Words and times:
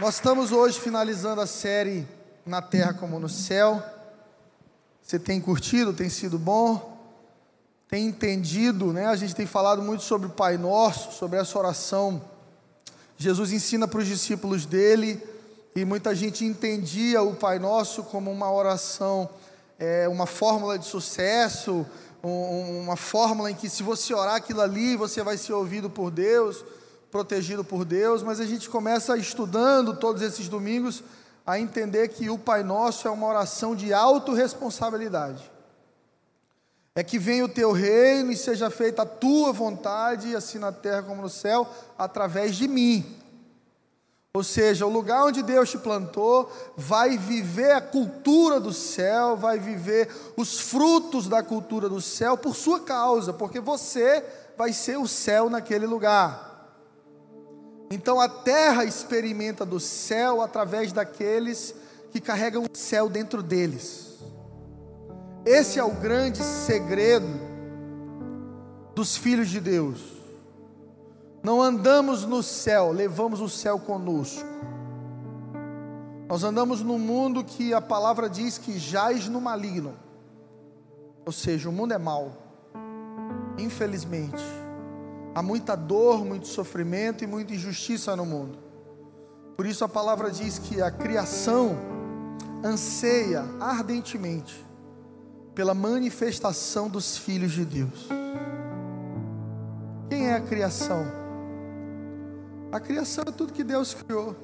Nós 0.00 0.14
estamos 0.14 0.52
hoje 0.52 0.78
finalizando 0.78 1.40
a 1.40 1.46
série 1.46 2.06
Na 2.46 2.62
Terra 2.62 2.94
como 2.94 3.18
no 3.18 3.28
Céu. 3.28 3.82
Você 5.02 5.18
tem 5.18 5.40
curtido, 5.40 5.92
tem 5.92 6.08
sido 6.08 6.38
bom, 6.38 6.96
tem 7.88 8.06
entendido, 8.06 8.92
né? 8.92 9.06
A 9.06 9.16
gente 9.16 9.34
tem 9.34 9.44
falado 9.44 9.82
muito 9.82 10.04
sobre 10.04 10.28
o 10.28 10.30
Pai 10.30 10.56
Nosso, 10.56 11.10
sobre 11.18 11.36
essa 11.36 11.58
oração. 11.58 12.22
Jesus 13.16 13.50
ensina 13.50 13.88
para 13.88 13.98
os 13.98 14.06
discípulos 14.06 14.66
dele 14.66 15.20
e 15.74 15.84
muita 15.84 16.14
gente 16.14 16.44
entendia 16.44 17.20
o 17.20 17.34
Pai 17.34 17.58
Nosso 17.58 18.04
como 18.04 18.30
uma 18.30 18.52
oração, 18.52 19.28
é, 19.80 20.08
uma 20.08 20.26
fórmula 20.26 20.78
de 20.78 20.86
sucesso, 20.86 21.84
um, 22.22 22.82
uma 22.82 22.94
fórmula 22.94 23.50
em 23.50 23.54
que 23.56 23.68
se 23.68 23.82
você 23.82 24.14
orar 24.14 24.36
aquilo 24.36 24.60
ali, 24.60 24.94
você 24.94 25.24
vai 25.24 25.36
ser 25.36 25.54
ouvido 25.54 25.90
por 25.90 26.12
Deus 26.12 26.64
protegido 27.10 27.64
por 27.64 27.84
Deus, 27.84 28.22
mas 28.22 28.40
a 28.40 28.46
gente 28.46 28.68
começa 28.68 29.16
estudando 29.16 29.96
todos 29.96 30.22
esses 30.22 30.48
domingos 30.48 31.02
a 31.46 31.58
entender 31.58 32.08
que 32.08 32.28
o 32.28 32.38
Pai 32.38 32.62
Nosso 32.62 33.08
é 33.08 33.10
uma 33.10 33.26
oração 33.26 33.74
de 33.74 33.92
autorresponsabilidade. 33.92 35.50
É 36.94 37.02
que 37.02 37.18
venha 37.18 37.44
o 37.44 37.48
teu 37.48 37.72
reino 37.72 38.32
e 38.32 38.36
seja 38.36 38.68
feita 38.70 39.02
a 39.02 39.06
tua 39.06 39.52
vontade, 39.52 40.36
assim 40.36 40.58
na 40.58 40.72
terra 40.72 41.02
como 41.02 41.22
no 41.22 41.28
céu, 41.28 41.66
através 41.96 42.56
de 42.56 42.68
mim. 42.68 43.16
Ou 44.34 44.44
seja, 44.44 44.84
o 44.84 44.90
lugar 44.90 45.24
onde 45.24 45.42
Deus 45.42 45.70
te 45.70 45.78
plantou 45.78 46.52
vai 46.76 47.16
viver 47.16 47.72
a 47.72 47.80
cultura 47.80 48.60
do 48.60 48.72
céu, 48.72 49.36
vai 49.36 49.58
viver 49.58 50.08
os 50.36 50.60
frutos 50.60 51.28
da 51.28 51.42
cultura 51.42 51.88
do 51.88 52.00
céu 52.00 52.36
por 52.36 52.54
sua 52.54 52.80
causa, 52.80 53.32
porque 53.32 53.58
você 53.58 54.22
vai 54.56 54.72
ser 54.72 54.98
o 54.98 55.08
céu 55.08 55.48
naquele 55.48 55.86
lugar. 55.86 56.47
Então 57.90 58.20
a 58.20 58.28
terra 58.28 58.84
experimenta 58.84 59.64
do 59.64 59.80
céu 59.80 60.42
através 60.42 60.92
daqueles 60.92 61.74
que 62.10 62.20
carregam 62.20 62.64
o 62.64 62.76
céu 62.76 63.08
dentro 63.08 63.42
deles. 63.42 64.18
Esse 65.44 65.78
é 65.78 65.84
o 65.84 65.92
grande 65.92 66.38
segredo 66.42 67.26
dos 68.94 69.16
filhos 69.16 69.48
de 69.48 69.60
Deus. 69.60 70.18
Não 71.42 71.62
andamos 71.62 72.24
no 72.24 72.42
céu, 72.42 72.92
levamos 72.92 73.40
o 73.40 73.48
céu 73.48 73.78
conosco. 73.78 74.46
Nós 76.28 76.44
andamos 76.44 76.82
num 76.82 76.98
mundo 76.98 77.42
que 77.42 77.72
a 77.72 77.80
palavra 77.80 78.28
diz 78.28 78.58
que 78.58 78.78
jaz 78.78 79.28
no 79.28 79.40
maligno. 79.40 79.94
Ou 81.24 81.32
seja, 81.32 81.70
o 81.70 81.72
mundo 81.72 81.94
é 81.94 81.98
mau. 81.98 82.32
Infelizmente. 83.56 84.42
Há 85.38 85.42
muita 85.42 85.76
dor, 85.76 86.24
muito 86.24 86.48
sofrimento 86.48 87.22
e 87.22 87.26
muita 87.28 87.54
injustiça 87.54 88.16
no 88.16 88.26
mundo. 88.26 88.58
Por 89.56 89.66
isso 89.66 89.84
a 89.84 89.88
palavra 89.88 90.32
diz 90.32 90.58
que 90.58 90.82
a 90.82 90.90
criação 90.90 91.78
anseia 92.64 93.44
ardentemente 93.60 94.66
pela 95.54 95.74
manifestação 95.74 96.88
dos 96.88 97.16
filhos 97.16 97.52
de 97.52 97.64
Deus. 97.64 98.08
Quem 100.08 100.26
é 100.26 100.34
a 100.34 100.40
criação? 100.40 101.06
A 102.72 102.80
criação 102.80 103.22
é 103.28 103.30
tudo 103.30 103.52
que 103.52 103.62
Deus 103.62 103.94
criou. 103.94 104.34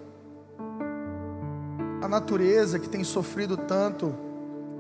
A 2.02 2.06
natureza 2.06 2.78
que 2.78 2.88
tem 2.88 3.02
sofrido 3.02 3.56
tanto 3.56 4.14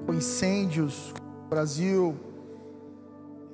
com 0.06 0.14
incêndios 0.14 1.12
no 1.42 1.48
Brasil, 1.48 2.14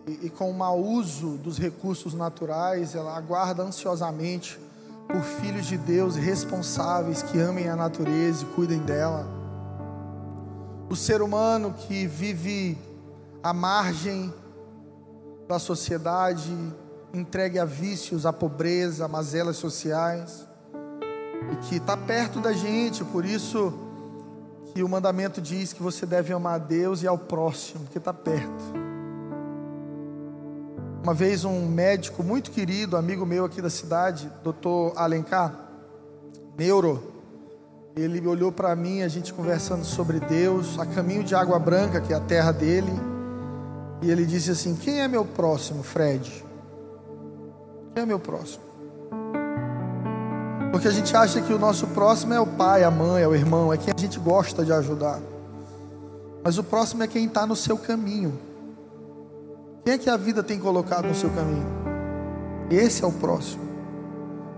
e, 0.07 0.27
e 0.27 0.31
com 0.31 0.51
o 0.51 0.55
mau 0.55 0.81
uso 0.81 1.37
dos 1.39 1.59
recursos 1.59 2.15
naturais, 2.15 2.95
ela 2.95 3.17
aguarda 3.17 3.63
ansiosamente 3.63 4.59
por 5.07 5.23
filhos 5.23 5.67
de 5.67 5.77
Deus 5.77 6.17
responsáveis 6.17 7.23
que 7.23 7.39
amem 7.39 7.69
a 7.69 7.77
natureza 7.77 8.45
e 8.45 8.55
cuidem 8.55 8.79
dela. 8.79 9.27
O 10.89 10.97
ser 10.97 11.23
humano 11.23 11.75
que 11.75 12.07
vive 12.07 12.79
à 13.43 13.53
margem 13.53 14.33
da 15.49 15.59
sociedade, 15.59 16.53
entregue 17.13 17.59
a 17.59 17.65
vícios, 17.65 18.25
a 18.25 18.33
pobreza, 18.33 19.05
a 19.05 19.09
mazelas 19.09 19.57
sociais, 19.57 20.47
e 21.53 21.57
que 21.67 21.77
está 21.77 21.97
perto 21.97 22.41
da 22.41 22.53
gente, 22.53 23.05
por 23.05 23.25
isso 23.25 23.73
que 24.73 24.83
o 24.83 24.89
mandamento 24.89 25.41
diz 25.41 25.73
que 25.73 25.83
você 25.83 26.07
deve 26.07 26.33
amar 26.33 26.55
a 26.55 26.59
Deus 26.59 27.03
e 27.03 27.09
ao 27.09 27.19
próximo, 27.19 27.87
que 27.91 27.99
está 27.99 28.15
perto. 28.15 28.90
Uma 31.03 31.15
vez 31.15 31.47
um 31.47 31.67
médico 31.67 32.23
muito 32.23 32.51
querido, 32.51 32.95
amigo 32.95 33.25
meu 33.25 33.47
aqui 33.47 33.63
da 33.63 33.71
cidade, 33.71 34.31
doutor 34.45 34.93
Alencar, 34.97 35.55
neuro, 36.59 37.03
ele 37.97 38.25
olhou 38.27 38.53
para 38.53 38.77
mim, 38.77 39.01
a 39.01 39.09
gente 39.09 39.33
conversando 39.33 39.83
sobre 39.83 40.21
Deus, 40.21 40.79
a 40.79 40.85
caminho 40.85 41.25
de 41.25 41.35
Água 41.35 41.59
Branca, 41.59 42.03
que 42.03 42.13
é 42.13 42.17
a 42.17 42.21
terra 42.21 42.53
dele, 42.53 42.93
e 44.03 44.11
ele 44.11 44.27
disse 44.27 44.51
assim: 44.51 44.75
Quem 44.75 45.01
é 45.01 45.09
meu 45.09 45.25
próximo, 45.25 45.83
Fred? 45.83 46.45
Quem 47.95 48.03
é 48.03 48.07
meu 48.07 48.21
próximo? 48.21 48.63
Porque 50.71 50.87
a 50.87 50.93
gente 50.93 51.17
acha 51.17 51.41
que 51.41 51.53
o 51.53 51.59
nosso 51.59 51.87
próximo 51.89 52.35
é 52.35 52.41
o 52.41 52.47
pai, 52.47 52.85
a 52.85 52.91
mãe, 52.91 53.23
é 53.23 53.27
o 53.27 53.35
irmão, 53.35 53.73
é 53.73 53.79
quem 53.79 53.93
a 53.97 53.99
gente 54.01 54.19
gosta 54.21 54.67
de 54.67 54.73
ajudar. 54.73 55.19
Mas 56.45 56.59
o 56.59 56.63
próximo 56.63 57.03
é 57.03 57.07
quem 57.07 57.25
está 57.25 57.47
no 57.47 57.57
seu 57.57 57.79
caminho. 57.79 58.50
Quem 59.85 59.95
é 59.95 59.99
que 59.99 60.11
a 60.11 60.17
vida 60.17 60.43
tem 60.43 60.59
colocado 60.59 61.09
no 61.09 61.15
seu 61.15 61.31
caminho? 61.31 61.67
Esse 62.71 63.03
é 63.03 63.07
o 63.07 63.13
próximo. 63.13 63.63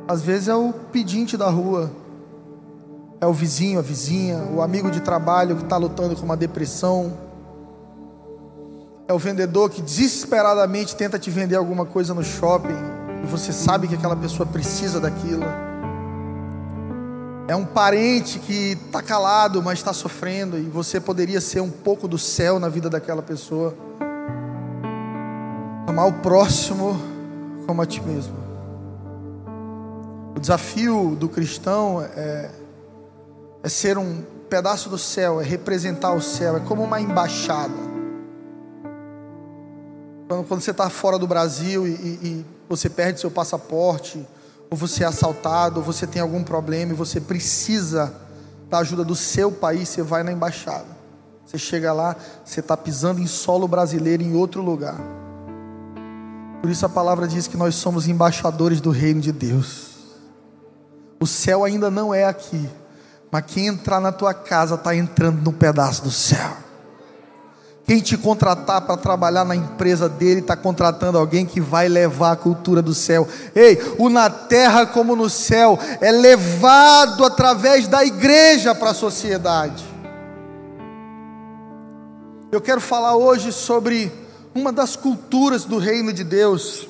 Às 0.07 0.23
vezes 0.23 0.49
é 0.49 0.55
o 0.55 0.73
pedinte 0.73 1.37
da 1.37 1.49
rua, 1.49 1.91
é 3.21 3.27
o 3.27 3.33
vizinho, 3.33 3.79
a 3.79 3.83
vizinha, 3.83 4.49
o 4.53 4.61
amigo 4.61 4.91
de 4.91 5.01
trabalho 5.01 5.57
que 5.57 5.63
está 5.63 5.77
lutando 5.77 6.17
com 6.17 6.25
uma 6.25 6.37
depressão, 6.37 7.17
é 9.07 9.13
o 9.13 9.19
vendedor 9.19 9.71
que 9.71 9.81
desesperadamente 9.81 10.97
tenta 10.97 11.19
te 11.19 11.31
vender 11.31 11.57
alguma 11.57 11.85
coisa 11.85 12.13
no 12.15 12.25
shopping 12.25 12.75
e 13.23 13.27
você 13.27 13.53
sabe 13.53 13.87
que 13.87 13.95
aquela 13.95 14.17
pessoa 14.17 14.47
precisa 14.47 14.99
daquilo. 14.99 15.45
É 17.47 17.55
um 17.55 17.65
parente 17.65 18.39
que 18.39 18.73
está 18.73 19.03
calado, 19.03 19.63
mas 19.63 19.79
está 19.79 19.93
sofrendo 19.93 20.59
e 20.59 20.63
você 20.63 21.01
poderia 21.01 21.41
ser 21.41 21.61
um 21.61 21.71
pouco 21.71 22.09
do 22.09 22.19
céu 22.19 22.59
na 22.59 22.69
vida 22.69 22.89
daquela 22.89 23.23
pessoa. 23.23 23.75
Amar 25.93 26.09
o 26.09 26.13
próximo 26.15 26.99
como 27.67 27.83
a 27.83 27.85
ti 27.85 28.01
mesmo. 28.01 28.35
O 30.35 30.41
desafio 30.41 31.15
do 31.15 31.29
cristão 31.29 32.01
é, 32.01 32.51
é 33.63 33.69
ser 33.69 33.99
um 33.99 34.23
pedaço 34.49 34.89
do 34.89 34.97
céu, 34.97 35.39
é 35.39 35.45
representar 35.45 36.15
o 36.15 36.23
céu, 36.23 36.57
é 36.57 36.61
como 36.61 36.83
uma 36.83 36.99
embaixada. 36.99 37.75
Quando, 40.27 40.49
quando 40.49 40.63
você 40.63 40.71
está 40.71 40.89
fora 40.89 41.19
do 41.19 41.27
Brasil 41.27 41.87
e, 41.87 41.91
e, 41.91 42.27
e 42.27 42.47
você 42.71 42.89
perde 42.89 43.21
seu 43.21 43.31
passaporte, 43.31 44.27
ou 44.71 44.79
você 44.79 45.05
é 45.05 45.07
assaltado, 45.07 45.81
ou 45.81 45.85
você 45.85 46.07
tem 46.07 46.23
algum 46.23 46.43
problema 46.43 46.93
e 46.93 46.97
você 46.97 47.21
precisa 47.21 48.15
da 48.71 48.79
ajuda 48.79 49.05
do 49.05 49.15
seu 49.15 49.53
país, 49.53 49.91
você 49.91 50.01
vai 50.01 50.23
na 50.23 50.33
embaixada. 50.33 50.87
Você 51.45 51.59
chega 51.59 51.93
lá, 51.93 52.17
você 52.43 52.61
está 52.61 52.79
pisando 52.79 53.21
em 53.21 53.27
solo 53.27 53.69
brasileiro 53.69 54.23
em 54.23 54.35
outro 54.35 54.63
lugar. 54.63 54.97
Por 56.63 56.71
isso 56.71 56.87
a 56.87 56.89
palavra 56.89 57.27
diz 57.27 57.49
que 57.49 57.57
nós 57.57 57.75
somos 57.75 58.07
embaixadores 58.07 58.81
do 58.81 58.93
reino 58.93 59.21
de 59.21 59.33
Deus. 59.33 59.89
O 61.19 61.27
céu 61.27 61.65
ainda 61.65 61.91
não 61.91 62.15
é 62.15 62.25
aqui, 62.25 62.71
mas 63.33 63.45
quem 63.49 63.67
entrar 63.67 64.01
na 64.01 64.13
tua 64.13 64.33
casa 64.33 64.77
está 64.77 64.95
entrando 64.95 65.43
num 65.43 65.53
pedaço 65.53 66.05
do 66.05 66.11
céu. 66.13 66.57
Quem 67.85 67.99
te 67.99 68.17
contratar 68.17 68.83
para 68.83 68.97
trabalhar 68.97 69.45
na 69.45 69.57
empresa 69.57 70.09
dele 70.09 70.39
está 70.39 70.57
contratando 70.57 71.19
alguém 71.19 71.45
que 71.45 71.61
vai 71.61 71.89
levar 71.89 72.31
a 72.31 72.37
cultura 72.37 72.81
do 72.81 72.95
céu. 72.95 73.27
Ei, 73.57 73.77
o 73.99 74.09
na 74.09 74.31
terra 74.31 74.87
como 74.87 75.17
no 75.17 75.29
céu 75.29 75.77
é 76.01 76.13
levado 76.13 77.25
através 77.25 77.89
da 77.89 78.05
igreja 78.05 78.73
para 78.73 78.91
a 78.91 78.95
sociedade. 78.95 79.85
Eu 82.53 82.61
quero 82.61 82.81
falar 82.81 83.17
hoje 83.17 83.51
sobre 83.51 84.22
uma 84.55 84.73
das 84.73 84.97
culturas 84.97 85.65
do 85.65 85.79
reino 85.79 86.13
de 86.13 86.25
Deus, 86.25 86.89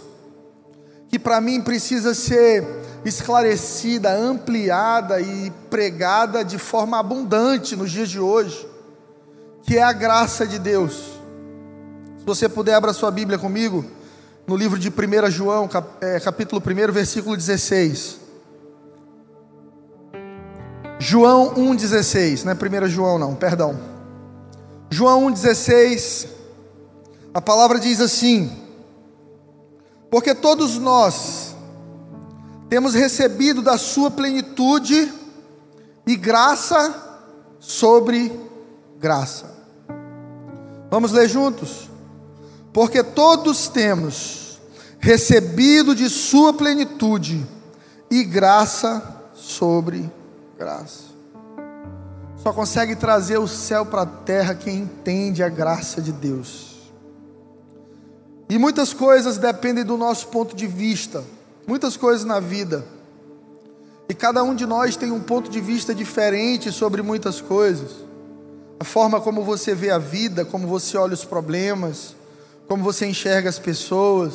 que 1.09 1.19
para 1.19 1.41
mim 1.41 1.61
precisa 1.61 2.15
ser 2.15 2.67
esclarecida, 3.05 4.13
ampliada 4.13 5.21
e 5.21 5.53
pregada 5.71 6.45
de 6.45 6.59
forma 6.59 6.99
abundante 6.99 7.77
nos 7.77 7.91
dias 7.91 8.09
de 8.09 8.19
hoje, 8.19 8.67
que 9.63 9.77
é 9.77 9.83
a 9.83 9.93
graça 9.93 10.47
de 10.47 10.59
Deus. 10.59 11.21
Se 12.19 12.25
você 12.25 12.49
puder, 12.49 12.75
abra 12.75 12.93
sua 12.93 13.11
Bíblia 13.11 13.39
comigo, 13.39 13.85
no 14.47 14.57
livro 14.57 14.79
de 14.79 14.89
1 14.89 15.31
João, 15.31 15.69
é, 16.01 16.19
capítulo 16.21 16.61
1, 16.61 16.93
versículo 16.93 17.37
16. 17.37 18.21
João 20.99 21.55
1,16, 21.55 22.45
não 22.45 22.53
é 22.53 22.85
1 22.85 22.89
João 22.89 23.19
não, 23.19 23.35
perdão. 23.35 23.79
João 24.89 25.27
1,16 25.33 26.29
a 27.35 27.41
palavra 27.41 27.79
diz 27.79 28.01
assim: 28.01 28.51
Porque 30.11 30.35
todos 30.35 30.79
nós 30.79 31.55
temos 32.69 32.95
recebido 32.95 33.63
da 33.63 33.79
Sua 33.79 34.11
plenitude 34.11 35.13
e 36.07 36.17
graça 36.17 36.95
sobre 37.59 38.33
graça. 38.99 39.51
Vamos 40.91 41.13
ler 41.13 41.29
juntos? 41.29 41.91
Porque 42.73 43.03
todos 43.03 43.69
temos 43.69 44.61
recebido 44.99 45.95
de 45.95 46.09
Sua 46.09 46.53
plenitude 46.53 47.47
e 48.11 48.25
graça 48.25 49.21
sobre 49.35 50.11
graça. 50.59 51.13
Só 52.43 52.53
consegue 52.53 52.97
trazer 52.97 53.39
o 53.39 53.47
céu 53.47 53.87
para 53.87 54.03
a 54.03 54.07
terra 54.07 54.55
quem 54.55 54.81
entende 54.81 55.43
a 55.43 55.49
graça 55.49 56.03
de 56.03 56.13
Deus. 56.13 56.72
E 58.53 58.59
muitas 58.59 58.93
coisas 58.93 59.39
dependem 59.39 59.83
do 59.83 59.97
nosso 59.97 60.29
ponto 60.29 60.55
de 60.55 60.67
vista, 60.67 61.25
muitas 61.67 61.97
coisas 61.97 62.23
na 62.23 62.39
vida. 62.39 62.85
E 64.11 64.13
cada 64.13 64.43
um 64.43 64.55
de 64.55 64.67
nós 64.67 64.95
tem 64.95 65.11
um 65.11 65.21
ponto 65.21 65.51
de 65.51 65.59
vista 65.59 65.95
diferente 65.95 66.71
sobre 66.71 67.01
muitas 67.01 67.41
coisas. 67.41 67.93
A 68.79 68.85
forma 68.85 69.23
como 69.23 69.43
você 69.43 69.75
vê 69.75 69.91
a 69.91 69.97
vida, 69.97 70.45
como 70.45 70.69
você 70.69 70.99
olha 70.99 71.15
os 71.15 71.25
problemas, 71.25 72.15
como 72.69 72.85
você 72.85 73.07
enxerga 73.07 73.49
as 73.49 73.59
pessoas. 73.59 74.35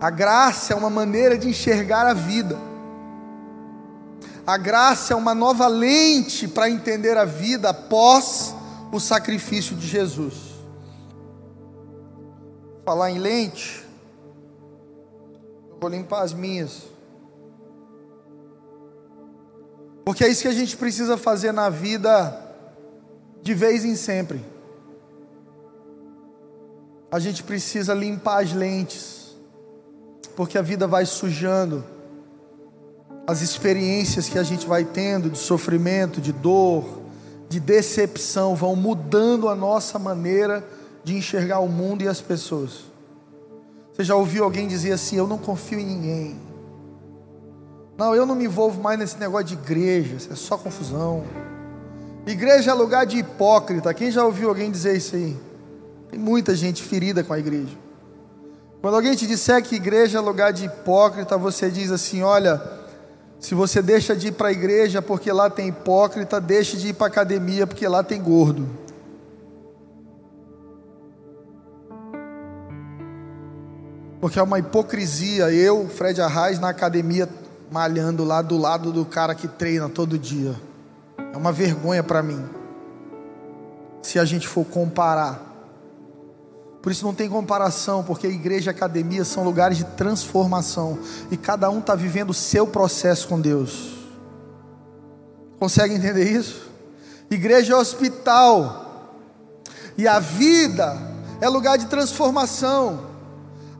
A 0.00 0.08
graça 0.08 0.72
é 0.72 0.76
uma 0.76 0.88
maneira 0.88 1.36
de 1.36 1.50
enxergar 1.50 2.06
a 2.06 2.14
vida. 2.14 2.58
A 4.46 4.56
graça 4.56 5.12
é 5.12 5.16
uma 5.16 5.34
nova 5.34 5.68
lente 5.68 6.48
para 6.48 6.70
entender 6.70 7.18
a 7.18 7.26
vida 7.26 7.68
após 7.68 8.54
o 8.90 8.98
sacrifício 8.98 9.76
de 9.76 9.86
Jesus. 9.86 10.41
Falar 12.84 13.12
em 13.12 13.18
lente, 13.18 13.86
eu 15.70 15.78
vou 15.80 15.88
limpar 15.88 16.22
as 16.22 16.32
minhas. 16.32 16.82
Porque 20.04 20.24
é 20.24 20.28
isso 20.28 20.42
que 20.42 20.48
a 20.48 20.52
gente 20.52 20.76
precisa 20.76 21.16
fazer 21.16 21.52
na 21.52 21.70
vida 21.70 22.36
de 23.40 23.54
vez 23.54 23.84
em 23.84 23.94
sempre. 23.94 24.44
A 27.10 27.18
gente 27.20 27.44
precisa 27.44 27.94
limpar 27.94 28.42
as 28.42 28.52
lentes, 28.52 29.36
porque 30.34 30.58
a 30.58 30.62
vida 30.62 30.86
vai 30.88 31.06
sujando. 31.06 31.84
As 33.26 33.42
experiências 33.42 34.28
que 34.28 34.38
a 34.38 34.42
gente 34.42 34.66
vai 34.66 34.84
tendo 34.84 35.30
de 35.30 35.38
sofrimento, 35.38 36.20
de 36.20 36.32
dor, 36.32 37.02
de 37.48 37.60
decepção, 37.60 38.56
vão 38.56 38.74
mudando 38.74 39.48
a 39.48 39.54
nossa 39.54 40.00
maneira 40.00 40.60
de 40.60 40.81
enxergar 41.06 41.58
o 41.60 41.68
mundo 41.68 42.02
e 42.02 42.08
as 42.08 42.20
pessoas. 42.20 42.84
Você 43.92 44.04
já 44.04 44.14
ouviu 44.14 44.44
alguém 44.44 44.68
dizer 44.68 44.92
assim: 44.92 45.16
Eu 45.16 45.26
não 45.26 45.38
confio 45.38 45.78
em 45.78 45.86
ninguém. 45.86 46.40
Não, 47.96 48.14
eu 48.14 48.24
não 48.24 48.34
me 48.34 48.44
envolvo 48.44 48.80
mais 48.80 48.98
nesse 48.98 49.18
negócio 49.18 49.46
de 49.46 49.54
igreja, 49.54 50.16
isso 50.16 50.32
é 50.32 50.36
só 50.36 50.56
confusão. 50.56 51.24
Igreja 52.26 52.70
é 52.70 52.74
lugar 52.74 53.04
de 53.04 53.18
hipócrita. 53.18 53.92
Quem 53.92 54.10
já 54.10 54.24
ouviu 54.24 54.48
alguém 54.48 54.70
dizer 54.70 54.96
isso 54.96 55.16
aí? 55.16 55.36
Tem 56.10 56.18
muita 56.18 56.54
gente 56.54 56.82
ferida 56.82 57.24
com 57.24 57.32
a 57.32 57.38
igreja. 57.38 57.76
Quando 58.80 58.94
alguém 58.94 59.14
te 59.14 59.26
disser 59.26 59.62
que 59.62 59.76
igreja 59.76 60.18
é 60.18 60.20
lugar 60.20 60.52
de 60.52 60.66
hipócrita, 60.66 61.36
você 61.36 61.70
diz 61.70 61.90
assim: 61.90 62.22
Olha, 62.22 62.60
se 63.38 63.54
você 63.54 63.82
deixa 63.82 64.14
de 64.14 64.28
ir 64.28 64.32
para 64.32 64.48
a 64.48 64.52
igreja 64.52 65.02
porque 65.02 65.30
lá 65.32 65.50
tem 65.50 65.68
hipócrita, 65.68 66.40
deixe 66.40 66.76
de 66.76 66.88
ir 66.88 66.92
para 66.92 67.06
a 67.06 67.10
academia 67.10 67.66
porque 67.66 67.86
lá 67.86 68.02
tem 68.02 68.22
gordo. 68.22 68.68
Porque 74.22 74.38
é 74.38 74.42
uma 74.42 74.60
hipocrisia 74.60 75.50
eu, 75.50 75.88
Fred 75.88 76.20
Arraes, 76.22 76.60
na 76.60 76.68
academia, 76.68 77.28
malhando 77.72 78.22
lá 78.22 78.40
do 78.40 78.56
lado 78.56 78.92
do 78.92 79.04
cara 79.04 79.34
que 79.34 79.48
treina 79.48 79.88
todo 79.88 80.16
dia. 80.16 80.54
É 81.18 81.36
uma 81.36 81.50
vergonha 81.50 82.04
para 82.04 82.22
mim. 82.22 82.40
Se 84.00 84.20
a 84.20 84.24
gente 84.24 84.46
for 84.46 84.64
comparar. 84.64 85.42
Por 86.80 86.92
isso 86.92 87.04
não 87.04 87.12
tem 87.12 87.28
comparação, 87.28 88.04
porque 88.04 88.28
igreja 88.28 88.70
e 88.70 88.72
academia 88.72 89.24
são 89.24 89.42
lugares 89.42 89.76
de 89.76 89.84
transformação. 89.84 91.00
E 91.28 91.36
cada 91.36 91.68
um 91.68 91.80
está 91.80 91.96
vivendo 91.96 92.30
o 92.30 92.34
seu 92.34 92.64
processo 92.64 93.26
com 93.26 93.40
Deus. 93.40 93.92
Consegue 95.58 95.94
entender 95.94 96.30
isso? 96.30 96.70
Igreja 97.28 97.72
é 97.72 97.76
hospital. 97.76 99.18
E 99.98 100.06
a 100.06 100.20
vida 100.20 100.96
é 101.40 101.48
lugar 101.48 101.76
de 101.76 101.86
transformação. 101.86 103.10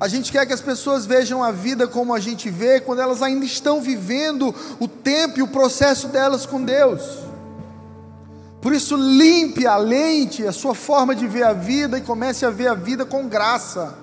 A 0.03 0.09
gente 0.09 0.33
quer 0.33 0.45
que 0.45 0.53
as 0.53 0.61
pessoas 0.61 1.07
vejam 1.07 1.45
a 1.45 1.53
vida 1.53 1.87
como 1.87 2.13
a 2.13 2.19
gente 2.19 2.51
vê, 2.51 2.81
quando 2.81 3.01
elas 3.01 3.23
ainda 3.23 3.45
estão 3.45 3.81
vivendo 3.81 4.53
o 4.81 4.89
tempo 4.89 5.39
e 5.39 5.43
o 5.45 5.47
processo 5.47 6.09
delas 6.09 6.45
com 6.45 6.61
Deus. 6.61 7.21
Por 8.61 8.73
isso, 8.73 8.97
limpe 8.97 9.65
a 9.65 9.77
lente, 9.77 10.45
a 10.45 10.51
sua 10.51 10.75
forma 10.75 11.15
de 11.15 11.29
ver 11.29 11.45
a 11.45 11.53
vida 11.53 11.99
e 11.99 12.01
comece 12.01 12.45
a 12.45 12.51
ver 12.51 12.67
a 12.67 12.75
vida 12.75 13.05
com 13.05 13.29
graça. 13.29 13.95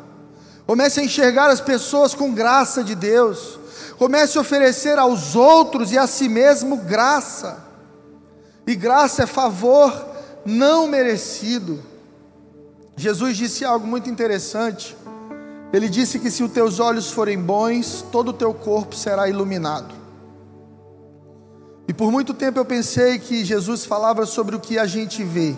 Comece 0.66 1.02
a 1.02 1.04
enxergar 1.04 1.50
as 1.50 1.60
pessoas 1.60 2.16
com 2.16 2.34
graça 2.34 2.82
de 2.82 2.96
Deus. 2.96 3.60
Comece 3.98 4.38
a 4.38 4.42
oferecer 4.42 4.98
aos 4.98 5.36
outros 5.36 5.92
e 5.92 5.98
a 5.98 6.08
si 6.08 6.30
mesmo 6.30 6.78
graça. 6.78 7.58
E 8.66 8.74
graça 8.74 9.24
é 9.24 9.28
favor 9.28 9.94
não 10.46 10.88
merecido. 10.88 11.84
Jesus 12.96 13.36
disse 13.36 13.66
algo 13.66 13.86
muito 13.86 14.10
interessante. 14.10 14.96
Ele 15.72 15.88
disse 15.88 16.20
que 16.20 16.32
se 16.32 16.44
os 16.44 16.52
teus 16.52 16.80
olhos 16.80 17.12
forem 17.12 17.40
bons, 17.40 18.04
todo 18.12 18.30
o 18.30 18.34
teu 18.34 18.54
corpo 18.54 18.96
será 18.96 19.30
iluminado. 19.30 19.94
E 21.88 21.94
por 21.94 22.12
muito 22.12 22.34
tempo 22.34 22.60
eu 22.60 22.66
pensei 22.66 23.20
que 23.20 23.46
Jesus 23.46 23.86
falava 23.86 24.26
sobre 24.26 24.56
o 24.56 24.60
que 24.60 24.80
a 24.80 24.86
gente 24.86 25.24
vê. 25.24 25.56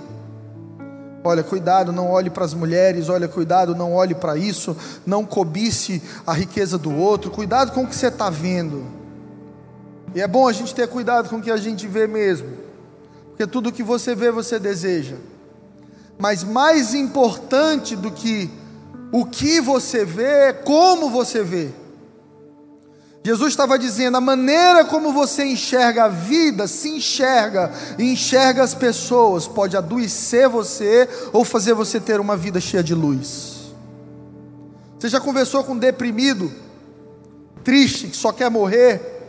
Olha, 1.23 1.43
cuidado, 1.43 1.91
não 1.91 2.09
olhe 2.09 2.29
para 2.29 2.43
as 2.43 2.53
mulheres, 2.53 3.07
olha, 3.07 3.27
cuidado, 3.27 3.75
não 3.75 3.93
olhe 3.93 4.15
para 4.15 4.35
isso, 4.35 4.75
não 5.05 5.23
cobice 5.23 6.01
a 6.25 6.33
riqueza 6.33 6.77
do 6.77 6.95
outro, 6.95 7.29
cuidado 7.29 7.71
com 7.71 7.83
o 7.83 7.87
que 7.87 7.95
você 7.95 8.07
está 8.07 8.29
vendo. 8.29 8.85
E 10.15 10.21
é 10.21 10.27
bom 10.27 10.47
a 10.47 10.51
gente 10.51 10.73
ter 10.73 10.87
cuidado 10.87 11.29
com 11.29 11.37
o 11.37 11.41
que 11.41 11.51
a 11.51 11.57
gente 11.57 11.87
vê 11.87 12.07
mesmo, 12.07 12.49
porque 13.27 13.45
tudo 13.45 13.71
que 13.71 13.83
você 13.83 14.15
vê, 14.15 14.31
você 14.31 14.59
deseja. 14.59 15.15
Mas 16.17 16.43
mais 16.43 16.93
importante 16.93 17.95
do 17.95 18.11
que 18.11 18.49
o 19.11 19.25
que 19.25 19.59
você 19.59 20.05
vê, 20.05 20.53
como 20.53 21.09
você 21.09 21.43
vê. 21.43 21.69
Jesus 23.23 23.49
estava 23.49 23.77
dizendo: 23.77 24.17
a 24.17 24.21
maneira 24.21 24.85
como 24.85 25.11
você 25.11 25.43
enxerga 25.43 26.05
a 26.05 26.07
vida, 26.07 26.67
se 26.67 26.89
enxerga 26.89 27.71
e 27.99 28.11
enxerga 28.11 28.63
as 28.63 28.73
pessoas, 28.73 29.47
pode 29.47 29.77
adoecer 29.77 30.47
você 30.49 31.07
ou 31.31 31.43
fazer 31.43 31.73
você 31.73 31.99
ter 31.99 32.19
uma 32.19 32.35
vida 32.35 32.59
cheia 32.59 32.83
de 32.83 32.95
luz. 32.95 33.73
Você 34.97 35.09
já 35.09 35.19
conversou 35.19 35.63
com 35.63 35.73
um 35.73 35.77
deprimido, 35.77 36.51
triste, 37.63 38.07
que 38.07 38.15
só 38.15 38.31
quer 38.31 38.49
morrer? 38.49 39.19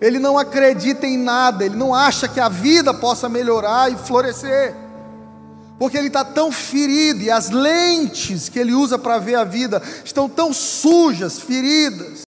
Ele 0.00 0.18
não 0.18 0.36
acredita 0.36 1.06
em 1.06 1.16
nada, 1.16 1.64
ele 1.64 1.76
não 1.76 1.94
acha 1.94 2.28
que 2.28 2.40
a 2.40 2.48
vida 2.48 2.92
possa 2.92 3.28
melhorar 3.28 3.90
e 3.90 3.96
florescer 3.96 4.74
porque 5.78 5.96
ele 5.96 6.06
está 6.08 6.24
tão 6.24 6.52
ferido 6.52 7.22
e 7.22 7.30
as 7.30 7.50
lentes 7.50 8.48
que 8.48 8.58
ele 8.58 8.72
usa 8.72 8.98
para 8.98 9.18
ver 9.18 9.34
a 9.34 9.44
vida 9.44 9.82
estão 10.04 10.28
tão 10.28 10.52
sujas, 10.52 11.38
feridas, 11.40 12.22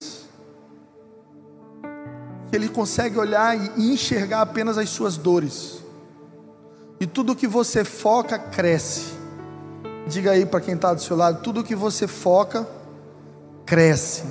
que 2.51 2.57
ele 2.57 2.69
consegue 2.69 3.19
olhar 3.19 3.57
e 3.79 3.93
enxergar 3.93 4.43
apenas 4.43 4.79
as 4.79 4.89
suas 4.89 5.17
dores, 5.17 5.83
e 6.99 7.07
tudo 7.07 7.37
que 7.37 7.47
você 7.47 7.85
foca 7.85 8.39
cresce. 8.39 9.15
Diga 10.09 10.31
aí 10.31 10.47
para 10.47 10.61
quem 10.61 10.75
está 10.75 10.95
do 10.95 11.03
seu 11.03 11.17
lado: 11.17 11.43
tudo 11.43 11.65
que 11.65 11.75
você 11.75 12.07
foca 12.07 12.67
cresce. 13.67 14.23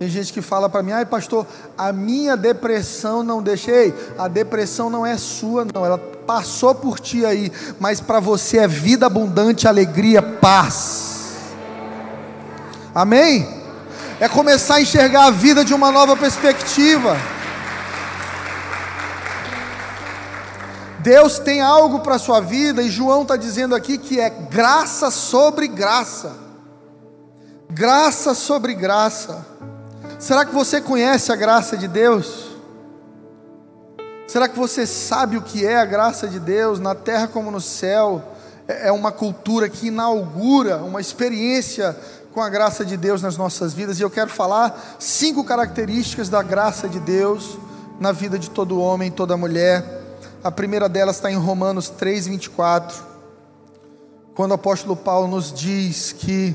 Tem 0.00 0.08
gente 0.08 0.32
que 0.32 0.40
fala 0.40 0.66
para 0.66 0.82
mim, 0.82 0.92
ai 0.92 1.04
pastor, 1.04 1.46
a 1.76 1.92
minha 1.92 2.34
depressão 2.34 3.22
não 3.22 3.42
deixei. 3.42 3.94
A 4.16 4.28
depressão 4.28 4.88
não 4.88 5.04
é 5.04 5.18
sua, 5.18 5.66
não. 5.74 5.84
Ela 5.84 5.98
passou 5.98 6.74
por 6.74 6.98
ti 6.98 7.26
aí, 7.26 7.52
mas 7.78 8.00
para 8.00 8.18
você 8.18 8.60
é 8.60 8.66
vida 8.66 9.04
abundante, 9.04 9.68
alegria, 9.68 10.22
paz. 10.22 11.34
Amém? 12.94 13.46
É 14.18 14.26
começar 14.26 14.76
a 14.76 14.80
enxergar 14.80 15.26
a 15.26 15.30
vida 15.30 15.62
de 15.62 15.74
uma 15.74 15.92
nova 15.92 16.16
perspectiva. 16.16 17.14
Deus 21.00 21.38
tem 21.38 21.60
algo 21.60 22.00
para 22.00 22.14
a 22.14 22.18
sua 22.18 22.40
vida, 22.40 22.80
e 22.82 22.88
João 22.88 23.20
está 23.20 23.36
dizendo 23.36 23.74
aqui 23.74 23.98
que 23.98 24.18
é 24.18 24.30
graça 24.30 25.10
sobre 25.10 25.68
graça. 25.68 26.34
Graça 27.68 28.34
sobre 28.34 28.72
graça. 28.72 29.49
Será 30.20 30.44
que 30.44 30.54
você 30.54 30.82
conhece 30.82 31.32
a 31.32 31.34
graça 31.34 31.78
de 31.78 31.88
Deus? 31.88 32.50
Será 34.28 34.46
que 34.46 34.58
você 34.58 34.86
sabe 34.86 35.38
o 35.38 35.42
que 35.42 35.66
é 35.66 35.78
a 35.78 35.84
graça 35.86 36.28
de 36.28 36.38
Deus 36.38 36.78
na 36.78 36.94
terra 36.94 37.26
como 37.26 37.50
no 37.50 37.58
céu? 37.60 38.22
É, 38.68 38.88
é 38.88 38.92
uma 38.92 39.10
cultura 39.10 39.66
que 39.66 39.86
inaugura 39.86 40.76
uma 40.84 41.00
experiência 41.00 41.96
com 42.34 42.42
a 42.42 42.50
graça 42.50 42.84
de 42.84 42.98
Deus 42.98 43.22
nas 43.22 43.38
nossas 43.38 43.72
vidas. 43.72 43.98
E 43.98 44.02
eu 44.02 44.10
quero 44.10 44.28
falar 44.28 44.98
cinco 44.98 45.42
características 45.42 46.28
da 46.28 46.42
graça 46.42 46.86
de 46.86 47.00
Deus 47.00 47.56
na 47.98 48.12
vida 48.12 48.38
de 48.38 48.50
todo 48.50 48.78
homem 48.78 49.10
toda 49.10 49.38
mulher. 49.38 50.02
A 50.44 50.50
primeira 50.50 50.86
delas 50.86 51.16
está 51.16 51.32
em 51.32 51.36
Romanos 51.36 51.88
3, 51.88 52.26
24, 52.26 53.02
quando 54.34 54.50
o 54.50 54.54
apóstolo 54.54 54.94
Paulo 54.94 55.28
nos 55.28 55.50
diz 55.50 56.12
que 56.12 56.54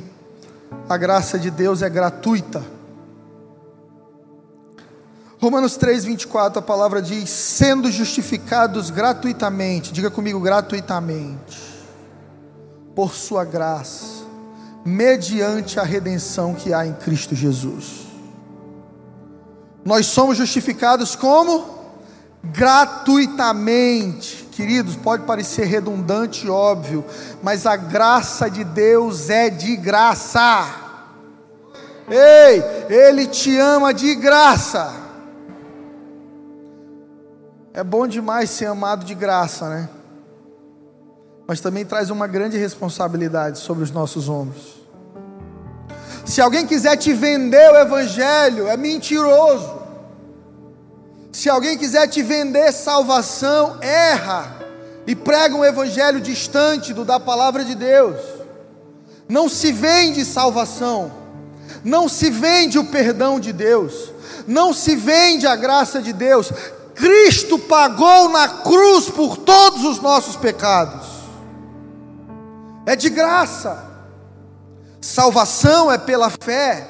a 0.88 0.98
graça 0.98 1.40
de 1.40 1.50
Deus 1.50 1.82
é 1.82 1.90
gratuita. 1.90 2.75
Romanos 5.46 5.78
3, 5.78 6.06
24, 6.06 6.58
a 6.58 6.62
palavra 6.62 7.00
diz: 7.00 7.30
sendo 7.30 7.92
justificados 7.92 8.90
gratuitamente, 8.90 9.94
diga 9.94 10.10
comigo, 10.10 10.40
gratuitamente, 10.40 11.62
por 12.96 13.14
Sua 13.14 13.46
graça, 13.46 14.26
mediante 14.84 15.80
a 15.80 15.84
redenção 15.84 16.56
que 16.56 16.74
há 16.74 16.88
em 16.88 16.94
Cristo 16.94 17.36
Jesus. 17.36 18.08
Nós 19.86 20.08
somos 20.08 20.36
justificados 20.36 21.16
como? 21.16 21.64
Gratuitamente. 22.44 24.50
Queridos, 24.52 24.96
pode 24.96 25.26
parecer 25.26 25.66
redundante 25.66 26.48
e 26.48 26.50
óbvio, 26.50 27.06
mas 27.44 27.68
a 27.68 27.76
graça 27.76 28.50
de 28.50 28.64
Deus 28.64 29.30
é 29.30 29.52
de 29.52 29.76
graça. 29.76 30.66
Ei, 32.10 32.64
Ele 32.90 33.28
te 33.28 33.56
ama 33.60 33.94
de 33.94 34.16
graça. 34.16 35.05
É 37.76 37.84
bom 37.84 38.08
demais 38.08 38.50
ser 38.52 38.68
amado 38.68 39.04
de 39.04 39.14
graça, 39.14 39.68
né? 39.68 39.90
Mas 41.46 41.60
também 41.60 41.84
traz 41.84 42.10
uma 42.10 42.26
grande 42.26 42.58
responsabilidade 42.58 43.60
sobre 43.60 43.84
os 43.84 43.92
nossos 43.92 44.30
ombros. 44.30 44.76
Se 46.26 46.40
alguém 46.40 46.66
quiser 46.66 46.96
te 46.96 47.12
vender 47.12 47.70
o 47.74 47.76
Evangelho, 47.76 48.70
é 48.70 48.78
mentiroso. 48.78 49.78
Se 51.34 51.50
alguém 51.50 51.78
quiser 51.78 52.08
te 52.08 52.24
vender 52.24 52.72
salvação, 52.72 53.78
erra 53.82 54.56
e 55.06 55.14
prega 55.14 55.54
um 55.54 55.66
Evangelho 55.66 56.22
distante 56.22 56.94
do 56.94 57.04
da 57.04 57.20
palavra 57.20 57.66
de 57.66 57.76
Deus. 57.76 58.16
Não 59.28 59.50
se 59.50 59.74
vende 59.74 60.24
salvação, 60.24 61.12
não 61.84 62.08
se 62.08 62.30
vende 62.30 62.80
o 62.80 62.86
perdão 62.86 63.38
de 63.38 63.52
Deus, 63.52 64.14
não 64.48 64.72
se 64.72 64.96
vende 64.96 65.46
a 65.46 65.58
graça 65.58 66.02
de 66.02 66.14
Deus. 66.14 66.54
Cristo 66.96 67.60
pagou 67.60 68.30
na 68.30 68.48
cruz 68.48 69.10
por 69.10 69.38
todos 69.38 69.84
os 69.84 70.00
nossos 70.00 70.38
pecados. 70.38 71.06
É 72.86 72.96
de 72.96 73.10
graça. 73.10 73.84
Salvação 75.02 75.92
é 75.92 75.98
pela 75.98 76.30
fé. 76.30 76.88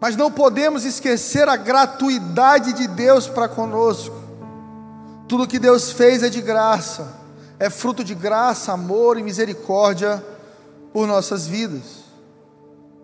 Mas 0.00 0.16
não 0.16 0.30
podemos 0.30 0.84
esquecer 0.84 1.48
a 1.48 1.56
gratuidade 1.56 2.72
de 2.72 2.86
Deus 2.86 3.26
para 3.26 3.48
conosco. 3.48 4.14
Tudo 5.26 5.48
que 5.48 5.58
Deus 5.58 5.90
fez 5.90 6.22
é 6.22 6.28
de 6.28 6.40
graça. 6.40 7.08
É 7.58 7.68
fruto 7.68 8.04
de 8.04 8.14
graça, 8.14 8.72
amor 8.72 9.18
e 9.18 9.22
misericórdia 9.22 10.24
por 10.92 11.06
nossas 11.06 11.46
vidas. 11.46 12.04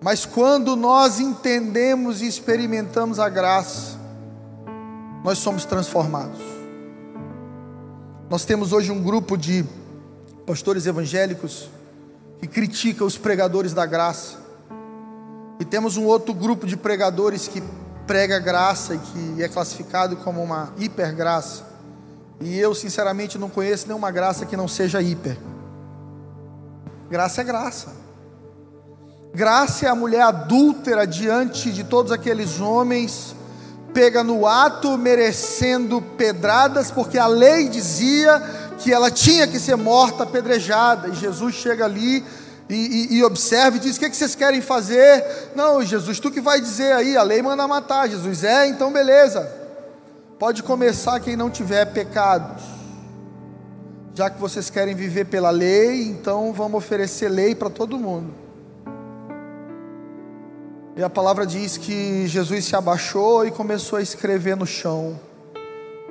Mas 0.03 0.25
quando 0.25 0.77
nós 0.77 1.21
entendemos 1.21 2.23
e 2.23 2.27
experimentamos 2.27 3.19
a 3.19 3.29
graça, 3.29 4.00
nós 5.23 5.39
somos 5.39 5.65
transformados. 5.65 6.41
Nós 8.29 8.45
temos 8.45 8.73
hoje 8.73 8.91
um 8.91 9.03
grupo 9.03 9.37
de 9.37 9.65
pastores 10.47 10.87
evangélicos 10.87 11.69
que 12.39 12.47
critica 12.47 13.05
os 13.05 13.19
pregadores 13.19 13.73
da 13.73 13.85
graça. 13.85 14.39
E 15.59 15.65
temos 15.65 15.97
um 15.97 16.05
outro 16.07 16.33
grupo 16.33 16.67
de 16.67 16.77
pregadores 16.77 17.47
que 17.47 17.63
prega 18.07 18.39
graça 18.39 18.95
e 18.95 18.99
que 18.99 19.43
é 19.43 19.49
classificado 19.49 20.17
como 20.17 20.43
uma 20.43 20.73
hipergraça. 20.79 21.65
E 22.41 22.59
eu, 22.59 22.75
sinceramente, 22.75 23.37
não 23.37 23.51
conheço 23.51 23.87
nenhuma 23.87 24.11
graça 24.11 24.47
que 24.47 24.57
não 24.57 24.67
seja 24.67 25.03
hiper. 25.03 25.37
Graça 27.11 27.43
é 27.43 27.45
graça. 27.45 27.93
Graça 29.35 29.87
é 29.87 29.89
a 29.89 29.95
mulher 29.95 30.23
adúltera 30.23 31.07
diante 31.07 31.71
de 31.71 31.85
todos 31.85 32.11
aqueles 32.11 32.61
homens 32.61 33.37
pega 33.93 34.23
no 34.23 34.47
ato, 34.47 34.97
merecendo 34.97 36.01
pedradas, 36.01 36.91
porque 36.91 37.19
a 37.19 37.27
lei 37.27 37.69
dizia 37.69 38.41
que 38.79 38.93
ela 38.93 39.11
tinha 39.11 39.47
que 39.47 39.59
ser 39.59 39.77
morta, 39.77 40.25
apedrejada. 40.25 41.09
E 41.09 41.15
Jesus 41.15 41.55
chega 41.55 41.85
ali 41.85 42.25
e, 42.69 42.75
e, 42.75 43.19
e 43.19 43.25
observa 43.25 43.77
e 43.77 43.81
diz: 43.81 43.97
O 43.97 43.99
que, 43.99 44.07
é 44.07 44.11
que 44.11 44.17
vocês 44.17 44.35
querem 44.35 44.61
fazer? 44.61 45.25
Não, 45.55 45.83
Jesus, 45.83 46.19
tu 46.21 46.31
que 46.31 46.41
vai 46.41 46.61
dizer 46.61 46.93
aí, 46.93 47.17
a 47.17 47.23
lei 47.23 47.43
manda 47.43 47.67
matar. 47.67 48.09
Jesus, 48.09 48.45
é, 48.45 48.67
então 48.67 48.93
beleza. 48.93 49.51
Pode 50.39 50.63
começar 50.63 51.21
quem 51.21 51.37
não 51.37 51.51
tiver 51.51 51.85
pecados. 51.87 52.63
Já 54.15 54.31
que 54.31 54.41
vocês 54.41 54.71
querem 54.71 54.95
viver 54.95 55.27
pela 55.27 55.51
lei, 55.51 56.03
então 56.03 56.53
vamos 56.53 56.79
oferecer 56.79 57.29
lei 57.29 57.55
para 57.55 57.71
todo 57.71 57.99
mundo. 57.99 58.50
E 61.01 61.03
a 61.03 61.09
palavra 61.09 61.47
diz 61.47 61.79
que 61.79 62.27
Jesus 62.27 62.67
se 62.67 62.77
abaixou 62.77 63.47
e 63.47 63.51
começou 63.51 63.99
a 63.99 64.03
escrever 64.03 64.55
no 64.55 64.67
chão. 64.67 65.19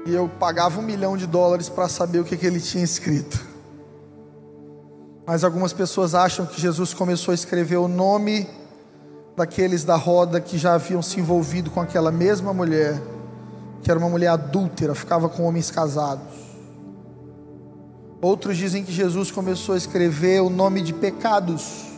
E 0.04 0.12
eu 0.12 0.28
pagava 0.28 0.80
um 0.80 0.82
milhão 0.82 1.16
de 1.16 1.28
dólares 1.28 1.70
para 1.70 1.88
saber 1.88 2.18
o 2.18 2.24
que, 2.24 2.36
que 2.36 2.44
ele 2.44 2.60
tinha 2.60 2.84
escrito. 2.84 3.40
Mas 5.28 5.44
algumas 5.44 5.74
pessoas 5.74 6.16
acham 6.16 6.44
que 6.44 6.60
Jesus 6.60 6.92
começou 6.92 7.34
a 7.34 7.36
escrever 7.36 7.78
o 7.78 7.88
nome 7.88 8.50
daqueles 9.38 9.84
da 9.84 9.96
roda 9.96 10.42
que 10.42 10.58
já 10.58 10.74
haviam 10.74 11.04
se 11.04 11.20
envolvido 11.20 11.70
com 11.70 11.80
aquela 11.80 12.12
mesma 12.12 12.52
mulher, 12.52 13.00
que 13.84 13.92
era 13.92 14.00
uma 14.00 14.10
mulher 14.10 14.30
adúltera, 14.30 14.96
ficava 14.96 15.30
com 15.30 15.44
homens 15.44 15.70
casados. 15.70 16.34
Outros 18.20 18.58
dizem 18.58 18.84
que 18.84 18.92
Jesus 18.92 19.30
começou 19.30 19.76
a 19.76 19.78
escrever 19.78 20.42
o 20.42 20.50
nome 20.50 20.82
de 20.82 20.94
pecados 20.94 21.89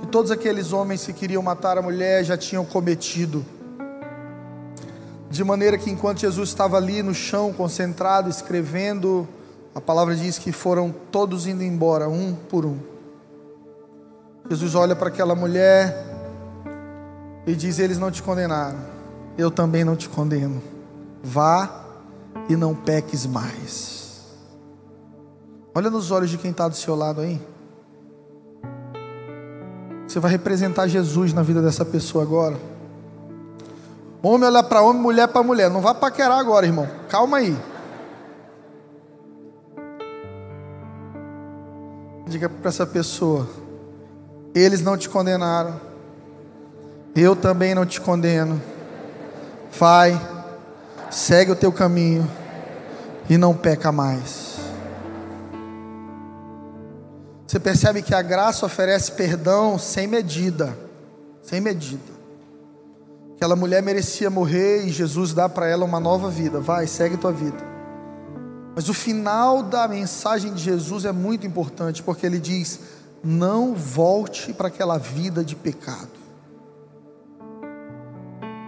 que 0.00 0.06
todos 0.06 0.30
aqueles 0.30 0.72
homens 0.72 1.04
que 1.04 1.12
queriam 1.12 1.42
matar 1.42 1.78
a 1.78 1.82
mulher 1.82 2.24
já 2.24 2.36
tinham 2.36 2.64
cometido. 2.64 3.44
De 5.30 5.44
maneira 5.44 5.78
que 5.78 5.90
enquanto 5.90 6.20
Jesus 6.20 6.48
estava 6.48 6.76
ali 6.76 7.02
no 7.02 7.14
chão, 7.14 7.52
concentrado, 7.52 8.28
escrevendo, 8.28 9.28
a 9.74 9.80
palavra 9.80 10.16
diz 10.16 10.38
que 10.38 10.50
foram 10.50 10.92
todos 11.12 11.46
indo 11.46 11.62
embora, 11.62 12.08
um 12.08 12.34
por 12.34 12.66
um. 12.66 12.78
Jesus 14.48 14.74
olha 14.74 14.96
para 14.96 15.08
aquela 15.08 15.34
mulher 15.36 15.94
e 17.46 17.54
diz: 17.54 17.78
Eles 17.78 17.98
não 17.98 18.10
te 18.10 18.22
condenaram, 18.22 18.78
eu 19.38 19.50
também 19.50 19.84
não 19.84 19.94
te 19.94 20.08
condeno. 20.08 20.60
Vá 21.22 21.84
e 22.48 22.56
não 22.56 22.74
peques 22.74 23.26
mais. 23.26 24.00
Olha 25.72 25.88
nos 25.88 26.10
olhos 26.10 26.30
de 26.30 26.38
quem 26.38 26.50
está 26.50 26.66
do 26.66 26.74
seu 26.74 26.96
lado 26.96 27.20
aí. 27.20 27.40
Você 30.10 30.18
vai 30.18 30.32
representar 30.32 30.88
Jesus 30.88 31.32
na 31.32 31.40
vida 31.40 31.62
dessa 31.62 31.84
pessoa 31.84 32.24
agora. 32.24 32.56
Homem 34.20 34.48
olha 34.48 34.60
para 34.60 34.82
homem, 34.82 35.00
mulher 35.00 35.28
para 35.28 35.40
mulher. 35.40 35.70
Não 35.70 35.80
vá 35.80 35.94
paquerar 35.94 36.36
agora, 36.36 36.66
irmão. 36.66 36.88
Calma 37.08 37.36
aí. 37.36 37.56
Diga 42.26 42.48
para 42.48 42.68
essa 42.68 42.84
pessoa: 42.84 43.48
Eles 44.52 44.82
não 44.82 44.96
te 44.96 45.08
condenaram. 45.08 45.80
Eu 47.14 47.36
também 47.36 47.72
não 47.72 47.86
te 47.86 48.00
condeno. 48.00 48.60
Vai, 49.78 50.20
segue 51.08 51.52
o 51.52 51.56
teu 51.56 51.70
caminho 51.70 52.28
e 53.28 53.38
não 53.38 53.54
peca 53.54 53.92
mais. 53.92 54.49
Você 57.50 57.58
percebe 57.58 58.00
que 58.00 58.14
a 58.14 58.22
graça 58.22 58.64
oferece 58.64 59.10
perdão 59.10 59.76
sem 59.76 60.06
medida, 60.06 60.78
sem 61.42 61.60
medida. 61.60 62.12
Aquela 63.34 63.56
mulher 63.56 63.82
merecia 63.82 64.30
morrer 64.30 64.84
e 64.84 64.90
Jesus 64.90 65.34
dá 65.34 65.48
para 65.48 65.66
ela 65.66 65.84
uma 65.84 65.98
nova 65.98 66.30
vida. 66.30 66.60
Vai, 66.60 66.86
segue 66.86 67.16
tua 67.16 67.32
vida. 67.32 67.58
Mas 68.72 68.88
o 68.88 68.94
final 68.94 69.64
da 69.64 69.88
mensagem 69.88 70.54
de 70.54 70.62
Jesus 70.62 71.04
é 71.04 71.10
muito 71.10 71.44
importante, 71.44 72.04
porque 72.04 72.24
ele 72.24 72.38
diz: 72.38 72.78
não 73.20 73.74
volte 73.74 74.52
para 74.52 74.68
aquela 74.68 74.96
vida 74.96 75.44
de 75.44 75.56
pecado. 75.56 76.20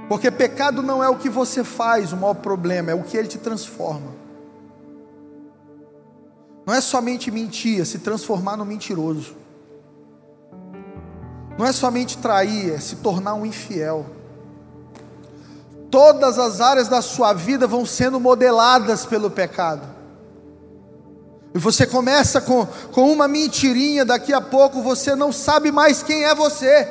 Porque 0.09 0.29
pecado 0.29 0.83
não 0.83 1.05
é 1.05 1.09
o 1.09 1.19
que 1.19 1.31
você 1.31 1.63
faz, 1.63 2.13
o 2.13 2.17
maior 2.17 2.35
problema, 2.35 2.91
é 2.91 2.95
o 2.97 3.05
que 3.05 3.17
ele 3.17 3.29
te 3.29 3.39
transforma. 3.39 4.22
Não 6.65 6.75
é 6.75 6.81
somente 6.81 7.31
mentir, 7.31 7.81
é 7.81 7.85
se 7.85 7.99
transformar 7.99 8.57
no 8.57 8.65
mentiroso. 8.65 9.35
Não 11.59 11.67
é 11.67 11.73
somente 11.73 12.19
trair, 12.19 12.73
é 12.75 12.79
se 12.79 12.97
tornar 12.97 13.35
um 13.35 13.45
infiel. 13.45 14.07
Todas 15.91 16.39
as 16.39 16.61
áreas 16.61 16.89
da 16.89 17.03
sua 17.03 17.33
vida 17.33 17.67
vão 17.67 17.85
sendo 17.85 18.19
modeladas 18.19 19.05
pelo 19.05 19.31
pecado. 19.31 19.87
E 21.55 21.59
você 21.59 21.87
começa 21.87 22.41
com, 22.41 22.67
com 22.93 23.13
uma 23.13 23.29
mentirinha, 23.29 24.05
daqui 24.05 24.33
a 24.33 24.41
pouco 24.41 24.81
você 24.81 25.15
não 25.15 25.31
sabe 25.31 25.71
mais 25.71 26.03
quem 26.03 26.25
é 26.25 26.35
você, 26.35 26.89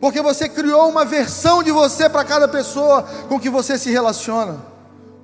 porque 0.00 0.22
você 0.22 0.48
criou 0.48 0.88
uma 0.88 1.04
versão 1.04 1.62
de 1.62 1.70
você 1.70 2.08
para 2.08 2.24
cada 2.24 2.48
pessoa 2.48 3.02
com 3.28 3.38
que 3.38 3.50
você 3.50 3.76
se 3.76 3.90
relaciona. 3.90 4.58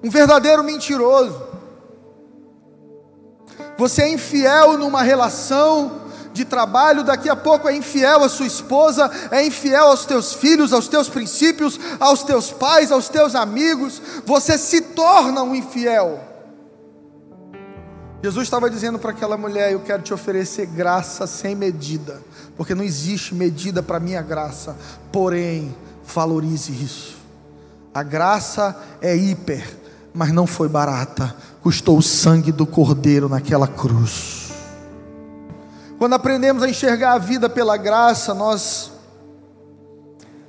um 0.02 0.10
verdadeiro 0.10 0.62
mentiroso. 0.62 1.49
Você 3.80 4.02
é 4.02 4.12
infiel 4.12 4.76
numa 4.76 5.02
relação 5.02 6.02
de 6.34 6.44
trabalho, 6.44 7.02
daqui 7.02 7.30
a 7.30 7.34
pouco 7.34 7.66
é 7.66 7.74
infiel 7.74 8.22
à 8.22 8.28
sua 8.28 8.46
esposa, 8.46 9.10
é 9.30 9.42
infiel 9.42 9.86
aos 9.86 10.04
teus 10.04 10.34
filhos, 10.34 10.74
aos 10.74 10.86
teus 10.86 11.08
princípios, 11.08 11.80
aos 11.98 12.22
teus 12.22 12.50
pais, 12.50 12.92
aos 12.92 13.08
teus 13.08 13.34
amigos, 13.34 14.02
você 14.26 14.58
se 14.58 14.82
torna 14.82 15.42
um 15.42 15.54
infiel. 15.54 16.20
Jesus 18.22 18.44
estava 18.44 18.68
dizendo 18.68 18.98
para 18.98 19.12
aquela 19.12 19.38
mulher: 19.38 19.72
Eu 19.72 19.80
quero 19.80 20.02
te 20.02 20.12
oferecer 20.12 20.66
graça 20.66 21.26
sem 21.26 21.54
medida, 21.54 22.20
porque 22.58 22.74
não 22.74 22.84
existe 22.84 23.34
medida 23.34 23.82
para 23.82 23.98
minha 23.98 24.20
graça, 24.20 24.76
porém, 25.10 25.74
valorize 26.04 26.70
isso. 26.70 27.16
A 27.94 28.02
graça 28.02 28.78
é 29.00 29.16
hiper, 29.16 29.66
mas 30.12 30.32
não 30.32 30.46
foi 30.46 30.68
barata, 30.68 31.34
custou 31.62 31.98
o 31.98 32.02
sangue 32.02 32.52
do 32.52 32.66
cordeiro 32.66 33.28
naquela 33.28 33.66
cruz. 33.66 34.50
Quando 35.98 36.14
aprendemos 36.14 36.62
a 36.62 36.68
enxergar 36.68 37.12
a 37.12 37.18
vida 37.18 37.48
pela 37.48 37.76
graça, 37.76 38.32
nós 38.32 38.92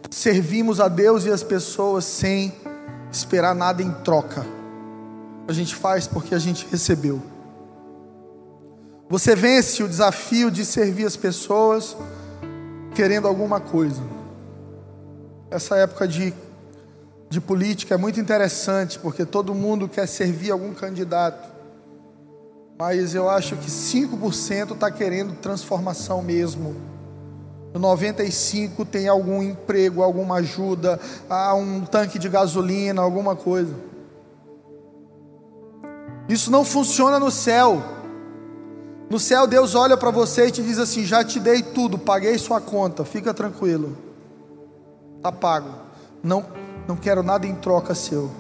servimos 0.10 0.80
a 0.80 0.88
Deus 0.88 1.25
e 1.25 1.32
as 1.32 1.44
pessoas 1.44 2.06
sem 2.06 2.53
esperar 3.12 3.53
nada 3.53 3.82
em 3.82 3.91
troca. 3.91 4.46
A 5.48 5.53
gente 5.53 5.75
faz 5.75 6.08
porque 6.08 6.34
a 6.34 6.39
gente 6.39 6.65
recebeu. 6.70 7.22
Você 9.10 9.36
vence 9.36 9.84
o 9.84 9.89
desafio 9.89 10.50
de 10.50 10.63
servir 10.63 11.06
as 11.06 11.18
pessoas 11.18 11.98
querendo 12.96 13.27
alguma 13.27 13.60
coisa. 13.60 14.01
Essa 15.50 15.75
época 15.75 16.08
de, 16.08 16.34
de 17.32 17.40
política 17.40 17.96
é 17.96 17.98
muito 17.98 18.20
interessante, 18.20 19.00
porque 19.00 19.26
todo 19.26 19.56
mundo 19.56 19.88
quer 19.88 20.06
servir 20.06 20.52
algum 20.52 20.74
candidato. 20.74 21.50
Mas 22.78 23.16
eu 23.16 23.30
acho 23.30 23.56
que 23.56 23.72
5% 23.72 24.74
está 24.74 24.92
querendo 24.92 25.34
transformação 25.36 26.22
mesmo. 26.22 26.76
No 27.74 27.80
95 27.80 28.84
tem 28.84 29.08
algum 29.08 29.42
emprego, 29.42 30.04
alguma 30.04 30.40
ajuda, 30.40 31.00
há 31.30 31.56
um 31.56 31.86
tanque 31.86 32.20
de 32.20 32.28
gasolina, 32.28 33.02
alguma 33.02 33.34
coisa. 33.34 33.74
Isso 36.28 36.52
não 36.52 36.66
funciona 36.66 37.18
no 37.18 37.32
céu. 37.32 37.82
No 39.10 39.20
céu, 39.20 39.48
Deus 39.48 39.74
olha 39.74 39.96
para 39.96 40.12
você 40.12 40.48
e 40.48 40.52
te 40.52 40.62
diz 40.62 40.78
assim: 40.78 41.06
Já 41.06 41.24
te 41.24 41.40
dei 41.40 41.64
tudo, 41.64 41.98
paguei 41.98 42.38
sua 42.38 42.60
conta, 42.60 43.06
fica 43.06 43.34
tranquilo, 43.34 43.98
está 45.16 45.32
pago. 45.32 45.70
Não, 46.22 46.46
não 46.88 46.96
quero 46.96 47.24
nada 47.24 47.48
em 47.48 47.56
troca 47.56 47.96
seu. 47.96 48.32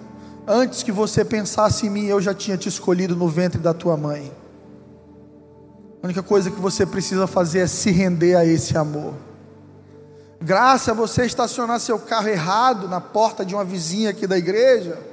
Antes 0.47 0.83
que 0.83 0.91
você 0.91 1.23
pensasse 1.23 1.87
em 1.87 1.89
mim, 1.89 2.05
eu 2.05 2.21
já 2.21 2.33
tinha 2.33 2.57
te 2.57 2.67
escolhido 2.67 3.15
no 3.15 3.27
ventre 3.27 3.59
da 3.59 3.73
tua 3.73 3.95
mãe. 3.95 4.31
A 6.01 6.07
única 6.07 6.23
coisa 6.23 6.49
que 6.49 6.59
você 6.59 6.85
precisa 6.85 7.27
fazer 7.27 7.59
é 7.59 7.67
se 7.67 7.91
render 7.91 8.35
a 8.35 8.45
esse 8.45 8.77
amor. 8.77 9.13
Graça 10.41 10.93
você 10.93 11.25
estacionar 11.25 11.79
seu 11.79 11.99
carro 11.99 12.27
errado 12.27 12.87
na 12.87 12.99
porta 12.99 13.45
de 13.45 13.53
uma 13.53 13.63
vizinha 13.63 14.09
aqui 14.09 14.25
da 14.25 14.37
igreja 14.37 15.11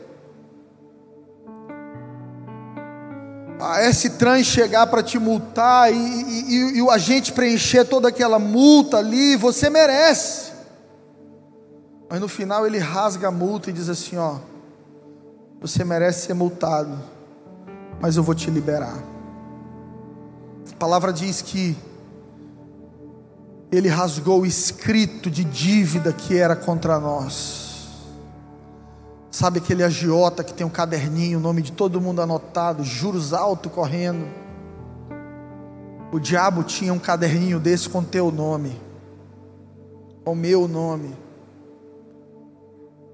a 3.60 3.80
S-Trans 3.82 4.46
chegar 4.46 4.86
para 4.86 5.02
te 5.02 5.18
multar 5.18 5.92
e, 5.92 5.96
e, 5.96 6.76
e, 6.76 6.82
o 6.82 6.90
agente 6.90 7.32
preencher 7.32 7.84
toda 7.84 8.08
aquela 8.08 8.38
multa 8.38 8.98
ali, 8.98 9.36
você 9.36 9.68
merece. 9.68 10.52
Mas 12.08 12.20
no 12.20 12.28
final 12.28 12.66
ele 12.66 12.78
rasga 12.78 13.28
a 13.28 13.30
multa 13.30 13.70
e 13.70 13.72
diz 13.72 13.88
assim: 13.88 14.16
Ó, 14.16 14.36
você 15.60 15.84
merece 15.84 16.26
ser 16.26 16.34
multado, 16.34 16.98
mas 18.00 18.16
eu 18.16 18.22
vou 18.22 18.34
te 18.34 18.50
liberar. 18.50 19.02
A 20.72 20.76
palavra 20.76 21.12
diz 21.12 21.42
que 21.42 21.76
ele 23.70 23.88
rasgou 23.88 24.42
o 24.42 24.46
escrito 24.46 25.30
de 25.30 25.44
dívida 25.44 26.12
que 26.12 26.36
era 26.36 26.56
contra 26.56 26.98
nós. 26.98 27.66
Sabe 29.30 29.58
aquele 29.58 29.84
agiota 29.84 30.42
que 30.42 30.54
tem 30.54 30.66
um 30.66 30.70
caderninho, 30.70 31.38
o 31.38 31.42
nome 31.42 31.60
de 31.60 31.72
todo 31.72 32.00
mundo 32.00 32.22
anotado, 32.22 32.82
juros 32.82 33.32
alto 33.34 33.68
correndo? 33.68 34.26
O 36.10 36.18
diabo 36.18 36.62
tinha 36.62 36.92
um 36.92 36.98
caderninho 36.98 37.60
desse 37.60 37.88
com 37.88 38.02
teu 38.02 38.32
nome, 38.32 38.80
com 40.24 40.34
meu 40.34 40.66
nome. 40.66 41.14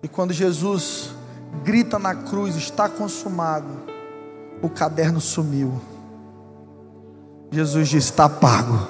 E 0.04 0.08
quando 0.08 0.32
Jesus 0.32 1.10
grita 1.64 1.98
na 1.98 2.14
cruz, 2.14 2.54
está 2.54 2.88
consumado, 2.88 3.66
o 4.62 4.68
caderno 4.68 5.20
sumiu. 5.20 5.80
Jesus 7.50 7.88
diz: 7.88 8.04
está 8.04 8.28
pago, 8.28 8.86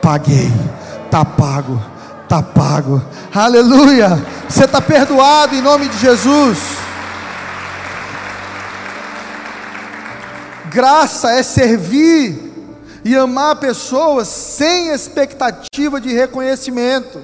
paguei, 0.00 0.48
está 1.04 1.22
pago 1.24 1.78
está 2.32 2.42
pago. 2.42 3.02
Aleluia! 3.34 4.08
Você 4.48 4.64
está 4.64 4.80
perdoado 4.80 5.54
em 5.54 5.60
nome 5.60 5.86
de 5.86 5.98
Jesus. 5.98 6.58
Graça 10.70 11.32
é 11.32 11.42
servir 11.42 12.50
e 13.04 13.14
amar 13.14 13.56
pessoas 13.56 14.28
sem 14.28 14.88
expectativa 14.88 16.00
de 16.00 16.14
reconhecimento. 16.14 17.20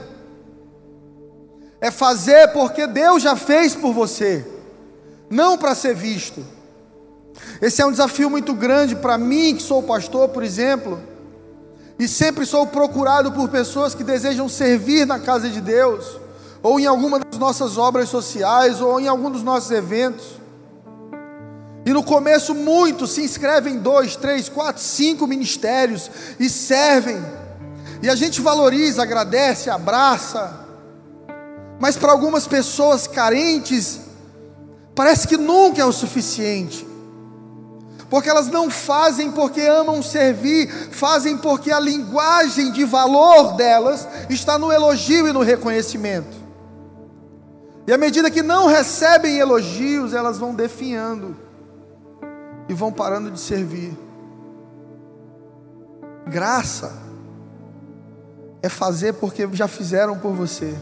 É 1.81 1.91
fazer 1.91 2.49
porque 2.49 2.87
Deus 2.87 3.23
já 3.23 3.37
fez 3.37 3.75
por 3.75 3.93
você, 3.93 4.47
não 5.31 5.57
para 5.57 5.75
ser 5.75 5.95
visto. 5.95 6.45
Esse 7.63 7.81
é 7.83 7.87
um 7.87 7.93
desafio 7.93 8.29
muito 8.29 8.53
grande 8.53 8.97
para 8.97 9.17
mim, 9.17 9.55
que 9.55 9.63
sou 9.63 9.83
pastor, 9.83 10.29
por 10.29 10.43
exemplo 10.43 11.01
e 11.99 12.07
sempre 12.07 12.47
sou 12.47 12.67
procurado 12.67 13.33
por 13.33 13.49
pessoas 13.49 13.95
que 13.95 14.05
desejam 14.05 14.49
servir 14.49 15.05
na 15.05 15.19
casa 15.19 15.49
de 15.49 15.61
Deus, 15.61 16.19
ou 16.63 16.79
em 16.79 16.87
alguma 16.87 17.19
das 17.19 17.39
nossas 17.39 17.77
obras 17.77 18.09
sociais, 18.09 18.81
ou 18.81 19.01
em 19.01 19.09
algum 19.09 19.31
dos 19.31 19.43
nossos 19.43 19.71
eventos. 19.73 20.39
E 21.85 21.93
no 21.93 22.03
começo, 22.03 22.55
muitos 22.55 23.13
se 23.13 23.23
inscrevem 23.23 23.75
em 23.75 23.79
dois, 23.79 24.15
três, 24.15 24.49
quatro, 24.49 24.81
cinco 24.81 25.27
ministérios 25.27 26.11
e 26.39 26.49
servem. 26.49 27.21
E 28.01 28.09
a 28.09 28.15
gente 28.15 28.41
valoriza, 28.41 29.03
agradece, 29.03 29.69
abraça. 29.69 30.68
Mas 31.79 31.97
para 31.97 32.13
algumas 32.13 32.47
pessoas 32.47 33.07
carentes, 33.07 34.01
parece 34.95 35.29
que 35.29 35.37
nunca 35.37 35.81
é 35.81 35.85
o 35.85 35.93
suficiente 35.93 36.89
porque 38.11 38.29
elas 38.29 38.49
não 38.49 38.71
fazem 38.71 39.31
porque 39.31 39.61
amam 39.61 40.03
servir, 40.03 40.69
fazem 40.91 41.37
porque 41.37 41.71
a 41.71 41.79
linguagem 41.79 42.73
de 42.73 42.85
valor 42.85 43.55
delas 43.55 44.09
está 44.31 44.59
no 44.59 44.73
elogio 44.73 45.29
e 45.29 45.33
no 45.33 45.43
reconhecimento. 45.43 46.37
E 47.87 47.93
à 47.93 47.99
medida 47.99 48.31
que 48.31 48.43
não 48.43 48.67
recebem 48.67 49.39
elogios, 49.39 50.15
elas 50.15 50.39
vão 50.39 50.55
definhando 50.55 51.37
e 52.69 52.75
vão 52.75 52.93
parando 52.93 53.31
de 53.31 53.41
servir. 53.41 53.97
Graça 56.27 56.93
é 58.63 58.69
fazer 58.69 59.15
porque 59.15 59.49
já 59.53 59.69
fizeram 59.69 60.19
por 60.19 60.33
você. 60.33 60.75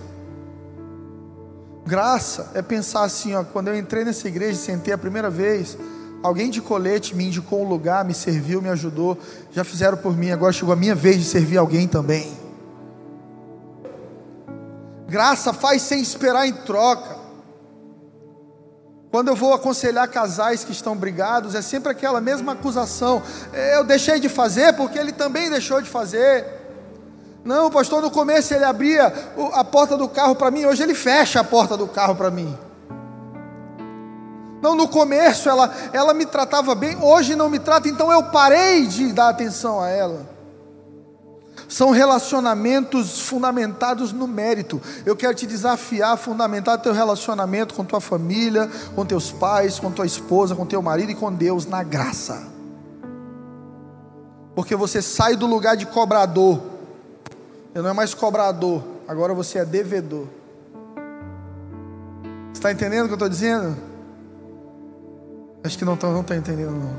Graça 1.86 2.50
é 2.54 2.60
pensar 2.60 3.04
assim, 3.04 3.34
ó, 3.34 3.44
quando 3.44 3.68
eu 3.68 3.76
entrei 3.76 4.04
nessa 4.04 4.26
igreja 4.26 4.52
e 4.52 4.56
sentei 4.56 4.92
a 4.92 4.98
primeira 4.98 5.30
vez, 5.30 5.78
Alguém 6.26 6.50
de 6.50 6.60
colete 6.60 7.14
me 7.14 7.26
indicou 7.26 7.62
um 7.62 7.68
lugar, 7.68 8.04
me 8.04 8.12
serviu, 8.12 8.60
me 8.60 8.68
ajudou. 8.70 9.16
Já 9.52 9.62
fizeram 9.62 9.96
por 9.96 10.16
mim, 10.16 10.32
agora 10.32 10.52
chegou 10.52 10.72
a 10.72 10.76
minha 10.76 10.94
vez 10.94 11.18
de 11.18 11.24
servir 11.24 11.56
alguém 11.56 11.86
também. 11.86 12.36
Graça 15.06 15.52
faz 15.52 15.82
sem 15.82 16.00
esperar 16.00 16.48
em 16.48 16.52
troca. 16.52 17.16
Quando 19.08 19.28
eu 19.28 19.36
vou 19.36 19.54
aconselhar 19.54 20.08
casais 20.08 20.64
que 20.64 20.72
estão 20.72 20.96
brigados, 20.96 21.54
é 21.54 21.62
sempre 21.62 21.92
aquela 21.92 22.20
mesma 22.20 22.52
acusação. 22.52 23.22
Eu 23.74 23.84
deixei 23.84 24.18
de 24.18 24.28
fazer 24.28 24.72
porque 24.74 24.98
ele 24.98 25.12
também 25.12 25.48
deixou 25.48 25.80
de 25.80 25.88
fazer. 25.88 26.65
Não, 27.46 27.70
pastor, 27.70 28.02
no 28.02 28.10
começo 28.10 28.52
ele 28.52 28.64
abria 28.64 29.06
a 29.52 29.62
porta 29.62 29.96
do 29.96 30.08
carro 30.08 30.34
para 30.34 30.50
mim, 30.50 30.64
hoje 30.64 30.82
ele 30.82 30.96
fecha 30.96 31.38
a 31.38 31.44
porta 31.44 31.76
do 31.76 31.86
carro 31.86 32.16
para 32.16 32.28
mim. 32.28 32.58
Não, 34.60 34.74
no 34.74 34.88
começo 34.88 35.48
ela, 35.48 35.72
ela 35.92 36.12
me 36.12 36.26
tratava 36.26 36.74
bem, 36.74 37.00
hoje 37.00 37.36
não 37.36 37.48
me 37.48 37.60
trata, 37.60 37.88
então 37.88 38.10
eu 38.10 38.24
parei 38.24 38.84
de 38.88 39.12
dar 39.12 39.28
atenção 39.28 39.80
a 39.80 39.88
ela. 39.88 40.26
São 41.68 41.90
relacionamentos 41.90 43.20
fundamentados 43.20 44.12
no 44.12 44.26
mérito. 44.26 44.82
Eu 45.04 45.14
quero 45.14 45.34
te 45.34 45.46
desafiar 45.46 46.14
a 46.14 46.16
fundamentar 46.16 46.80
teu 46.80 46.92
relacionamento 46.92 47.74
com 47.74 47.84
tua 47.84 48.00
família, 48.00 48.68
com 48.96 49.06
teus 49.06 49.30
pais, 49.30 49.78
com 49.78 49.92
tua 49.92 50.06
esposa, 50.06 50.56
com 50.56 50.66
teu 50.66 50.82
marido 50.82 51.12
e 51.12 51.14
com 51.14 51.32
Deus 51.32 51.64
na 51.64 51.84
graça. 51.84 52.42
Porque 54.52 54.74
você 54.74 55.00
sai 55.00 55.36
do 55.36 55.46
lugar 55.46 55.76
de 55.76 55.86
cobrador. 55.86 56.75
Você 57.76 57.82
não 57.82 57.90
é 57.90 57.92
mais 57.92 58.14
cobrador, 58.14 58.82
agora 59.06 59.34
você 59.34 59.58
é 59.58 59.64
devedor. 59.66 60.26
Está 62.54 62.72
entendendo 62.72 63.04
o 63.04 63.06
que 63.08 63.12
eu 63.12 63.16
estou 63.16 63.28
dizendo? 63.28 63.76
Acho 65.62 65.76
que 65.76 65.84
não 65.84 65.92
estão 65.92 66.10
não 66.10 66.20
entendendo, 66.20 66.70
não. 66.70 66.96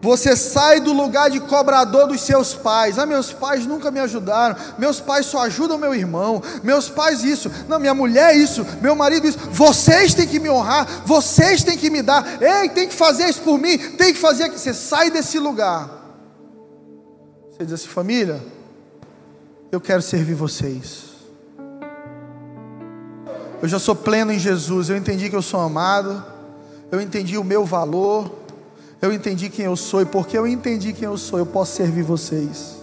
Você 0.00 0.34
sai 0.34 0.80
do 0.80 0.94
lugar 0.94 1.28
de 1.28 1.40
cobrador 1.40 2.08
dos 2.08 2.22
seus 2.22 2.54
pais. 2.54 2.98
Ah, 2.98 3.04
meus 3.04 3.34
pais 3.34 3.66
nunca 3.66 3.90
me 3.90 4.00
ajudaram. 4.00 4.56
Meus 4.78 4.98
pais 4.98 5.26
só 5.26 5.42
ajudam 5.42 5.76
meu 5.76 5.94
irmão. 5.94 6.42
Meus 6.62 6.88
pais 6.88 7.22
isso. 7.22 7.50
Não, 7.68 7.78
minha 7.78 7.92
mulher 7.92 8.34
isso. 8.34 8.66
Meu 8.80 8.96
marido 8.96 9.28
isso. 9.28 9.38
Vocês 9.50 10.14
têm 10.14 10.26
que 10.26 10.40
me 10.40 10.48
honrar. 10.48 10.88
Vocês 11.04 11.62
têm 11.62 11.76
que 11.76 11.90
me 11.90 12.00
dar. 12.00 12.42
Ei, 12.42 12.70
tem 12.70 12.88
que 12.88 12.94
fazer 12.94 13.28
isso 13.28 13.42
por 13.42 13.58
mim. 13.58 13.76
Tem 13.76 14.14
que 14.14 14.18
fazer 14.18 14.44
aqui. 14.44 14.58
Você 14.58 14.72
sai 14.72 15.10
desse 15.10 15.38
lugar. 15.38 16.00
Você 17.50 17.62
diz 17.66 17.74
assim, 17.74 17.88
família, 17.88 18.40
eu 19.72 19.80
quero 19.80 20.02
servir 20.02 20.34
vocês. 20.34 21.10
Eu 23.60 23.68
já 23.68 23.80
sou 23.80 23.96
pleno 23.96 24.32
em 24.32 24.38
Jesus. 24.38 24.88
Eu 24.88 24.96
entendi 24.96 25.28
que 25.28 25.34
eu 25.34 25.42
sou 25.42 25.58
amado. 25.60 26.24
Eu 26.90 27.00
entendi 27.00 27.36
o 27.36 27.42
meu 27.42 27.64
valor 27.64 28.42
eu 29.02 29.12
entendi 29.12 29.50
quem 29.50 29.64
eu 29.64 29.74
sou 29.74 30.00
e 30.00 30.04
porque 30.04 30.38
eu 30.38 30.46
entendi 30.46 30.92
quem 30.92 31.06
eu 31.06 31.18
sou, 31.18 31.40
eu 31.40 31.44
posso 31.44 31.74
servir 31.74 32.04
vocês. 32.04 32.76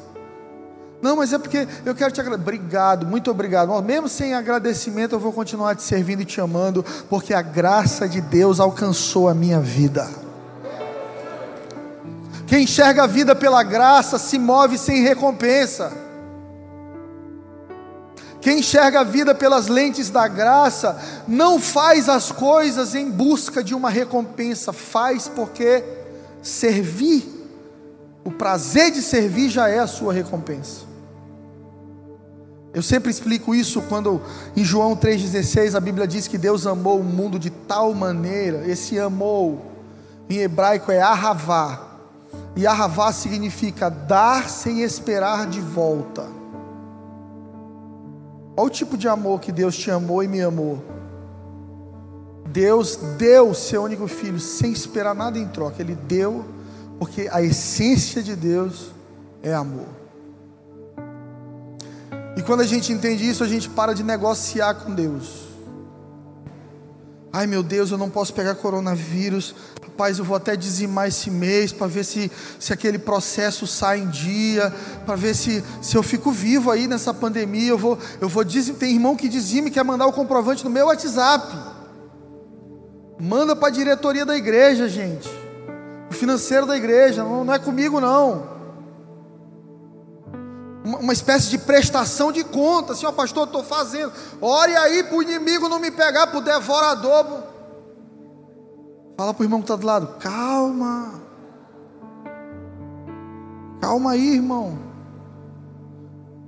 Não, 1.01 1.15
mas 1.15 1.31
é 1.31 1.39
porque 1.39 1.65
eu 1.85 1.95
quero 1.95 2.11
te 2.11 2.19
agradecer. 2.19 2.41
Obrigado, 2.43 3.07
muito 3.07 3.31
obrigado. 3.31 3.81
Mesmo 3.81 4.09
sem 4.09 4.33
agradecimento, 4.33 5.15
eu 5.15 5.19
vou 5.19 5.31
continuar 5.31 5.75
te 5.75 5.81
servindo 5.81 6.21
e 6.21 6.25
te 6.25 6.41
amando, 6.41 6.83
porque 7.09 7.33
a 7.33 7.41
graça 7.41 8.05
de 8.05 8.19
Deus 8.19 8.59
alcançou 8.59 9.29
a 9.29 9.33
minha 9.33 9.61
vida. 9.61 10.09
Quem 12.45 12.63
enxerga 12.63 13.03
a 13.03 13.07
vida 13.07 13.33
pela 13.33 13.63
graça 13.63 14.19
se 14.19 14.37
move 14.37 14.77
sem 14.77 15.01
recompensa. 15.01 16.08
Quem 18.41 18.59
enxerga 18.59 19.01
a 19.01 19.03
vida 19.03 19.35
pelas 19.35 19.67
lentes 19.67 20.09
da 20.09 20.27
graça 20.27 20.97
não 21.27 21.59
faz 21.59 22.07
as 22.07 22.31
coisas 22.31 22.95
em 22.95 23.09
busca 23.09 23.63
de 23.63 23.75
uma 23.75 23.89
recompensa, 23.89 24.71
faz 24.71 25.27
porque 25.27 25.83
servir, 26.41 27.27
o 28.23 28.31
prazer 28.31 28.91
de 28.91 29.01
servir 29.01 29.49
já 29.49 29.67
é 29.67 29.79
a 29.79 29.87
sua 29.87 30.13
recompensa. 30.13 30.87
Eu 32.73 32.83
sempre 32.83 33.09
explico 33.09 33.53
isso 33.53 33.81
quando 33.89 34.21
em 34.55 34.63
João 34.63 34.95
3,16 34.95 35.75
a 35.75 35.79
Bíblia 35.79 36.07
diz 36.07 36.27
que 36.27 36.37
Deus 36.37 36.67
amou 36.67 36.99
o 36.99 37.03
mundo 37.03 37.39
de 37.39 37.49
tal 37.49 37.93
maneira, 37.93 38.65
esse 38.69 38.97
amou 38.99 39.65
em 40.29 40.37
hebraico 40.37 40.91
é 40.91 41.01
ahavá, 41.01 41.97
e 42.55 42.67
ahavá 42.67 43.11
significa 43.11 43.89
dar 43.89 44.47
sem 44.47 44.81
esperar 44.81 45.47
de 45.47 45.59
volta. 45.59 46.38
Olha 48.59 48.67
o 48.67 48.69
tipo 48.69 48.97
de 48.97 49.07
amor 49.07 49.39
que 49.39 49.53
Deus 49.53 49.77
te 49.77 49.89
amou 49.89 50.21
e 50.21 50.27
me 50.27 50.41
amou. 50.41 50.83
Deus 52.49 52.97
deu 53.17 53.53
seu 53.53 53.83
único 53.83 54.05
filho 54.05 54.37
sem 54.37 54.73
esperar 54.73 55.15
nada 55.15 55.39
em 55.39 55.47
troca. 55.47 55.81
Ele 55.81 55.95
deu 55.95 56.43
porque 56.99 57.29
a 57.31 57.41
essência 57.41 58.21
de 58.21 58.35
Deus 58.35 58.91
é 59.41 59.53
amor. 59.53 59.87
E 62.35 62.41
quando 62.41 62.59
a 62.59 62.65
gente 62.65 62.91
entende 62.91 63.29
isso, 63.29 63.45
a 63.45 63.47
gente 63.47 63.69
para 63.69 63.93
de 63.93 64.03
negociar 64.03 64.73
com 64.73 64.93
Deus. 64.93 65.48
Ai 67.31 67.45
meu 67.45 67.61
Deus, 67.61 67.91
eu 67.91 67.97
não 67.97 68.09
posso 68.09 68.33
pegar 68.33 68.55
coronavírus. 68.55 69.53
Rapaz, 69.83 70.17
eu 70.17 70.25
vou 70.25 70.35
até 70.35 70.55
dizimar 70.55 71.07
esse 71.07 71.29
mês 71.29 71.71
para 71.71 71.85
ver 71.85 72.03
se, 72.03 72.31
se 72.59 72.73
aquele 72.73 72.97
processo 72.97 73.67
sai 73.67 73.99
em 73.99 74.07
dia, 74.07 74.73
para 75.05 75.15
ver 75.15 75.35
se, 75.35 75.63
se 75.81 75.95
eu 75.95 76.01
fico 76.01 76.31
vivo 76.31 76.71
aí 76.71 76.87
nessa 76.87 77.13
pandemia. 77.13 77.69
Eu 77.69 77.77
vou, 77.77 77.99
eu 78.19 78.27
vou 78.27 78.43
dizim, 78.43 78.73
tem 78.73 78.93
irmão 78.93 79.15
que 79.15 79.29
dizime 79.29 79.69
quer 79.69 79.83
mandar 79.83 80.07
o 80.07 80.13
comprovante 80.13 80.63
no 80.63 80.71
meu 80.71 80.87
WhatsApp. 80.87 81.55
Manda 83.19 83.55
para 83.55 83.67
a 83.67 83.71
diretoria 83.71 84.25
da 84.25 84.35
igreja, 84.35 84.87
gente. 84.87 85.29
O 86.09 86.13
financeiro 86.13 86.65
da 86.65 86.75
igreja, 86.75 87.23
não, 87.23 87.43
não 87.43 87.53
é 87.53 87.59
comigo 87.59 87.99
não. 87.99 88.58
Uma, 90.97 91.13
espécie 91.13 91.49
de 91.49 91.57
prestação 91.59 92.31
de 92.31 92.43
conta, 92.43 92.93
assim, 92.93 93.05
ó 93.05 93.11
pastor, 93.11 93.45
estou 93.45 93.63
fazendo. 93.63 94.11
Ore 94.41 94.75
aí 94.75 95.03
para 95.03 95.17
o 95.17 95.21
inimigo 95.21 95.69
não 95.69 95.79
me 95.79 95.91
pegar, 95.91 96.27
para 96.27 96.39
o 96.39 96.41
devorador. 96.41 97.43
Fala 99.15 99.33
para 99.33 99.41
o 99.41 99.45
irmão 99.45 99.59
que 99.59 99.65
está 99.65 99.75
do 99.75 99.85
lado, 99.85 100.15
calma. 100.19 101.21
Calma 103.79 104.11
aí, 104.11 104.35
irmão. 104.35 104.79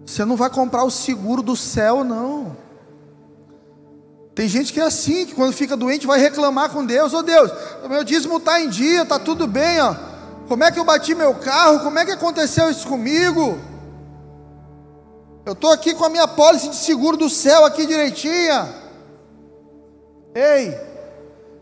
Você 0.05 0.25
não 0.25 0.35
vai 0.35 0.49
comprar 0.49 0.83
o 0.83 0.91
seguro 0.91 1.41
do 1.41 1.55
céu, 1.55 2.03
não. 2.03 2.57
Tem 4.33 4.47
gente 4.47 4.73
que 4.73 4.79
é 4.79 4.83
assim, 4.83 5.25
que 5.25 5.35
quando 5.35 5.53
fica 5.53 5.77
doente 5.77 6.07
vai 6.07 6.19
reclamar 6.19 6.69
com 6.69 6.85
Deus: 6.85 7.13
Ô 7.13 7.17
oh 7.17 7.23
Deus, 7.23 7.51
meu 7.87 8.03
dízimo 8.03 8.37
está 8.37 8.59
em 8.59 8.69
dia, 8.69 9.03
está 9.03 9.19
tudo 9.19 9.45
bem, 9.45 9.79
ó. 9.81 9.95
Como 10.47 10.63
é 10.63 10.71
que 10.71 10.79
eu 10.79 10.83
bati 10.83 11.13
meu 11.13 11.35
carro? 11.35 11.81
Como 11.81 11.99
é 11.99 12.05
que 12.05 12.11
aconteceu 12.11 12.69
isso 12.69 12.87
comigo? 12.87 13.57
Eu 15.45 15.53
estou 15.53 15.71
aqui 15.71 15.93
com 15.95 16.05
a 16.05 16.09
minha 16.09 16.27
pólice 16.27 16.69
de 16.69 16.75
seguro 16.75 17.17
do 17.17 17.29
céu 17.29 17.65
aqui 17.65 17.85
direitinha. 17.87 18.69
Ei, 20.35 20.77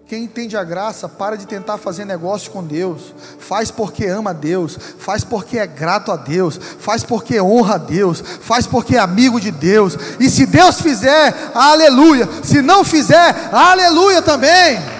quem 0.05 0.23
entende 0.23 0.57
a 0.57 0.63
graça, 0.63 1.07
para 1.07 1.37
de 1.37 1.47
tentar 1.47 1.77
fazer 1.77 2.03
negócio 2.03 2.51
com 2.51 2.61
Deus. 2.61 3.13
Faz 3.37 3.71
porque 3.71 4.05
ama 4.05 4.31
a 4.31 4.33
Deus, 4.33 4.77
faz 4.97 5.23
porque 5.23 5.57
é 5.57 5.65
grato 5.65 6.11
a 6.11 6.17
Deus, 6.17 6.59
faz 6.79 7.03
porque 7.03 7.39
honra 7.39 7.75
a 7.75 7.77
Deus, 7.77 8.21
faz 8.41 8.67
porque 8.67 8.97
é 8.97 8.99
amigo 8.99 9.39
de 9.39 9.51
Deus. 9.51 9.97
E 10.19 10.29
se 10.29 10.45
Deus 10.45 10.81
fizer, 10.81 11.51
aleluia. 11.55 12.27
Se 12.43 12.61
não 12.61 12.83
fizer, 12.83 13.49
aleluia 13.51 14.21
também. 14.21 14.98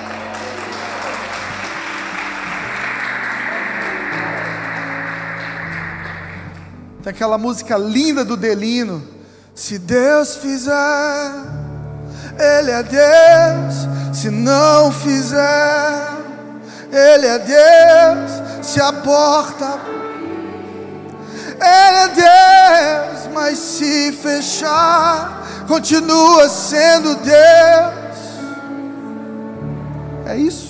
Tem 7.04 7.12
aquela 7.12 7.38
música 7.38 7.78
linda 7.78 8.26
do 8.26 8.36
Delino. 8.36 9.04
Se 9.56 9.78
Deus 9.78 10.36
fizer, 10.38 11.32
Ele 12.38 12.72
é 12.72 12.84
Deus 12.84 14.00
se 14.20 14.30
não 14.30 14.92
fizer, 14.92 16.18
Ele 16.92 17.26
é 17.26 17.40
Deus. 17.40 18.66
Se 18.66 18.82
a 18.82 18.92
porta, 18.92 19.80
Ele 21.56 21.98
é 21.98 22.08
Deus. 22.10 23.34
Mas 23.34 23.58
se 23.58 24.12
fechar, 24.12 25.66
continua 25.68 26.50
sendo 26.50 27.16
Deus. 27.16 28.20
É 30.26 30.36
isso. 30.36 30.70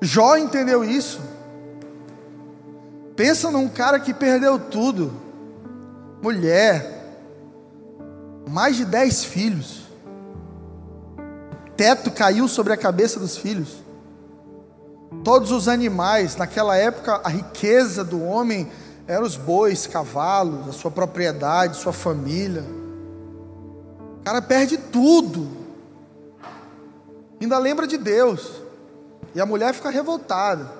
Jó 0.00 0.36
entendeu 0.36 0.84
isso. 0.84 1.20
Pensa 3.20 3.50
num 3.50 3.68
cara 3.68 4.00
que 4.00 4.14
perdeu 4.14 4.58
tudo: 4.58 5.12
mulher, 6.22 7.04
mais 8.48 8.76
de 8.76 8.86
dez 8.86 9.22
filhos 9.22 9.82
teto 11.76 12.10
caiu 12.10 12.48
sobre 12.48 12.72
a 12.72 12.78
cabeça 12.78 13.20
dos 13.20 13.36
filhos. 13.36 13.84
Todos 15.22 15.52
os 15.52 15.68
animais, 15.68 16.34
naquela 16.34 16.74
época, 16.76 17.20
a 17.22 17.28
riqueza 17.28 18.02
do 18.02 18.22
homem 18.24 18.70
eram 19.06 19.26
os 19.26 19.36
bois, 19.36 19.86
cavalos, 19.86 20.66
a 20.66 20.72
sua 20.72 20.90
propriedade, 20.90 21.76
sua 21.76 21.92
família. 21.92 22.64
O 24.20 24.24
cara 24.24 24.40
perde 24.40 24.78
tudo. 24.78 25.46
Ainda 27.38 27.58
lembra 27.58 27.86
de 27.86 27.98
Deus. 27.98 28.62
E 29.34 29.40
a 29.42 29.44
mulher 29.44 29.74
fica 29.74 29.90
revoltada. 29.90 30.79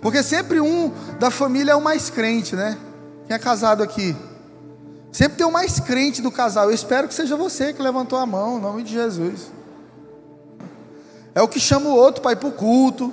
Porque 0.00 0.22
sempre 0.22 0.60
um 0.60 0.92
da 1.18 1.30
família 1.30 1.72
é 1.72 1.76
o 1.76 1.80
mais 1.80 2.08
crente, 2.10 2.56
né? 2.56 2.78
Quem 3.26 3.34
é 3.34 3.38
casado 3.38 3.82
aqui? 3.82 4.16
Sempre 5.12 5.38
tem 5.38 5.46
o 5.46 5.52
mais 5.52 5.78
crente 5.80 6.22
do 6.22 6.30
casal. 6.30 6.66
Eu 6.66 6.74
espero 6.74 7.08
que 7.08 7.14
seja 7.14 7.36
você 7.36 7.72
que 7.72 7.82
levantou 7.82 8.18
a 8.18 8.26
mão, 8.26 8.58
em 8.58 8.60
nome 8.60 8.82
de 8.82 8.92
Jesus. 8.92 9.50
É 11.34 11.42
o 11.42 11.48
que 11.48 11.60
chama 11.60 11.90
o 11.90 11.94
outro 11.94 12.22
para 12.22 12.32
ir 12.32 12.36
para 12.36 12.48
o 12.48 12.52
culto. 12.52 13.12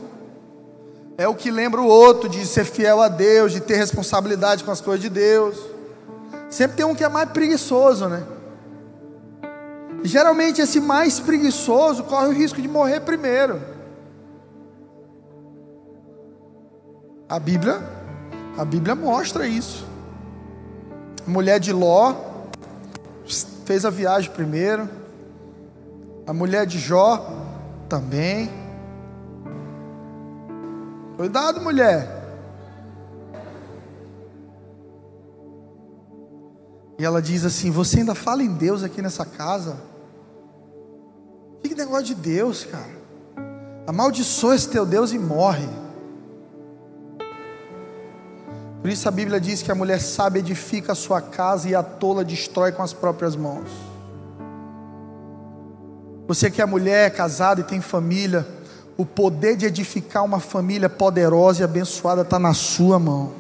É 1.18 1.28
o 1.28 1.36
que 1.36 1.50
lembra 1.50 1.82
o 1.82 1.88
outro 1.88 2.30
de 2.30 2.46
ser 2.46 2.66
fiel 2.66 3.02
a 3.02 3.08
Deus, 3.08 3.52
de 3.52 3.60
ter 3.60 3.76
responsabilidade 3.76 4.64
com 4.64 4.72
as 4.72 4.80
coisas 4.80 5.02
de 5.02 5.10
Deus. 5.10 5.58
Sempre 6.50 6.78
tem 6.78 6.86
um 6.86 6.96
que 6.96 7.04
é 7.04 7.10
mais 7.10 7.30
preguiçoso, 7.30 8.08
né? 8.08 8.24
geralmente 10.04 10.62
esse 10.62 10.80
mais 10.80 11.20
preguiçoso 11.20 12.04
corre 12.04 12.28
o 12.28 12.32
risco 12.32 12.62
de 12.62 12.68
morrer 12.68 13.02
primeiro. 13.02 13.62
A 17.30 17.40
Bíblia, 17.40 17.82
a 18.58 18.64
Bíblia 18.64 18.96
mostra 18.96 19.48
isso 19.48 19.88
mulher 21.28 21.60
de 21.60 21.74
Ló 21.74 22.16
fez 23.66 23.84
a 23.84 23.90
viagem 23.90 24.32
primeiro. 24.32 24.90
A 26.26 26.34
mulher 26.34 26.66
de 26.66 26.80
Jó 26.80 27.46
também. 27.90 28.50
Cuidado, 31.18 31.62
mulher. 31.62 32.16
E 36.98 37.06
ela 37.06 37.22
diz 37.22 37.46
assim: 37.46 37.72
Você 37.72 38.00
ainda 38.00 38.16
fala 38.16 38.42
em 38.42 38.54
Deus 38.54 38.84
aqui 38.84 39.02
nessa 39.02 39.26
casa? 39.26 39.78
Que 41.64 41.76
negócio 41.76 42.06
de 42.06 42.16
Deus, 42.16 42.66
cara. 42.66 42.98
Amaldiçoa 43.86 44.56
esse 44.56 44.70
teu 44.70 44.86
Deus 44.86 45.12
e 45.12 45.20
morre. 45.20 45.68
Por 48.88 48.94
isso 48.94 49.10
a 49.10 49.12
Bíblia 49.12 49.38
diz 49.38 49.62
que 49.62 49.70
a 49.70 49.76
mulher 49.76 50.00
sábia 50.00 50.40
edifica 50.40 50.94
a 50.94 50.96
sua 50.96 51.20
casa 51.20 51.68
e 51.68 51.76
a 51.76 51.84
tola 51.84 52.24
destrói 52.24 52.72
com 52.72 52.82
as 52.82 52.94
próprias 52.94 53.36
mãos. 53.36 53.70
Você 56.26 56.50
que 56.50 56.62
é 56.62 56.66
mulher, 56.66 57.14
casada 57.14 57.60
e 57.60 57.64
tem 57.66 57.82
família, 57.82 58.48
o 58.96 59.06
poder 59.06 59.58
de 59.58 59.66
edificar 59.66 60.24
uma 60.24 60.40
família 60.40 60.88
poderosa 60.88 61.60
e 61.60 61.64
abençoada 61.66 62.22
está 62.22 62.40
na 62.40 62.54
sua 62.54 62.98
mão. 62.98 63.34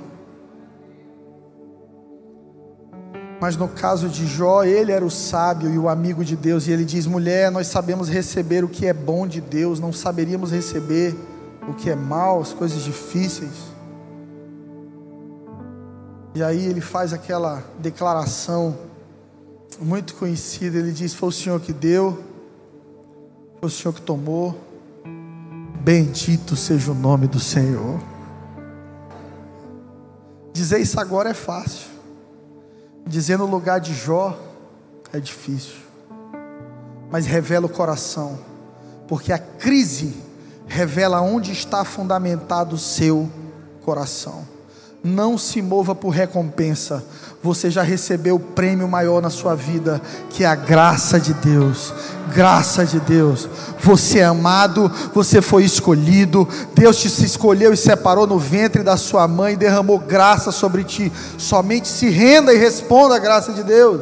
Mas 3.39 3.55
no 3.55 3.69
caso 3.69 4.09
de 4.09 4.27
Jó, 4.27 4.65
ele 4.65 4.91
era 4.91 5.05
o 5.05 5.09
sábio 5.09 5.73
e 5.73 5.79
o 5.79 5.87
amigo 5.87 6.25
de 6.25 6.35
Deus, 6.35 6.67
e 6.67 6.73
ele 6.73 6.83
diz: 6.83 7.05
mulher, 7.05 7.49
nós 7.49 7.67
sabemos 7.67 8.09
receber 8.09 8.65
o 8.65 8.67
que 8.67 8.85
é 8.85 8.91
bom 8.91 9.25
de 9.25 9.39
Deus, 9.39 9.79
não 9.79 9.93
saberíamos 9.93 10.51
receber 10.51 11.15
o 11.69 11.73
que 11.73 11.89
é 11.89 11.95
mal, 11.95 12.41
as 12.41 12.51
coisas 12.51 12.83
difíceis. 12.83 13.76
E 16.35 16.43
aí 16.43 16.65
ele 16.65 16.81
faz 16.81 17.13
aquela 17.13 17.63
declaração 17.79 18.77
muito 19.79 20.15
conhecida: 20.15 20.77
ele 20.77 20.91
diz, 20.91 21.13
Foi 21.13 21.29
o 21.29 21.31
Senhor 21.31 21.59
que 21.59 21.73
deu, 21.73 22.23
foi 23.59 23.67
o 23.67 23.71
Senhor 23.71 23.93
que 23.93 24.01
tomou, 24.01 24.59
bendito 25.81 26.55
seja 26.55 26.91
o 26.91 26.95
nome 26.95 27.27
do 27.27 27.39
Senhor. 27.39 27.99
Dizer 30.53 30.79
isso 30.79 30.99
agora 30.99 31.29
é 31.29 31.33
fácil. 31.33 31.87
Dizer 33.05 33.37
no 33.37 33.45
lugar 33.45 33.79
de 33.79 33.93
Jó 33.93 34.37
é 35.13 35.19
difícil, 35.19 35.77
mas 37.09 37.25
revela 37.25 37.65
o 37.65 37.69
coração, 37.69 38.37
porque 39.07 39.31
a 39.31 39.39
crise 39.39 40.13
revela 40.67 41.21
onde 41.21 41.53
está 41.53 41.85
fundamentado 41.85 42.75
o 42.75 42.77
seu 42.77 43.29
coração. 43.85 44.45
Não 45.07 45.37
se 45.37 45.61
mova 45.61 45.95
por 45.95 46.09
recompensa, 46.09 47.01
você 47.41 47.71
já 47.71 47.81
recebeu 47.81 48.35
o 48.35 48.39
prêmio 48.39 48.89
maior 48.89 49.21
na 49.21 49.29
sua 49.29 49.55
vida, 49.55 50.01
que 50.29 50.43
é 50.43 50.47
a 50.47 50.53
graça 50.53 51.17
de 51.17 51.33
Deus. 51.33 51.93
Graça 52.33 52.85
de 52.85 52.99
Deus. 52.99 53.47
Você 53.79 54.19
é 54.19 54.25
amado, 54.25 54.91
você 55.13 55.41
foi 55.41 55.63
escolhido. 55.63 56.45
Deus 56.75 56.97
te 56.97 57.07
escolheu 57.23 57.71
e 57.71 57.77
separou 57.77 58.27
no 58.27 58.37
ventre 58.37 58.83
da 58.83 58.97
sua 58.97 59.25
mãe 59.29 59.53
e 59.53 59.57
derramou 59.57 59.97
graça 59.97 60.51
sobre 60.51 60.83
ti. 60.83 61.09
Somente 61.37 61.87
se 61.87 62.09
renda 62.09 62.53
e 62.53 62.57
responda 62.57 63.15
à 63.15 63.19
graça 63.19 63.53
de 63.53 63.63
Deus. 63.63 64.01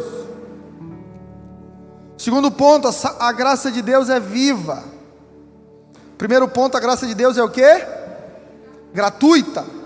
Segundo 2.17 2.49
ponto, 2.49 2.87
a, 2.87 3.27
a 3.27 3.31
graça 3.31 3.71
de 3.71 3.83
Deus 3.83 4.09
é 4.09 4.19
viva. 4.19 4.83
Primeiro 6.17 6.47
ponto, 6.47 6.75
a 6.75 6.79
graça 6.79 7.05
de 7.05 7.13
Deus 7.13 7.37
é 7.37 7.43
o 7.43 7.49
que? 7.49 7.85
Gratuita. 8.91 9.84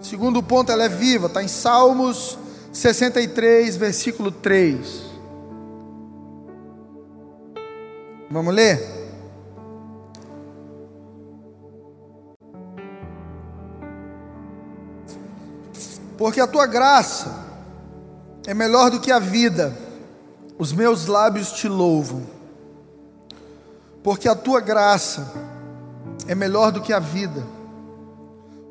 Segundo 0.00 0.42
ponto, 0.42 0.70
ela 0.70 0.84
é 0.84 0.88
viva, 0.88 1.26
está 1.26 1.42
em 1.42 1.48
Salmos 1.48 2.38
63, 2.72 3.76
versículo 3.76 4.30
3. 4.30 5.06
Vamos 8.30 8.54
ler? 8.54 8.96
Porque 16.18 16.40
a 16.40 16.46
tua 16.46 16.66
graça 16.66 17.44
é 18.46 18.54
melhor 18.54 18.90
do 18.90 19.00
que 19.00 19.12
a 19.12 19.18
vida, 19.18 19.76
os 20.58 20.72
meus 20.72 21.06
lábios 21.06 21.52
te 21.52 21.68
louvam. 21.68 22.22
Porque 24.02 24.28
a 24.28 24.34
tua 24.34 24.60
graça 24.60 25.32
é 26.26 26.34
melhor 26.34 26.72
do 26.72 26.80
que 26.80 26.92
a 26.92 26.98
vida, 26.98 27.44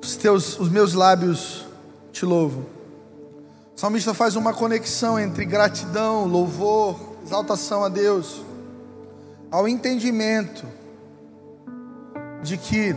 os, 0.05 0.15
teus, 0.15 0.59
os 0.59 0.69
meus 0.69 0.93
lábios 0.93 1.65
te 2.11 2.25
louvam. 2.25 2.65
O 3.75 3.79
salmista 3.79 4.13
faz 4.13 4.35
uma 4.35 4.53
conexão 4.53 5.19
entre 5.19 5.43
gratidão, 5.45 6.25
louvor, 6.25 6.95
exaltação 7.25 7.83
a 7.83 7.89
Deus, 7.89 8.41
ao 9.51 9.67
entendimento 9.67 10.65
de 12.43 12.57
que 12.57 12.95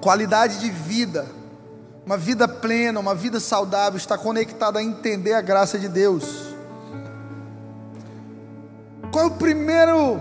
qualidade 0.00 0.60
de 0.60 0.70
vida, 0.70 1.26
uma 2.04 2.18
vida 2.18 2.46
plena, 2.46 3.00
uma 3.00 3.14
vida 3.14 3.40
saudável, 3.40 3.96
está 3.96 4.16
conectada 4.18 4.78
a 4.78 4.82
entender 4.82 5.32
a 5.32 5.40
graça 5.40 5.78
de 5.78 5.88
Deus. 5.88 6.24
Qual 9.10 9.26
é 9.26 9.30
primeiro, 9.30 10.20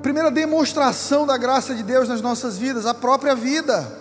primeira 0.00 0.30
demonstração 0.30 1.26
da 1.26 1.36
graça 1.36 1.74
de 1.74 1.82
Deus 1.82 2.08
nas 2.08 2.22
nossas 2.22 2.56
vidas? 2.56 2.86
A 2.86 2.94
própria 2.94 3.34
vida. 3.34 3.99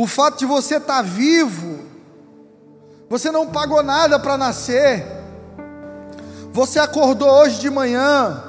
O 0.00 0.06
fato 0.06 0.38
de 0.38 0.46
você 0.46 0.76
estar 0.76 1.02
vivo 1.02 1.80
você 3.06 3.30
não 3.30 3.48
pagou 3.48 3.82
nada 3.82 4.18
para 4.18 4.38
nascer. 4.38 5.04
Você 6.54 6.78
acordou 6.78 7.28
hoje 7.28 7.60
de 7.60 7.68
manhã 7.68 8.42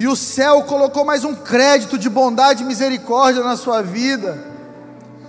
e 0.00 0.08
o 0.08 0.16
céu 0.16 0.62
colocou 0.62 1.04
mais 1.04 1.24
um 1.24 1.34
crédito 1.34 1.98
de 1.98 2.08
bondade 2.08 2.62
e 2.62 2.66
misericórdia 2.66 3.42
na 3.42 3.54
sua 3.54 3.82
vida. 3.82 4.42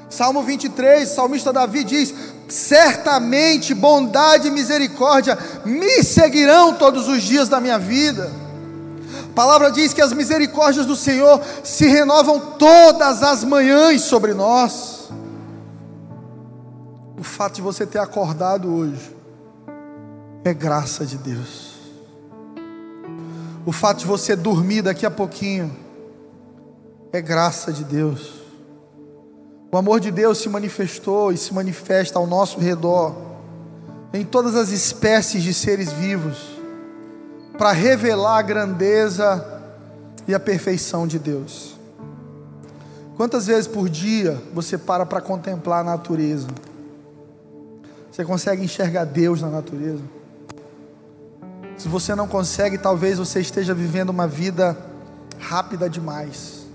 Salmo 0.09 0.43
23, 0.43 1.11
o 1.11 1.13
salmista 1.13 1.51
Davi 1.51 1.83
diz: 1.83 2.13
Certamente 2.47 3.73
bondade 3.73 4.47
e 4.47 4.51
misericórdia 4.51 5.37
me 5.65 6.05
seguirão 6.05 6.73
todos 6.75 7.09
os 7.09 7.21
dias 7.21 7.49
da 7.49 7.59
minha 7.59 7.77
vida. 7.77 8.31
A 9.29 9.35
palavra 9.35 9.71
diz 9.71 9.91
que 9.91 10.01
as 10.01 10.13
misericórdias 10.13 10.85
do 10.85 10.95
Senhor 10.95 11.41
se 11.65 11.85
renovam 11.85 12.39
todas 12.57 13.21
as 13.21 13.43
manhãs 13.43 14.03
sobre 14.03 14.33
nós 14.33 14.96
o 17.17 17.23
fato 17.23 17.56
de 17.56 17.62
você 17.63 17.86
ter 17.86 17.97
acordado 17.97 18.71
hoje 18.71 19.15
é 20.43 20.53
graça 20.53 21.03
de 21.03 21.17
Deus. 21.17 21.75
O 23.65 23.71
fato 23.71 23.99
de 23.99 24.06
você 24.06 24.36
dormir 24.36 24.84
daqui 24.84 25.06
a 25.06 25.12
pouquinho 25.12 25.75
é 27.12 27.19
graça 27.19 27.73
de 27.73 27.84
Deus. 27.84 28.43
O 29.71 29.77
amor 29.77 29.99
de 29.99 30.12
Deus 30.12 30.38
se 30.38 30.47
manifestou 30.47 31.32
e 31.32 31.38
se 31.38 31.53
manifesta 31.53 32.19
ao 32.19 32.27
nosso 32.27 32.60
redor, 32.60 33.15
em 34.13 34.23
todas 34.23 34.56
as 34.56 34.69
espécies 34.69 35.41
de 35.43 35.53
seres 35.53 35.91
vivos, 35.91 36.38
para 37.58 37.71
revelar 37.71 38.38
a 38.38 38.41
grandeza 38.43 39.62
e 40.27 40.36
a 40.36 40.39
perfeição 40.39 41.08
de 41.08 41.17
Deus. 41.17 41.75
Quantas 43.17 43.47
vezes 43.47 43.67
por 43.67 43.89
dia 43.89 44.39
você 44.53 44.77
para 44.77 45.06
para 45.06 45.19
contemplar 45.19 45.82
a 45.82 45.84
natureza? 45.84 46.47
Você 48.17 48.25
consegue 48.25 48.63
enxergar 48.63 49.06
Deus 49.06 49.43
na 49.43 49.47
natureza? 49.47 50.01
Se 51.77 51.88
você 51.88 52.15
não 52.15 52.27
consegue, 52.27 52.75
talvez 52.75 53.19
você 53.19 53.39
esteja 53.39 53.75
vivendo 53.75 54.10
uma 54.10 54.27
vida 54.27 54.75
rápida 55.38 55.88
demais. 55.88 56.65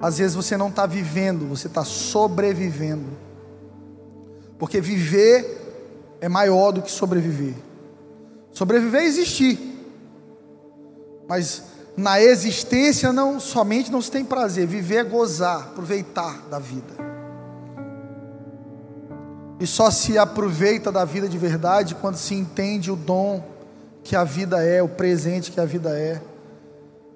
Às 0.00 0.16
vezes 0.16 0.34
você 0.34 0.56
não 0.56 0.70
está 0.70 0.86
vivendo, 0.86 1.46
você 1.46 1.66
está 1.66 1.84
sobrevivendo. 1.84 3.04
Porque 4.58 4.80
viver 4.80 6.16
é 6.22 6.28
maior 6.30 6.72
do 6.72 6.80
que 6.80 6.90
sobreviver. 6.90 7.56
Sobreviver 8.50 9.02
é 9.02 9.04
existir. 9.04 9.58
Mas 11.28 11.64
na 11.98 12.18
existência 12.18 13.12
não 13.12 13.38
somente 13.38 13.92
não 13.92 14.00
se 14.00 14.10
tem 14.10 14.24
prazer, 14.24 14.66
viver 14.66 14.96
é 14.96 15.04
gozar, 15.04 15.58
aproveitar 15.58 16.48
da 16.48 16.58
vida 16.58 17.13
e 19.60 19.66
só 19.66 19.90
se 19.90 20.18
aproveita 20.18 20.90
da 20.90 21.04
vida 21.04 21.28
de 21.28 21.38
verdade 21.38 21.94
quando 21.94 22.16
se 22.16 22.34
entende 22.34 22.90
o 22.90 22.96
dom 22.96 23.42
que 24.02 24.16
a 24.16 24.24
vida 24.24 24.62
é, 24.62 24.82
o 24.82 24.88
presente 24.88 25.50
que 25.50 25.60
a 25.60 25.64
vida 25.64 25.90
é. 25.98 26.20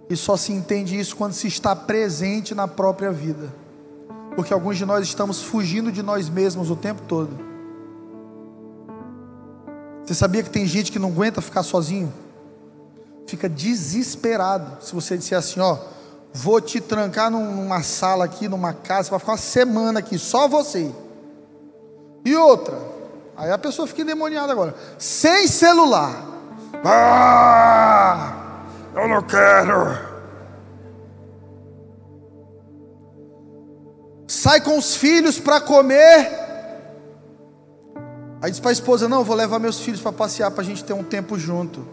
E 0.08 0.16
só 0.16 0.36
se 0.36 0.52
entende 0.52 0.98
isso 0.98 1.14
quando 1.16 1.34
se 1.34 1.46
está 1.46 1.76
presente 1.76 2.54
na 2.54 2.66
própria 2.66 3.12
vida. 3.12 3.52
Porque 4.34 4.54
alguns 4.54 4.78
de 4.78 4.86
nós 4.86 5.06
estamos 5.06 5.42
fugindo 5.42 5.92
de 5.92 6.02
nós 6.02 6.28
mesmos 6.28 6.70
o 6.70 6.76
tempo 6.76 7.02
todo. 7.06 7.38
Você 10.04 10.14
sabia 10.14 10.42
que 10.42 10.48
tem 10.48 10.64
gente 10.64 10.90
que 10.90 10.98
não 10.98 11.10
aguenta 11.10 11.42
ficar 11.42 11.62
sozinho? 11.62 12.10
Fica 13.26 13.46
desesperado. 13.48 14.82
Se 14.82 14.94
você 14.94 15.18
disser 15.18 15.36
assim, 15.36 15.60
ó, 15.60 15.76
vou 16.32 16.62
te 16.62 16.80
trancar 16.80 17.30
numa 17.30 17.82
sala 17.82 18.24
aqui, 18.24 18.48
numa 18.48 18.72
casa, 18.72 19.10
vai 19.10 19.18
ficar 19.18 19.32
uma 19.32 19.38
semana 19.38 19.98
aqui, 19.98 20.18
só 20.18 20.48
você. 20.48 20.90
E 22.24 22.36
outra, 22.36 22.78
aí 23.36 23.50
a 23.50 23.58
pessoa 23.58 23.86
fica 23.86 24.02
endemoniada 24.02 24.52
agora, 24.52 24.74
sem 24.98 25.46
celular. 25.48 26.24
Ah, 26.84 28.32
eu 28.94 29.08
não 29.08 29.22
quero. 29.22 30.08
Sai 34.26 34.60
com 34.60 34.76
os 34.78 34.94
filhos 34.94 35.40
para 35.40 35.60
comer. 35.60 36.48
Aí 38.40 38.50
diz 38.50 38.60
para 38.60 38.70
a 38.70 38.72
esposa: 38.72 39.08
Não, 39.08 39.24
vou 39.24 39.34
levar 39.34 39.58
meus 39.58 39.80
filhos 39.80 40.00
para 40.00 40.12
passear, 40.12 40.50
para 40.50 40.62
a 40.62 40.64
gente 40.64 40.84
ter 40.84 40.92
um 40.92 41.02
tempo 41.02 41.38
junto. 41.38 41.84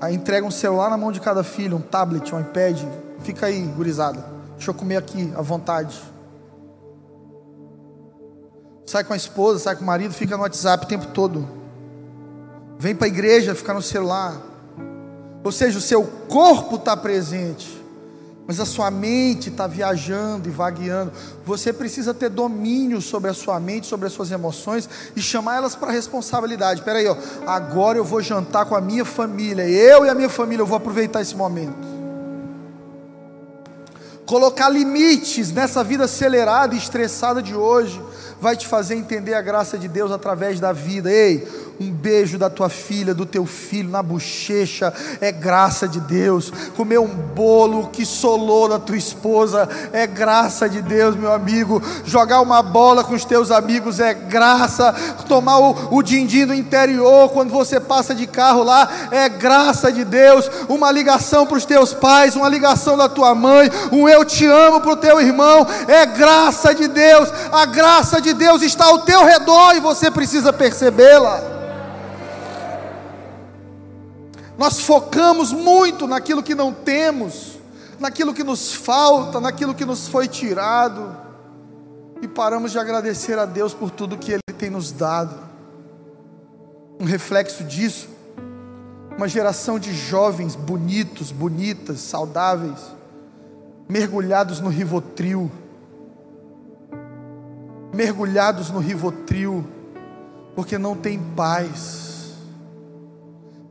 Aí 0.00 0.14
entrega 0.14 0.46
um 0.46 0.50
celular 0.50 0.90
na 0.90 0.96
mão 0.96 1.12
de 1.12 1.20
cada 1.20 1.44
filho, 1.44 1.76
um 1.76 1.80
tablet, 1.80 2.34
um 2.34 2.40
iPad. 2.40 2.80
Fica 3.20 3.46
aí, 3.46 3.62
gurizada. 3.62 4.24
Deixa 4.56 4.70
eu 4.70 4.74
comer 4.74 4.96
aqui 4.96 5.32
à 5.36 5.42
vontade. 5.42 6.00
Sai 8.86 9.02
com 9.02 9.12
a 9.12 9.16
esposa, 9.16 9.58
sai 9.58 9.76
com 9.76 9.82
o 9.82 9.86
marido, 9.86 10.12
fica 10.12 10.36
no 10.36 10.42
WhatsApp 10.42 10.84
o 10.84 10.88
tempo 10.88 11.06
todo. 11.06 11.48
Vem 12.78 12.94
para 12.94 13.06
a 13.06 13.08
igreja, 13.08 13.54
fica 13.54 13.72
no 13.72 13.80
celular. 13.80 14.40
Ou 15.42 15.52
seja, 15.52 15.78
o 15.78 15.80
seu 15.80 16.04
corpo 16.28 16.76
está 16.76 16.96
presente, 16.96 17.82
mas 18.46 18.60
a 18.60 18.66
sua 18.66 18.90
mente 18.90 19.48
está 19.48 19.66
viajando 19.66 20.48
e 20.48 20.52
vagueando. 20.52 21.12
Você 21.44 21.72
precisa 21.72 22.12
ter 22.12 22.28
domínio 22.28 23.00
sobre 23.00 23.30
a 23.30 23.34
sua 23.34 23.58
mente, 23.58 23.86
sobre 23.86 24.06
as 24.06 24.12
suas 24.12 24.30
emoções 24.30 24.88
e 25.14 25.20
chamar 25.20 25.56
elas 25.56 25.74
para 25.74 25.92
responsabilidade. 25.92 26.80
Espera 26.80 26.98
aí, 26.98 27.06
ó. 27.06 27.16
agora 27.46 27.98
eu 27.98 28.04
vou 28.04 28.22
jantar 28.22 28.66
com 28.66 28.74
a 28.74 28.80
minha 28.80 29.04
família. 29.04 29.68
Eu 29.68 30.04
e 30.04 30.08
a 30.08 30.14
minha 30.14 30.30
família, 30.30 30.62
eu 30.62 30.66
vou 30.66 30.76
aproveitar 30.76 31.20
esse 31.20 31.36
momento. 31.36 31.94
Colocar 34.26 34.70
limites 34.70 35.52
nessa 35.52 35.84
vida 35.84 36.04
acelerada 36.04 36.74
e 36.74 36.78
estressada 36.78 37.42
de 37.42 37.54
hoje 37.54 38.00
vai 38.44 38.58
te 38.58 38.66
fazer 38.66 38.94
entender 38.94 39.32
a 39.32 39.40
graça 39.40 39.78
de 39.78 39.88
Deus 39.88 40.12
através 40.12 40.60
da 40.60 40.70
vida. 40.70 41.10
Ei, 41.10 41.48
um 41.80 41.90
beijo 41.90 42.38
da 42.38 42.48
tua 42.48 42.68
filha, 42.68 43.14
do 43.14 43.26
teu 43.26 43.44
filho 43.44 43.90
na 43.90 44.02
bochecha, 44.02 44.92
é 45.20 45.32
graça 45.32 45.88
de 45.88 46.00
Deus. 46.00 46.52
Comer 46.76 46.98
um 46.98 47.08
bolo 47.08 47.88
que 47.88 48.06
solou 48.06 48.68
da 48.68 48.78
tua 48.78 48.96
esposa, 48.96 49.68
é 49.92 50.06
graça 50.06 50.68
de 50.68 50.80
Deus, 50.80 51.16
meu 51.16 51.32
amigo. 51.32 51.82
Jogar 52.04 52.40
uma 52.40 52.62
bola 52.62 53.02
com 53.02 53.14
os 53.14 53.24
teus 53.24 53.50
amigos 53.50 53.98
é 53.98 54.14
graça. 54.14 54.92
Tomar 55.28 55.58
o, 55.58 55.96
o 55.96 56.02
din-din 56.02 56.46
do 56.46 56.54
interior 56.54 57.30
quando 57.30 57.50
você 57.50 57.80
passa 57.80 58.14
de 58.14 58.26
carro 58.26 58.62
lá, 58.62 58.88
é 59.10 59.28
graça 59.28 59.90
de 59.90 60.04
Deus. 60.04 60.48
Uma 60.68 60.92
ligação 60.92 61.46
para 61.46 61.56
os 61.56 61.64
teus 61.64 61.92
pais, 61.92 62.36
uma 62.36 62.48
ligação 62.48 62.96
da 62.96 63.08
tua 63.08 63.34
mãe, 63.34 63.70
um 63.90 64.08
eu 64.08 64.24
te 64.24 64.46
amo 64.46 64.80
para 64.80 64.92
o 64.92 64.96
teu 64.96 65.20
irmão, 65.20 65.66
é 65.88 66.06
graça 66.06 66.74
de 66.74 66.86
Deus. 66.86 67.28
A 67.52 67.66
graça 67.66 68.20
de 68.20 68.32
Deus 68.32 68.62
está 68.62 68.86
ao 68.86 69.00
teu 69.00 69.24
redor 69.24 69.74
e 69.74 69.80
você 69.80 70.10
precisa 70.10 70.52
percebê-la. 70.52 71.54
Nós 74.56 74.80
focamos 74.80 75.52
muito 75.52 76.06
naquilo 76.06 76.42
que 76.42 76.54
não 76.54 76.72
temos, 76.72 77.58
naquilo 77.98 78.32
que 78.32 78.44
nos 78.44 78.72
falta, 78.72 79.40
naquilo 79.40 79.74
que 79.74 79.84
nos 79.84 80.06
foi 80.06 80.28
tirado, 80.28 81.16
e 82.22 82.28
paramos 82.28 82.72
de 82.72 82.78
agradecer 82.78 83.38
a 83.38 83.44
Deus 83.44 83.74
por 83.74 83.90
tudo 83.90 84.16
que 84.16 84.32
Ele 84.32 84.42
tem 84.56 84.70
nos 84.70 84.92
dado. 84.92 85.36
Um 87.00 87.04
reflexo 87.04 87.64
disso, 87.64 88.08
uma 89.16 89.26
geração 89.26 89.78
de 89.78 89.92
jovens 89.92 90.54
bonitos, 90.54 91.32
bonitas, 91.32 92.00
saudáveis, 92.00 92.78
mergulhados 93.88 94.60
no 94.60 94.68
rivotril, 94.68 95.50
mergulhados 97.92 98.70
no 98.70 98.78
rivotril, 98.78 99.66
porque 100.54 100.78
não 100.78 100.96
tem 100.96 101.18
paz 101.18 102.13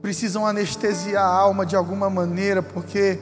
precisam 0.03 0.45
anestesiar 0.45 1.23
a 1.23 1.33
alma 1.33 1.65
de 1.65 1.77
alguma 1.77 2.09
maneira, 2.09 2.61
porque 2.61 3.17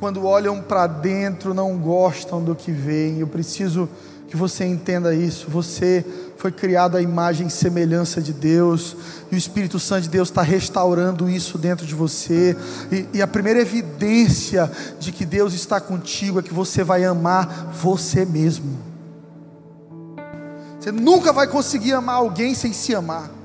quando 0.00 0.24
olham 0.24 0.62
para 0.62 0.86
dentro 0.86 1.52
não 1.52 1.76
gostam 1.76 2.42
do 2.42 2.54
que 2.54 2.72
veem. 2.72 3.18
Eu 3.18 3.26
preciso 3.26 3.86
que 4.26 4.34
você 4.34 4.64
entenda 4.64 5.14
isso. 5.14 5.50
Você 5.50 6.02
foi 6.38 6.50
criado 6.50 6.96
à 6.96 7.02
imagem 7.02 7.48
e 7.48 7.50
semelhança 7.50 8.22
de 8.22 8.32
Deus, 8.32 8.96
e 9.30 9.34
o 9.34 9.38
Espírito 9.38 9.78
Santo 9.78 10.04
de 10.04 10.08
Deus 10.08 10.30
está 10.30 10.40
restaurando 10.40 11.28
isso 11.28 11.58
dentro 11.58 11.84
de 11.84 11.94
você. 11.94 12.56
E, 12.90 13.06
e 13.18 13.22
a 13.22 13.26
primeira 13.26 13.60
evidência 13.60 14.72
de 14.98 15.12
que 15.12 15.26
Deus 15.26 15.52
está 15.52 15.78
contigo 15.78 16.38
é 16.38 16.42
que 16.42 16.54
você 16.54 16.82
vai 16.82 17.04
amar 17.04 17.70
você 17.74 18.24
mesmo. 18.24 18.78
Você 20.80 20.90
nunca 20.90 21.34
vai 21.34 21.46
conseguir 21.46 21.92
amar 21.92 22.14
alguém 22.14 22.54
sem 22.54 22.72
se 22.72 22.94
amar. 22.94 23.43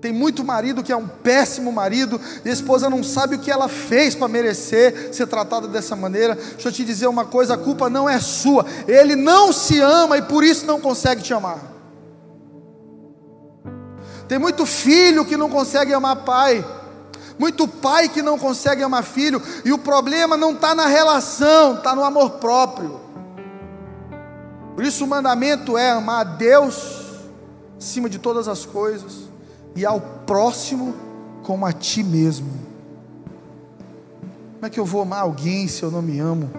Tem 0.00 0.12
muito 0.12 0.44
marido 0.44 0.82
que 0.82 0.92
é 0.92 0.96
um 0.96 1.08
péssimo 1.08 1.72
marido, 1.72 2.20
e 2.44 2.48
a 2.48 2.52
esposa 2.52 2.88
não 2.88 3.02
sabe 3.02 3.34
o 3.34 3.38
que 3.38 3.50
ela 3.50 3.68
fez 3.68 4.14
para 4.14 4.28
merecer 4.28 5.12
ser 5.12 5.26
tratada 5.26 5.66
dessa 5.66 5.96
maneira. 5.96 6.36
Deixa 6.36 6.68
eu 6.68 6.72
te 6.72 6.84
dizer 6.84 7.08
uma 7.08 7.24
coisa: 7.24 7.54
a 7.54 7.58
culpa 7.58 7.90
não 7.90 8.08
é 8.08 8.20
sua, 8.20 8.64
ele 8.86 9.16
não 9.16 9.52
se 9.52 9.80
ama 9.80 10.16
e 10.16 10.22
por 10.22 10.44
isso 10.44 10.66
não 10.66 10.80
consegue 10.80 11.22
te 11.22 11.34
amar. 11.34 11.58
Tem 14.28 14.38
muito 14.38 14.64
filho 14.66 15.24
que 15.24 15.36
não 15.36 15.48
consegue 15.48 15.92
amar 15.92 16.16
pai, 16.24 16.64
muito 17.36 17.66
pai 17.66 18.08
que 18.08 18.22
não 18.22 18.38
consegue 18.38 18.84
amar 18.84 19.02
filho, 19.02 19.42
e 19.64 19.72
o 19.72 19.78
problema 19.78 20.36
não 20.36 20.52
está 20.52 20.76
na 20.76 20.86
relação, 20.86 21.74
está 21.74 21.96
no 21.96 22.04
amor 22.04 22.32
próprio. 22.32 23.00
Por 24.76 24.84
isso 24.84 25.04
o 25.04 25.08
mandamento 25.08 25.76
é 25.76 25.90
amar 25.90 26.20
a 26.20 26.24
Deus 26.24 26.98
acima 27.76 28.08
de 28.08 28.20
todas 28.20 28.46
as 28.46 28.64
coisas 28.64 29.27
e 29.78 29.86
ao 29.86 30.00
próximo 30.00 30.92
como 31.44 31.64
a 31.64 31.72
ti 31.72 32.02
mesmo. 32.02 32.50
Como 34.54 34.66
é 34.66 34.68
que 34.68 34.80
eu 34.80 34.84
vou 34.84 35.02
amar 35.02 35.20
alguém 35.20 35.68
se 35.68 35.84
eu 35.84 35.90
não 35.90 36.02
me 36.02 36.18
amo? 36.18 36.50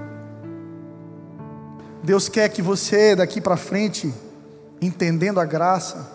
Deus 2.02 2.30
quer 2.30 2.48
que 2.48 2.62
você 2.62 3.18
daqui 3.18 3.42
para 3.42 3.58
frente, 3.58 4.14
entendendo 4.82 5.42
a 5.42 5.44
graça, 5.44 6.10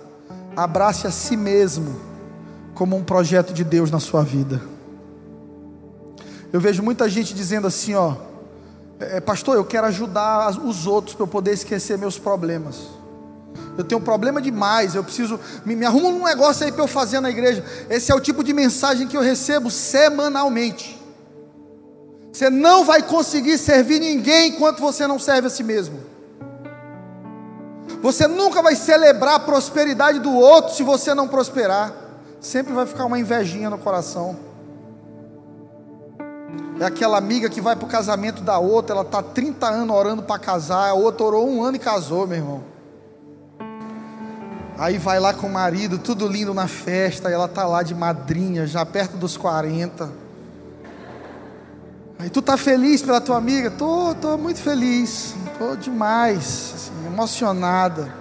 abrace 0.56 1.06
a 1.06 1.10
si 1.10 1.36
mesmo 1.36 1.94
como 2.74 2.96
um 2.96 3.04
projeto 3.04 3.52
de 3.52 3.64
Deus 3.64 3.90
na 3.90 4.00
sua 4.00 4.22
vida. 4.22 4.62
Eu 6.50 6.58
vejo 6.58 6.82
muita 6.82 7.06
gente 7.06 7.34
dizendo 7.34 7.66
assim, 7.66 7.94
ó, 7.94 8.16
é, 8.98 9.20
pastor, 9.20 9.56
eu 9.56 9.64
quero 9.66 9.86
ajudar 9.88 10.58
os 10.58 10.86
outros 10.86 11.14
para 11.14 11.24
eu 11.24 11.28
poder 11.28 11.52
esquecer 11.52 11.98
meus 11.98 12.18
problemas 12.18 12.93
eu 13.76 13.84
tenho 13.84 14.00
um 14.00 14.04
problema 14.04 14.40
demais, 14.40 14.94
eu 14.94 15.02
preciso, 15.02 15.38
me, 15.64 15.74
me 15.74 15.84
arruma 15.84 16.08
um 16.08 16.24
negócio 16.24 16.64
aí 16.64 16.72
para 16.72 16.82
eu 16.82 16.88
fazer 16.88 17.20
na 17.20 17.30
igreja. 17.30 17.64
Esse 17.90 18.12
é 18.12 18.14
o 18.14 18.20
tipo 18.20 18.44
de 18.44 18.52
mensagem 18.52 19.06
que 19.06 19.16
eu 19.16 19.20
recebo 19.20 19.70
semanalmente. 19.70 21.00
Você 22.32 22.50
não 22.50 22.84
vai 22.84 23.02
conseguir 23.02 23.58
servir 23.58 24.00
ninguém 24.00 24.50
enquanto 24.50 24.80
você 24.80 25.06
não 25.06 25.18
serve 25.18 25.46
a 25.46 25.50
si 25.50 25.62
mesmo. 25.62 25.98
Você 28.02 28.26
nunca 28.26 28.60
vai 28.60 28.74
celebrar 28.76 29.34
a 29.34 29.40
prosperidade 29.40 30.18
do 30.18 30.32
outro 30.32 30.74
se 30.74 30.82
você 30.82 31.14
não 31.14 31.28
prosperar. 31.28 31.92
Sempre 32.40 32.72
vai 32.72 32.86
ficar 32.86 33.06
uma 33.06 33.18
invejinha 33.18 33.70
no 33.70 33.78
coração. 33.78 34.36
É 36.80 36.84
aquela 36.84 37.16
amiga 37.16 37.48
que 37.48 37.60
vai 37.60 37.76
para 37.76 37.86
o 37.86 37.88
casamento 37.88 38.42
da 38.42 38.58
outra, 38.58 38.94
ela 38.96 39.04
está 39.04 39.22
30 39.22 39.68
anos 39.68 39.96
orando 39.96 40.22
para 40.22 40.38
casar, 40.38 40.90
a 40.90 40.94
outra 40.94 41.24
orou 41.24 41.48
um 41.48 41.62
ano 41.62 41.76
e 41.76 41.78
casou, 41.78 42.26
meu 42.26 42.38
irmão. 42.38 42.73
Aí 44.76 44.98
vai 44.98 45.20
lá 45.20 45.32
com 45.32 45.46
o 45.46 45.52
marido, 45.52 45.98
tudo 45.98 46.26
lindo 46.26 46.52
na 46.52 46.66
festa, 46.66 47.30
ela 47.30 47.46
tá 47.46 47.64
lá 47.64 47.82
de 47.82 47.94
madrinha, 47.94 48.66
já 48.66 48.84
perto 48.84 49.16
dos 49.16 49.36
40. 49.36 50.10
Aí 52.18 52.28
tu 52.28 52.42
tá 52.42 52.56
feliz 52.56 53.00
pela 53.00 53.20
tua 53.20 53.36
amiga? 53.36 53.70
Tô, 53.70 54.14
tô 54.16 54.36
muito 54.36 54.60
feliz, 54.60 55.36
tô 55.58 55.76
demais, 55.76 56.72
assim, 56.74 57.06
emocionada. 57.06 58.12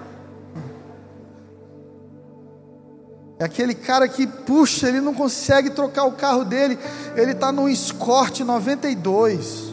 É 3.40 3.46
aquele 3.46 3.74
cara 3.74 4.08
que, 4.08 4.28
puxa, 4.28 4.88
ele 4.88 5.02
não 5.02 5.14
consegue 5.14 5.72
trocar 5.72 6.06
o 6.06 6.12
carro 6.12 6.46
dele, 6.46 6.78
ele 7.16 7.34
tá 7.34 7.52
num 7.52 7.68
Escort 7.68 8.42
92. 8.42 9.73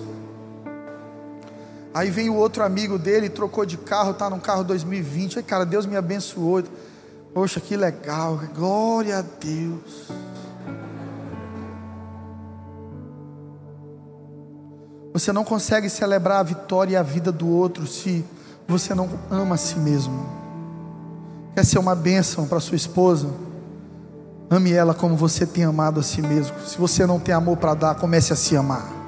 Aí 1.92 2.08
vem 2.08 2.30
o 2.30 2.36
outro 2.36 2.62
amigo 2.62 2.98
dele, 2.98 3.28
trocou 3.28 3.66
de 3.66 3.76
carro, 3.76 4.12
está 4.12 4.30
num 4.30 4.38
carro 4.38 4.62
2020. 4.62 5.38
Aí, 5.38 5.42
cara, 5.42 5.66
Deus 5.66 5.86
me 5.86 5.96
abençoou. 5.96 6.62
Poxa, 7.34 7.60
que 7.60 7.76
legal. 7.76 8.40
Glória 8.54 9.18
a 9.18 9.22
Deus. 9.22 10.08
Você 15.12 15.32
não 15.32 15.42
consegue 15.42 15.90
celebrar 15.90 16.38
a 16.38 16.42
vitória 16.44 16.92
e 16.92 16.96
a 16.96 17.02
vida 17.02 17.32
do 17.32 17.48
outro 17.48 17.84
se 17.86 18.24
você 18.68 18.94
não 18.94 19.10
ama 19.28 19.56
a 19.56 19.58
si 19.58 19.76
mesmo. 19.76 20.24
Quer 21.56 21.64
ser 21.64 21.80
uma 21.80 21.96
bênção 21.96 22.46
para 22.46 22.60
sua 22.60 22.76
esposa? 22.76 23.28
Ame 24.48 24.72
ela 24.72 24.94
como 24.94 25.16
você 25.16 25.44
tem 25.44 25.64
amado 25.64 25.98
a 25.98 26.02
si 26.04 26.22
mesmo. 26.22 26.56
Se 26.64 26.78
você 26.78 27.04
não 27.04 27.18
tem 27.18 27.34
amor 27.34 27.56
para 27.56 27.74
dar, 27.74 27.96
comece 27.96 28.32
a 28.32 28.36
se 28.36 28.56
amar 28.56 28.99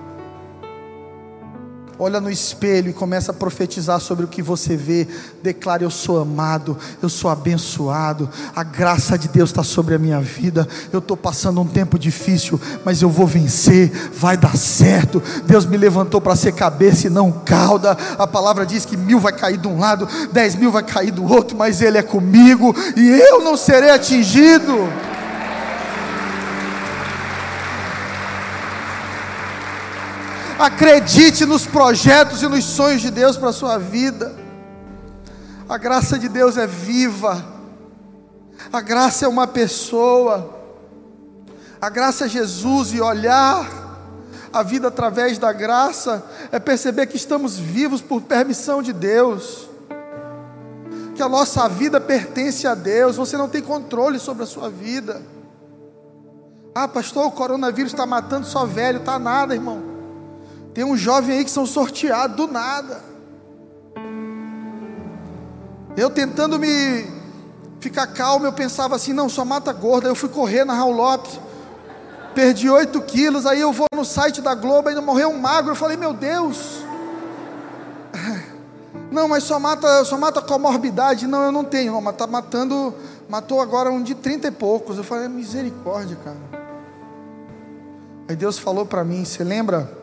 olha 2.02 2.20
no 2.20 2.30
espelho 2.30 2.90
e 2.90 2.92
começa 2.92 3.30
a 3.30 3.34
profetizar 3.34 4.00
sobre 4.00 4.24
o 4.24 4.28
que 4.28 4.42
você 4.42 4.76
vê. 4.76 5.06
Declare: 5.42 5.84
Eu 5.84 5.90
sou 5.90 6.20
amado, 6.20 6.76
eu 7.00 7.08
sou 7.08 7.30
abençoado, 7.30 8.28
a 8.54 8.64
graça 8.64 9.16
de 9.16 9.28
Deus 9.28 9.50
está 9.50 9.62
sobre 9.62 9.94
a 9.94 9.98
minha 9.98 10.20
vida. 10.20 10.66
Eu 10.92 10.98
estou 10.98 11.16
passando 11.16 11.60
um 11.60 11.66
tempo 11.66 11.98
difícil, 11.98 12.60
mas 12.84 13.02
eu 13.02 13.08
vou 13.08 13.26
vencer, 13.26 13.90
vai 14.12 14.36
dar 14.36 14.56
certo. 14.56 15.22
Deus 15.46 15.64
me 15.64 15.76
levantou 15.76 16.20
para 16.20 16.34
ser 16.34 16.52
cabeça 16.52 17.06
e 17.06 17.10
não 17.10 17.30
cauda. 17.30 17.96
A 18.18 18.26
palavra 18.26 18.66
diz 18.66 18.84
que 18.84 18.96
mil 18.96 19.20
vai 19.20 19.32
cair 19.32 19.56
de 19.56 19.68
um 19.68 19.78
lado, 19.78 20.08
dez 20.32 20.56
mil 20.56 20.72
vai 20.72 20.82
cair 20.82 21.12
do 21.12 21.24
outro, 21.24 21.56
mas 21.56 21.80
Ele 21.80 21.98
é 21.98 22.02
comigo 22.02 22.74
e 22.96 23.08
eu 23.08 23.42
não 23.42 23.56
serei 23.56 23.90
atingido. 23.90 24.88
Acredite 30.62 31.44
nos 31.44 31.66
projetos 31.66 32.40
e 32.40 32.46
nos 32.46 32.64
sonhos 32.64 33.02
de 33.02 33.10
Deus 33.10 33.36
para 33.36 33.48
a 33.48 33.52
sua 33.52 33.78
vida. 33.78 34.32
A 35.68 35.76
graça 35.76 36.16
de 36.16 36.28
Deus 36.28 36.56
é 36.56 36.68
viva. 36.68 37.44
A 38.72 38.80
graça 38.80 39.24
é 39.24 39.28
uma 39.28 39.48
pessoa. 39.48 40.56
A 41.80 41.90
graça 41.90 42.26
é 42.26 42.28
Jesus 42.28 42.92
e 42.92 43.00
olhar 43.00 43.68
a 44.52 44.62
vida 44.62 44.86
através 44.86 45.36
da 45.36 45.52
graça 45.52 46.24
é 46.52 46.60
perceber 46.60 47.06
que 47.06 47.16
estamos 47.16 47.58
vivos 47.58 48.00
por 48.00 48.22
permissão 48.22 48.80
de 48.82 48.92
Deus. 48.92 49.68
Que 51.16 51.22
a 51.24 51.28
nossa 51.28 51.68
vida 51.68 52.00
pertence 52.00 52.68
a 52.68 52.76
Deus, 52.76 53.16
você 53.16 53.36
não 53.36 53.48
tem 53.48 53.62
controle 53.62 54.20
sobre 54.20 54.44
a 54.44 54.46
sua 54.46 54.70
vida. 54.70 55.22
Ah, 56.72 56.86
pastor, 56.86 57.26
o 57.26 57.32
coronavírus 57.32 57.92
está 57.92 58.06
matando 58.06 58.46
só 58.46 58.64
velho, 58.64 59.00
tá 59.00 59.18
nada, 59.18 59.56
irmão. 59.56 59.91
Tem 60.74 60.84
um 60.84 60.96
jovem 60.96 61.38
aí 61.38 61.44
que 61.44 61.50
são 61.50 61.66
sorteados 61.66 62.36
do 62.36 62.46
nada. 62.46 63.02
Eu 65.96 66.08
tentando 66.08 66.58
me 66.58 67.06
ficar 67.80 68.06
calmo, 68.06 68.46
eu 68.46 68.52
pensava 68.52 68.96
assim, 68.96 69.12
não, 69.12 69.28
só 69.28 69.44
mata 69.44 69.72
gorda. 69.72 70.08
Eu 70.08 70.14
fui 70.14 70.30
correr 70.30 70.64
na 70.64 70.72
Raul 70.72 70.92
Lopes, 70.92 71.38
perdi 72.34 72.70
8 72.70 73.00
quilos, 73.02 73.44
aí 73.44 73.60
eu 73.60 73.72
vou 73.72 73.86
no 73.94 74.04
site 74.04 74.40
da 74.40 74.54
Globo, 74.54 74.88
ainda 74.88 75.02
morreu 75.02 75.28
um 75.28 75.38
magro. 75.38 75.72
Eu 75.72 75.76
falei, 75.76 75.96
meu 75.96 76.14
Deus. 76.14 76.82
Não, 79.10 79.28
mas 79.28 79.44
só 79.44 79.58
mata, 79.58 80.04
só 80.06 80.16
mata 80.16 80.40
comorbidade. 80.40 81.26
Não, 81.26 81.42
eu 81.42 81.52
não 81.52 81.64
tenho, 81.64 82.00
mas 82.00 82.14
está 82.14 82.26
matando, 82.26 82.94
matou 83.28 83.60
agora 83.60 83.90
um 83.90 84.02
de 84.02 84.14
30 84.14 84.48
e 84.48 84.50
poucos. 84.50 84.96
Eu 84.96 85.04
falei, 85.04 85.28
misericórdia, 85.28 86.16
cara. 86.24 86.62
Aí 88.26 88.34
Deus 88.34 88.58
falou 88.58 88.86
para 88.86 89.04
mim: 89.04 89.22
Você 89.22 89.44
lembra 89.44 90.01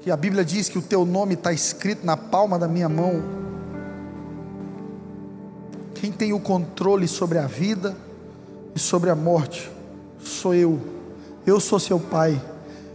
que 0.00 0.10
a 0.10 0.16
Bíblia 0.16 0.44
diz 0.44 0.68
que 0.68 0.78
o 0.78 0.82
teu 0.82 1.04
nome 1.04 1.34
está 1.34 1.52
escrito 1.52 2.04
na 2.04 2.16
palma 2.16 2.58
da 2.58 2.68
minha 2.68 2.88
mão? 2.88 3.22
Quem 5.94 6.12
tem 6.12 6.32
o 6.32 6.38
controle 6.40 7.08
sobre 7.08 7.38
a 7.38 7.46
vida 7.46 7.96
e 8.74 8.78
sobre 8.78 9.10
a 9.10 9.14
morte 9.16 9.70
sou 10.22 10.54
eu. 10.54 10.80
Eu 11.46 11.58
sou 11.58 11.80
seu 11.80 11.98
pai 11.98 12.40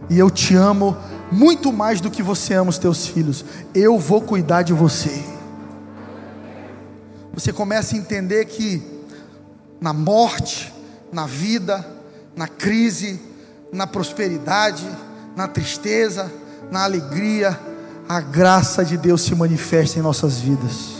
e 0.08 0.18
eu 0.18 0.30
te 0.30 0.54
amo 0.54 0.96
muito 1.30 1.72
mais 1.72 2.00
do 2.00 2.10
que 2.10 2.22
você 2.22 2.54
ama 2.54 2.70
os 2.70 2.78
teus 2.78 3.06
filhos. 3.06 3.44
Eu 3.74 3.98
vou 3.98 4.20
cuidar 4.20 4.62
de 4.62 4.72
você. 4.72 5.22
Você 7.32 7.52
começa 7.52 7.94
a 7.94 7.98
entender 7.98 8.44
que 8.44 8.82
na 9.80 9.92
morte, 9.92 10.72
na 11.12 11.26
vida, 11.26 11.84
na 12.36 12.46
crise, 12.46 13.20
na 13.72 13.86
prosperidade, 13.86 14.88
na 15.36 15.48
tristeza, 15.48 16.32
na 16.70 16.84
alegria, 16.84 17.58
a 18.08 18.20
graça 18.20 18.84
de 18.84 18.96
Deus 18.96 19.22
se 19.22 19.34
manifesta 19.34 19.98
em 19.98 20.02
nossas 20.02 20.40
vidas. 20.40 20.94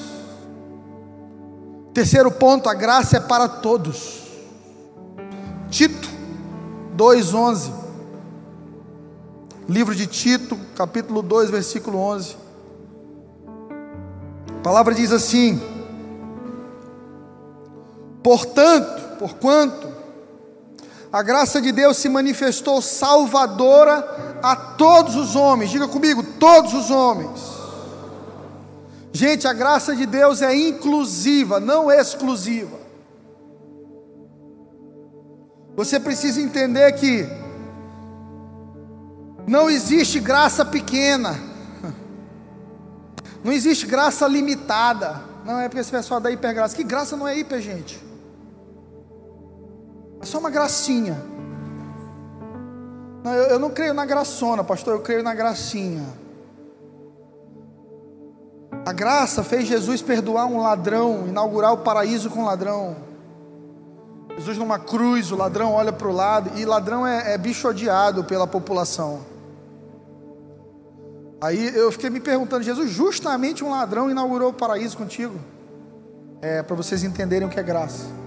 Terceiro 1.92 2.30
ponto, 2.30 2.68
a 2.68 2.74
graça 2.74 3.16
é 3.18 3.20
para 3.20 3.48
todos. 3.48 4.22
Tito 5.70 6.08
2:11. 6.96 7.72
Livro 9.68 9.94
de 9.94 10.06
Tito, 10.06 10.58
capítulo 10.76 11.22
2, 11.22 11.50
versículo 11.50 11.98
11. 11.98 12.36
A 14.48 14.62
palavra 14.62 14.94
diz 14.94 15.12
assim: 15.12 15.60
Portanto, 18.22 19.18
porquanto 19.18 19.93
a 21.14 21.22
graça 21.22 21.62
de 21.62 21.70
Deus 21.70 21.98
se 21.98 22.08
manifestou 22.08 22.82
salvadora 22.82 24.38
a 24.42 24.56
todos 24.56 25.14
os 25.14 25.36
homens. 25.36 25.70
Diga 25.70 25.86
comigo, 25.86 26.24
todos 26.24 26.74
os 26.74 26.90
homens. 26.90 27.40
Gente, 29.12 29.46
a 29.46 29.52
graça 29.52 29.94
de 29.94 30.06
Deus 30.06 30.42
é 30.42 30.52
inclusiva, 30.52 31.60
não 31.60 31.88
exclusiva. 31.88 32.76
Você 35.76 36.00
precisa 36.00 36.40
entender 36.40 36.90
que 36.94 37.24
não 39.46 39.70
existe 39.70 40.18
graça 40.18 40.64
pequena, 40.64 41.38
não 43.44 43.52
existe 43.52 43.86
graça 43.86 44.26
limitada. 44.26 45.20
Não 45.44 45.60
é 45.60 45.68
porque 45.68 45.80
esse 45.80 45.92
pessoal 45.92 46.18
da 46.18 46.32
hipergraça. 46.32 46.74
Que 46.74 46.82
graça 46.82 47.16
não 47.16 47.28
é 47.28 47.38
hiper, 47.38 47.60
gente? 47.60 48.02
É 50.24 50.26
só 50.26 50.38
uma 50.38 50.48
gracinha. 50.48 51.22
Não, 53.22 53.30
eu, 53.30 53.44
eu 53.50 53.58
não 53.58 53.68
creio 53.68 53.92
na 53.92 54.06
graçona, 54.06 54.64
pastor, 54.64 54.94
eu 54.94 55.00
creio 55.02 55.22
na 55.22 55.34
gracinha. 55.34 56.02
A 58.86 58.92
graça 58.94 59.44
fez 59.44 59.66
Jesus 59.66 60.00
perdoar 60.00 60.46
um 60.46 60.62
ladrão, 60.62 61.28
inaugurar 61.28 61.74
o 61.74 61.78
paraíso 61.78 62.30
com 62.30 62.42
ladrão. 62.42 62.96
Jesus 64.38 64.56
numa 64.56 64.78
cruz, 64.78 65.30
o 65.30 65.36
ladrão 65.36 65.74
olha 65.74 65.92
para 65.92 66.08
o 66.08 66.12
lado, 66.12 66.58
e 66.58 66.64
ladrão 66.64 67.06
é, 67.06 67.34
é 67.34 67.36
bicho 67.36 67.68
odiado 67.68 68.24
pela 68.24 68.46
população. 68.46 69.20
Aí 71.38 71.76
eu 71.76 71.92
fiquei 71.92 72.08
me 72.08 72.18
perguntando, 72.18 72.62
Jesus, 72.62 72.90
justamente 72.90 73.62
um 73.62 73.68
ladrão 73.68 74.10
inaugurou 74.10 74.48
o 74.48 74.54
paraíso 74.54 74.96
contigo? 74.96 75.38
É, 76.40 76.62
para 76.62 76.74
vocês 76.74 77.04
entenderem 77.04 77.46
o 77.46 77.50
que 77.50 77.60
é 77.60 77.62
graça. 77.62 78.23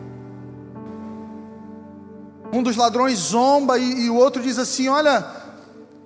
Um 2.51 2.63
dos 2.63 2.75
ladrões 2.75 3.17
zomba 3.17 3.77
e, 3.77 4.05
e 4.05 4.09
o 4.09 4.15
outro 4.15 4.41
diz 4.41 4.57
assim: 4.57 4.87
Olha, 4.87 5.25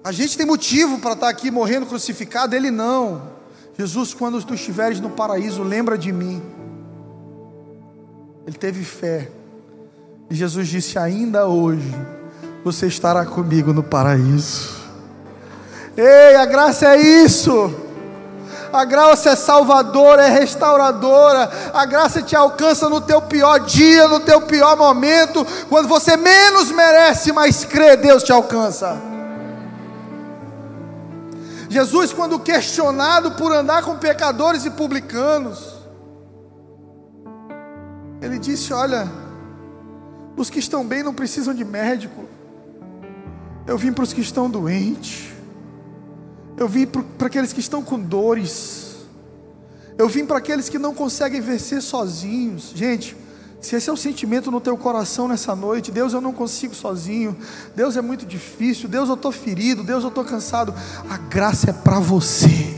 a 0.04 0.12
gente 0.12 0.38
tem 0.38 0.46
motivo 0.46 1.00
para 1.00 1.14
estar 1.14 1.28
tá 1.28 1.32
aqui 1.32 1.52
morrendo 1.52 1.86
crucificado, 1.86 2.56
ele 2.56 2.72
não. 2.72 3.32
Jesus, 3.78 4.14
quando 4.14 4.44
tu 4.44 4.54
estiveres 4.54 5.00
no 5.00 5.10
paraíso, 5.10 5.64
lembra 5.64 5.98
de 5.98 6.12
mim. 6.12 6.42
Ele 8.46 8.58
teve 8.58 8.84
fé. 8.84 9.30
E 10.30 10.36
Jesus 10.36 10.68
disse: 10.68 10.98
Ainda 10.98 11.48
hoje 11.48 11.94
você 12.64 12.88
estará 12.88 13.26
comigo 13.26 13.74
no 13.74 13.84
paraíso. 13.84 14.82
Ei, 15.96 16.36
a 16.36 16.46
graça 16.46 16.96
é 16.96 17.02
isso. 17.24 17.91
A 18.74 18.86
graça 18.86 19.32
é 19.32 19.36
salvadora, 19.36 20.24
é 20.24 20.30
restauradora. 20.30 21.52
A 21.74 21.86
graça 21.86 22.22
te 22.22 22.36
alcança 22.36 22.90
no 22.90 23.02
teu 23.02 23.22
pior 23.22 23.60
dia, 23.60 24.08
no 24.08 24.20
teu 24.22 24.42
pior 24.42 24.78
momento, 24.78 25.46
quando 25.68 25.88
você 25.88 26.16
menos 26.16 26.72
merece, 26.72 27.32
mas 27.32 27.66
crê, 27.66 27.98
Deus 27.98 28.24
te 28.24 28.32
alcança. 28.32 29.02
Jesus, 31.70 32.12
quando 32.12 32.40
questionado 32.40 33.32
por 33.32 33.54
andar 33.54 33.84
com 33.84 33.98
pecadores 33.98 34.66
e 34.66 34.70
publicanos, 34.70 35.74
ele 38.22 38.38
disse: 38.38 38.74
Olha, 38.74 39.10
os 40.36 40.50
que 40.50 40.60
estão 40.60 40.86
bem 40.86 41.02
não 41.02 41.14
precisam 41.14 41.54
de 41.54 41.64
médico, 41.64 42.26
eu 43.66 43.78
vim 43.78 43.94
para 43.94 44.04
os 44.04 44.12
que 44.12 44.22
estão 44.22 44.50
doentes. 44.50 45.31
Eu 46.58 46.68
vim 46.68 46.86
para 46.86 47.28
aqueles 47.28 47.54
que 47.54 47.60
estão 47.60 47.84
com 47.84 48.00
dores. 48.00 48.98
Eu 49.98 50.08
vim 50.08 50.26
para 50.26 50.38
aqueles 50.38 50.70
que 50.70 50.80
não 50.80 50.94
conseguem 50.94 51.42
vencer 51.42 51.82
sozinhos. 51.82 52.72
Gente, 52.76 53.16
se 53.60 53.76
esse 53.76 53.90
é 53.90 53.94
o 53.94 53.98
sentimento 53.98 54.50
no 54.50 54.60
teu 54.60 54.76
coração 54.76 55.28
nessa 55.28 55.56
noite, 55.56 55.92
Deus, 55.92 56.14
eu 56.14 56.22
não 56.22 56.34
consigo 56.34 56.74
sozinho. 56.74 57.38
Deus 57.76 57.96
é 57.96 58.02
muito 58.02 58.26
difícil. 58.26 58.90
Deus, 58.90 59.08
eu 59.08 59.16
estou 59.16 59.32
ferido. 59.32 59.84
Deus, 59.84 60.04
eu 60.04 60.10
estou 60.10 60.24
cansado. 60.24 60.74
A 61.10 61.18
graça 61.18 61.70
é 61.70 61.74
para 61.74 62.00
você. 62.00 62.76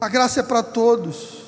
A 0.00 0.08
graça 0.08 0.40
é 0.40 0.42
para 0.42 0.62
todos. 0.62 1.43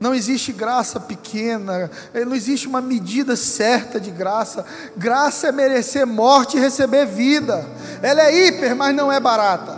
Não 0.00 0.14
existe 0.14 0.52
graça 0.52 0.98
pequena, 0.98 1.90
eh, 2.12 2.24
não 2.24 2.34
existe 2.34 2.66
uma 2.66 2.80
medida 2.80 3.36
certa 3.36 4.00
de 4.00 4.10
graça. 4.10 4.64
Graça 4.96 5.48
é 5.48 5.52
merecer 5.52 6.06
morte 6.06 6.56
e 6.56 6.60
receber 6.60 7.06
vida. 7.06 7.64
Ela 8.02 8.22
é 8.22 8.48
hiper, 8.48 8.74
mas 8.74 8.94
não 8.94 9.10
é 9.10 9.20
barata. 9.20 9.76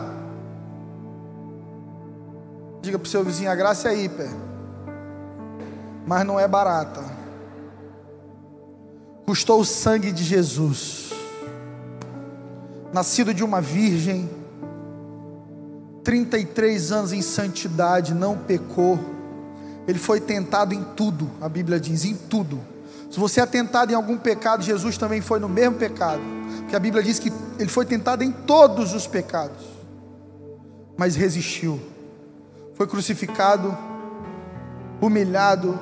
Diga 2.80 2.98
para 2.98 3.06
o 3.06 3.08
seu 3.08 3.22
vizinho: 3.22 3.50
a 3.50 3.54
graça 3.54 3.88
é 3.90 3.96
hiper, 3.96 4.30
mas 6.06 6.24
não 6.24 6.40
é 6.40 6.48
barata. 6.48 7.04
Custou 9.26 9.60
o 9.60 9.64
sangue 9.64 10.12
de 10.12 10.24
Jesus, 10.24 11.10
nascido 12.92 13.34
de 13.34 13.44
uma 13.44 13.60
virgem, 13.60 14.30
33 16.04 16.92
anos 16.92 17.12
em 17.12 17.20
santidade, 17.20 18.14
não 18.14 18.38
pecou 18.38 19.15
ele 19.86 19.98
foi 19.98 20.20
tentado 20.20 20.74
em 20.74 20.82
tudo, 20.82 21.30
a 21.40 21.48
Bíblia 21.48 21.78
diz, 21.78 22.04
em 22.04 22.16
tudo. 22.16 22.60
Se 23.10 23.20
você 23.20 23.40
é 23.40 23.46
tentado 23.46 23.92
em 23.92 23.94
algum 23.94 24.18
pecado, 24.18 24.62
Jesus 24.62 24.98
também 24.98 25.20
foi 25.20 25.38
no 25.38 25.48
mesmo 25.48 25.76
pecado. 25.76 26.20
Porque 26.58 26.74
a 26.74 26.80
Bíblia 26.80 27.02
diz 27.02 27.18
que 27.18 27.32
ele 27.58 27.68
foi 27.68 27.86
tentado 27.86 28.24
em 28.24 28.32
todos 28.32 28.92
os 28.92 29.06
pecados, 29.06 29.64
mas 30.96 31.14
resistiu. 31.14 31.80
Foi 32.74 32.86
crucificado, 32.86 33.76
humilhado, 35.00 35.78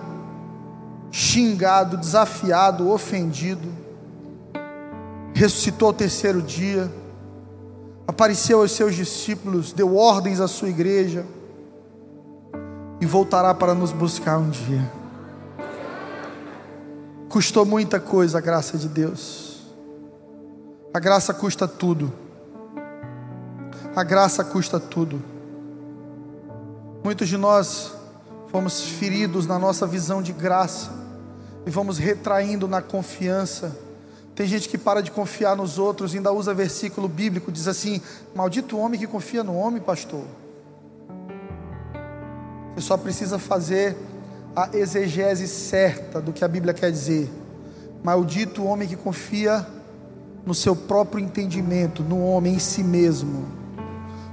xingado, 1.10 1.96
desafiado, 1.96 2.90
ofendido. 2.90 3.68
Ressuscitou 5.32 5.88
ao 5.88 5.94
terceiro 5.94 6.42
dia. 6.42 6.92
apareceu 8.06 8.60
aos 8.60 8.72
seus 8.72 8.94
discípulos, 8.94 9.72
deu 9.72 9.96
ordens 9.96 10.38
à 10.38 10.46
sua 10.46 10.68
igreja 10.68 11.24
e 13.00 13.06
voltará 13.06 13.54
para 13.54 13.74
nos 13.74 13.92
buscar 13.92 14.38
um 14.38 14.50
dia. 14.50 14.90
Custou 17.28 17.64
muita 17.64 17.98
coisa 17.98 18.38
a 18.38 18.40
graça 18.40 18.78
de 18.78 18.88
Deus. 18.88 19.60
A 20.92 21.00
graça 21.00 21.34
custa 21.34 21.66
tudo. 21.66 22.12
A 23.96 24.04
graça 24.04 24.44
custa 24.44 24.78
tudo. 24.78 25.20
Muitos 27.02 27.28
de 27.28 27.36
nós 27.36 27.92
fomos 28.48 28.82
feridos 28.82 29.46
na 29.46 29.58
nossa 29.58 29.86
visão 29.86 30.22
de 30.22 30.32
graça 30.32 30.92
e 31.66 31.70
vamos 31.70 31.98
retraindo 31.98 32.68
na 32.68 32.80
confiança. 32.80 33.76
Tem 34.34 34.46
gente 34.46 34.68
que 34.68 34.78
para 34.78 35.00
de 35.00 35.10
confiar 35.10 35.56
nos 35.56 35.78
outros, 35.78 36.14
ainda 36.14 36.32
usa 36.32 36.54
versículo 36.54 37.08
bíblico, 37.08 37.50
diz 37.52 37.68
assim: 37.68 38.00
Maldito 38.34 38.78
homem 38.78 38.98
que 38.98 39.06
confia 39.06 39.42
no 39.42 39.56
homem, 39.56 39.82
pastor. 39.82 40.24
Você 42.74 42.80
só 42.80 42.96
precisa 42.96 43.38
fazer 43.38 43.96
a 44.54 44.68
exegese 44.72 45.46
certa 45.48 46.20
do 46.20 46.32
que 46.32 46.44
a 46.44 46.48
Bíblia 46.48 46.74
quer 46.74 46.90
dizer. 46.90 47.30
Maldito 48.02 48.62
o 48.62 48.66
homem 48.66 48.88
que 48.88 48.96
confia 48.96 49.66
no 50.44 50.54
seu 50.54 50.76
próprio 50.76 51.24
entendimento, 51.24 52.02
no 52.02 52.24
homem 52.24 52.54
em 52.54 52.58
si 52.58 52.82
mesmo. 52.82 53.46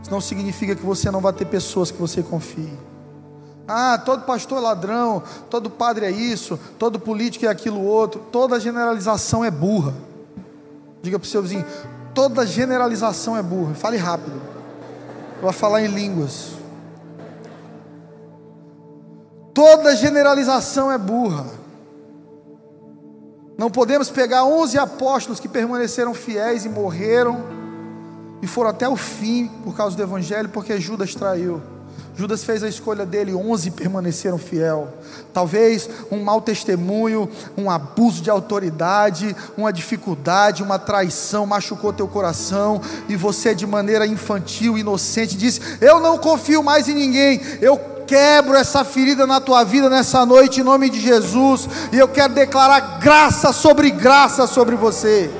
Isso 0.01 0.11
não 0.11 0.19
significa 0.19 0.75
que 0.75 0.85
você 0.85 1.09
não 1.09 1.21
vai 1.21 1.33
ter 1.33 1.45
pessoas 1.45 1.91
que 1.91 1.99
você 1.99 2.21
confie. 2.21 2.71
Ah, 3.67 3.97
todo 3.97 4.25
pastor 4.25 4.57
é 4.57 4.61
ladrão, 4.61 5.23
todo 5.49 5.69
padre 5.69 6.05
é 6.05 6.11
isso, 6.11 6.59
todo 6.77 6.99
político 6.99 7.45
é 7.45 7.47
aquilo 7.47 7.81
outro. 7.81 8.21
Toda 8.31 8.59
generalização 8.59 9.45
é 9.45 9.51
burra. 9.51 9.93
Diga 11.01 11.17
para 11.17 11.25
o 11.25 11.29
seu 11.29 11.41
vizinho: 11.41 11.65
toda 12.13 12.45
generalização 12.45 13.37
é 13.37 13.41
burra. 13.41 13.73
Fale 13.73 13.97
rápido. 13.97 14.41
Eu 15.37 15.43
vou 15.43 15.53
falar 15.53 15.81
em 15.83 15.87
línguas. 15.87 16.61
Toda 19.53 19.95
generalização 19.95 20.91
é 20.91 20.97
burra. 20.97 21.45
Não 23.57 23.69
podemos 23.69 24.09
pegar 24.09 24.43
11 24.45 24.77
apóstolos 24.77 25.39
que 25.39 25.47
permaneceram 25.47 26.13
fiéis 26.13 26.65
e 26.65 26.69
morreram 26.69 27.43
e 28.41 28.47
foram 28.47 28.69
até 28.69 28.87
o 28.89 28.95
fim 28.95 29.47
por 29.63 29.75
causa 29.75 29.95
do 29.95 30.01
evangelho, 30.01 30.49
porque 30.49 30.79
Judas 30.79 31.13
traiu. 31.13 31.61
Judas 32.16 32.43
fez 32.43 32.62
a 32.62 32.68
escolha 32.68 33.05
dele, 33.05 33.34
11 33.34 33.72
permaneceram 33.72 34.38
fiel. 34.38 34.89
Talvez 35.34 35.89
um 36.12 36.22
mau 36.22 36.41
testemunho, 36.41 37.30
um 37.57 37.72
abuso 37.72 38.22
de 38.22 38.30
autoridade, 38.30 39.36
uma 39.57 39.72
dificuldade, 39.72 40.62
uma 40.62 40.78
traição 40.78 41.45
machucou 41.45 41.93
teu 41.93 42.07
coração 42.07 42.82
e 43.07 43.16
você 43.16 43.55
de 43.55 43.66
maneira 43.66 44.05
infantil, 44.05 44.78
inocente 44.78 45.38
disse: 45.38 45.62
"Eu 45.80 45.99
não 45.99 46.18
confio 46.18 46.62
mais 46.62 46.89
em 46.89 46.93
ninguém. 46.93 47.41
Eu 47.62 47.78
quebro 48.05 48.55
essa 48.55 48.84
ferida 48.84 49.26
na 49.26 49.39
tua 49.39 49.64
vida 49.64 49.89
nessa 49.89 50.26
noite, 50.26 50.59
em 50.59 50.64
nome 50.64 50.89
de 50.89 50.99
Jesus, 50.99 51.70
e 51.93 51.97
eu 51.97 52.09
quero 52.09 52.34
declarar 52.34 52.99
graça 52.99 53.53
sobre 53.53 53.89
graça 53.89 54.45
sobre 54.45 54.76
você. 54.76 55.32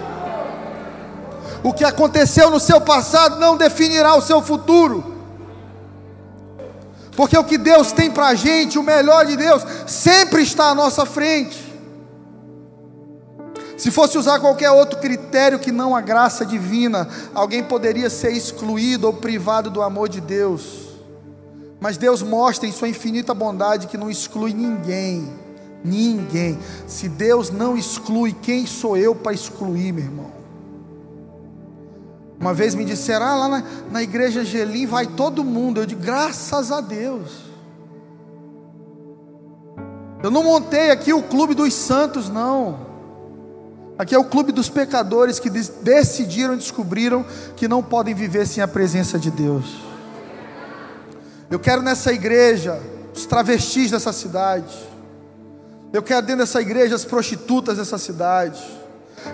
O 1.62 1.74
que 1.74 1.84
aconteceu 1.84 2.50
no 2.50 2.62
seu 2.62 2.80
passado 2.80 3.40
não 3.42 3.58
definirá 3.58 4.16
o 4.16 4.22
seu 4.22 4.42
futuro, 4.42 5.11
porque 7.16 7.38
o 7.38 7.44
que 7.44 7.58
Deus 7.58 7.92
tem 7.92 8.10
para 8.10 8.28
a 8.28 8.36
gente, 8.36 8.80
o 8.80 8.84
melhor 8.84 9.26
de 9.26 9.36
Deus, 9.36 9.64
sempre 9.86 10.42
está 10.42 10.66
à 10.70 10.76
nossa 10.76 11.06
frente. 11.06 11.72
Se 13.78 13.90
fosse 13.90 14.18
usar 14.18 14.40
qualquer 14.40 14.70
outro 14.72 15.00
critério 15.00 15.58
que 15.58 15.72
não 15.72 15.96
a 15.96 16.02
graça 16.02 16.46
divina, 16.46 17.10
alguém 17.34 17.64
poderia 17.64 18.10
ser 18.10 18.32
excluído 18.32 19.08
ou 19.08 19.14
privado 19.14 19.70
do 19.72 19.82
amor 19.82 20.08
de 20.08 20.22
Deus. 20.22 20.92
Mas 21.80 21.98
Deus 21.98 22.22
mostra 22.22 22.70
em 22.70 22.72
Sua 22.72 22.88
infinita 22.88 23.34
bondade 23.34 23.88
que 23.88 23.98
não 23.98 24.10
exclui 24.10 24.54
ninguém. 24.54 25.34
Ninguém. 25.84 26.60
Se 26.86 27.10
Deus 27.10 27.50
não 27.50 27.76
exclui, 27.76 28.36
quem 28.40 28.68
sou 28.68 28.96
eu 28.96 29.16
para 29.16 29.34
excluir, 29.34 29.92
meu 29.92 30.04
irmão? 30.04 30.41
Uma 32.42 32.56
vez 32.56 32.74
me 32.74 32.84
disseram, 32.84 33.28
ah, 33.28 33.36
lá 33.36 33.48
na, 33.48 33.64
na 33.92 34.04
igreja 34.04 34.44
Gelim 34.44 34.88
vai 34.88 35.06
todo 35.06 35.44
mundo. 35.44 35.80
Eu 35.80 35.86
digo, 35.86 36.02
graças 36.02 36.72
a 36.72 36.82
Deus. 36.82 37.52
Eu 40.24 40.32
não 40.32 40.44
montei 40.44 40.90
aqui 40.90 41.14
o 41.14 41.22
clube 41.22 41.54
dos 41.54 41.72
santos, 41.74 42.30
não. 42.30 42.92
Aqui 43.98 44.16
é 44.16 44.18
o 44.18 44.24
clube 44.24 44.52
dos 44.52 44.70
pecadores 44.70 45.40
que 45.40 45.50
decidiram 45.50 46.58
descobriram 46.58 47.24
que 47.56 47.68
não 47.68 47.84
podem 47.84 48.16
viver 48.16 48.48
sem 48.48 48.64
a 48.64 48.68
presença 48.68 49.20
de 49.20 49.30
Deus. 49.30 49.80
Eu 51.52 51.60
quero 51.60 51.84
nessa 51.84 52.12
igreja 52.12 52.82
os 53.16 53.28
travestis 53.28 53.92
dessa 53.92 54.12
cidade. 54.12 54.76
Eu 55.94 56.02
quero 56.02 56.26
dentro 56.26 56.42
dessa 56.42 56.60
igreja 56.60 56.96
as 56.96 57.06
prostitutas 57.06 57.78
dessa 57.78 58.00
cidade. 58.00 58.60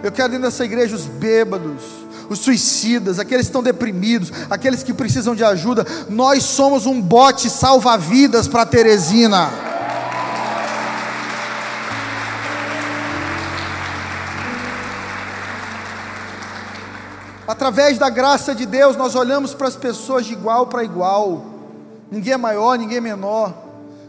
Eu 0.03 0.11
quero 0.11 0.29
dentro 0.29 0.45
dessa 0.45 0.65
igreja 0.65 0.95
os 0.95 1.05
bêbados, 1.05 1.83
os 2.29 2.39
suicidas, 2.39 3.19
aqueles 3.19 3.45
que 3.45 3.49
estão 3.49 3.63
deprimidos, 3.63 4.31
aqueles 4.49 4.83
que 4.83 4.93
precisam 4.93 5.35
de 5.35 5.43
ajuda. 5.43 5.85
Nós 6.09 6.43
somos 6.43 6.85
um 6.85 7.01
bote 7.01 7.49
salva-vidas 7.49 8.47
para 8.47 8.65
Teresina. 8.65 9.49
Através 17.47 17.97
da 17.97 18.09
graça 18.09 18.53
de 18.53 18.65
Deus, 18.65 18.97
nós 18.97 19.15
olhamos 19.15 19.53
para 19.53 19.69
as 19.69 19.75
pessoas 19.75 20.25
de 20.25 20.33
igual 20.33 20.67
para 20.67 20.83
igual 20.83 21.45
ninguém 22.11 22.33
é 22.33 22.37
maior, 22.37 22.77
ninguém 22.77 22.97
é 22.97 23.01
menor. 23.01 23.53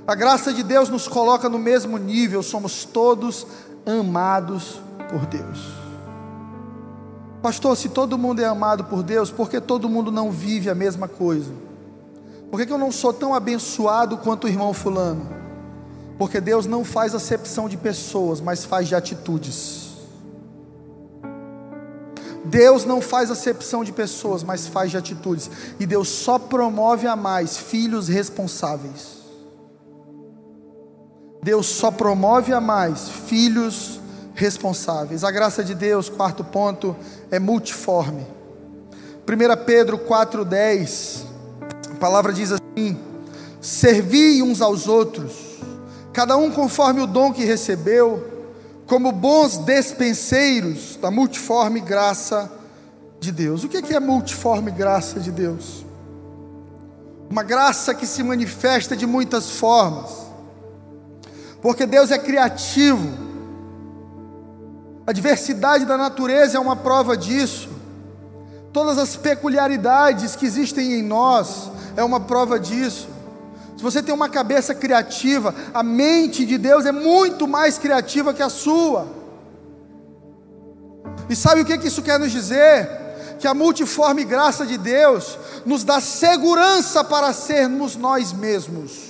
A 0.06 0.14
graça 0.14 0.52
de 0.52 0.62
Deus 0.62 0.88
nos 0.88 1.06
coloca 1.06 1.48
no 1.48 1.58
mesmo 1.58 1.98
nível, 1.98 2.42
somos 2.42 2.84
todos 2.84 3.46
amados 3.86 4.80
por 5.08 5.26
Deus. 5.26 5.77
Pastor, 7.48 7.78
se 7.78 7.88
todo 7.88 8.18
mundo 8.18 8.42
é 8.42 8.44
amado 8.44 8.84
por 8.84 9.02
Deus, 9.02 9.30
por 9.30 9.48
que 9.48 9.58
todo 9.58 9.88
mundo 9.88 10.12
não 10.12 10.30
vive 10.30 10.68
a 10.68 10.74
mesma 10.74 11.08
coisa? 11.08 11.50
Por 12.50 12.60
que, 12.60 12.70
eu 12.70 12.76
não 12.76 12.92
sou 12.92 13.10
tão 13.10 13.32
abençoado 13.32 14.18
quanto 14.18 14.44
o 14.44 14.48
irmão 14.48 14.74
Fulano? 14.74 15.26
Porque 16.18 16.42
Deus 16.42 16.66
não 16.66 16.84
faz 16.84 17.14
acepção 17.14 17.66
de 17.66 17.78
pessoas, 17.78 18.38
mas 18.38 18.66
faz 18.66 18.86
de 18.86 18.94
atitudes. 18.94 19.92
Deus 22.44 22.84
não 22.84 23.00
faz 23.00 23.30
acepção 23.30 23.82
de 23.82 23.94
pessoas, 23.94 24.42
mas 24.42 24.66
faz 24.66 24.90
de 24.90 24.98
atitudes. 24.98 25.50
E 25.80 25.86
Deus 25.86 26.10
só 26.10 26.38
promove 26.38 27.06
a 27.06 27.16
mais 27.16 27.56
filhos 27.56 28.08
responsáveis. 28.08 29.22
Deus 31.42 31.64
só 31.64 31.90
promove 31.90 32.52
a 32.52 32.60
mais 32.60 33.08
filhos 33.08 33.72
responsáveis. 33.72 33.97
A 35.24 35.30
graça 35.30 35.64
de 35.64 35.74
Deus, 35.74 36.08
quarto 36.08 36.44
ponto, 36.44 36.96
é 37.30 37.38
multiforme. 37.38 38.24
1 39.26 39.64
Pedro 39.64 39.98
4,10, 39.98 41.24
a 41.90 41.94
palavra 41.96 42.32
diz 42.32 42.52
assim: 42.52 42.96
Servi 43.60 44.42
uns 44.42 44.62
aos 44.62 44.86
outros, 44.86 45.32
cada 46.12 46.36
um 46.36 46.50
conforme 46.50 47.00
o 47.02 47.06
dom 47.06 47.32
que 47.32 47.44
recebeu 47.44 48.38
como 48.86 49.12
bons 49.12 49.58
despenseiros 49.58 50.96
da 50.96 51.10
multiforme 51.10 51.80
graça 51.80 52.50
de 53.20 53.30
Deus. 53.30 53.64
O 53.64 53.68
que 53.68 53.94
é 53.94 54.00
multiforme 54.00 54.70
graça 54.70 55.20
de 55.20 55.30
Deus? 55.30 55.84
Uma 57.28 57.42
graça 57.42 57.94
que 57.94 58.06
se 58.06 58.22
manifesta 58.22 58.96
de 58.96 59.06
muitas 59.06 59.50
formas, 59.50 60.10
porque 61.60 61.84
Deus 61.84 62.10
é 62.10 62.18
criativo, 62.18 63.27
a 65.08 65.12
diversidade 65.12 65.86
da 65.86 65.96
natureza 65.96 66.58
é 66.58 66.60
uma 66.60 66.76
prova 66.76 67.16
disso, 67.16 67.70
todas 68.74 68.98
as 68.98 69.16
peculiaridades 69.16 70.36
que 70.36 70.44
existem 70.44 70.98
em 70.98 71.02
nós 71.02 71.70
é 71.96 72.04
uma 72.04 72.20
prova 72.20 72.60
disso. 72.60 73.08
Se 73.74 73.82
você 73.82 74.02
tem 74.02 74.14
uma 74.14 74.28
cabeça 74.28 74.74
criativa, 74.74 75.54
a 75.72 75.82
mente 75.82 76.44
de 76.44 76.58
Deus 76.58 76.84
é 76.84 76.92
muito 76.92 77.48
mais 77.48 77.78
criativa 77.78 78.34
que 78.34 78.42
a 78.42 78.50
sua. 78.50 79.08
E 81.26 81.34
sabe 81.34 81.62
o 81.62 81.64
que 81.64 81.88
isso 81.88 82.02
quer 82.02 82.18
nos 82.18 82.30
dizer? 82.30 82.86
Que 83.38 83.46
a 83.46 83.54
multiforme 83.54 84.24
graça 84.24 84.66
de 84.66 84.76
Deus 84.76 85.38
nos 85.64 85.84
dá 85.84 86.02
segurança 86.02 87.02
para 87.02 87.32
sermos 87.32 87.96
nós 87.96 88.30
mesmos. 88.34 89.08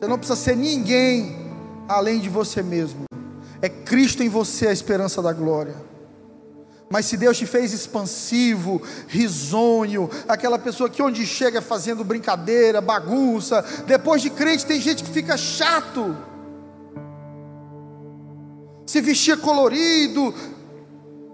Você 0.00 0.08
não 0.08 0.16
precisa 0.16 0.40
ser 0.40 0.56
ninguém 0.56 1.36
além 1.86 2.18
de 2.18 2.30
você 2.30 2.62
mesmo. 2.62 3.07
É 3.60 3.68
Cristo 3.68 4.22
em 4.22 4.28
você 4.28 4.68
a 4.68 4.72
esperança 4.72 5.20
da 5.20 5.32
glória. 5.32 5.74
Mas 6.90 7.06
se 7.06 7.16
Deus 7.16 7.36
te 7.36 7.44
fez 7.44 7.72
expansivo, 7.72 8.80
risonho, 9.08 10.08
aquela 10.26 10.58
pessoa 10.58 10.88
que 10.88 11.02
onde 11.02 11.26
chega 11.26 11.60
fazendo 11.60 12.02
brincadeira, 12.02 12.80
bagunça, 12.80 13.62
depois 13.86 14.22
de 14.22 14.30
crente 14.30 14.64
tem 14.64 14.80
gente 14.80 15.04
que 15.04 15.10
fica 15.10 15.36
chato. 15.36 16.16
Se 18.86 19.02
vestia 19.02 19.36
colorido, 19.36 20.34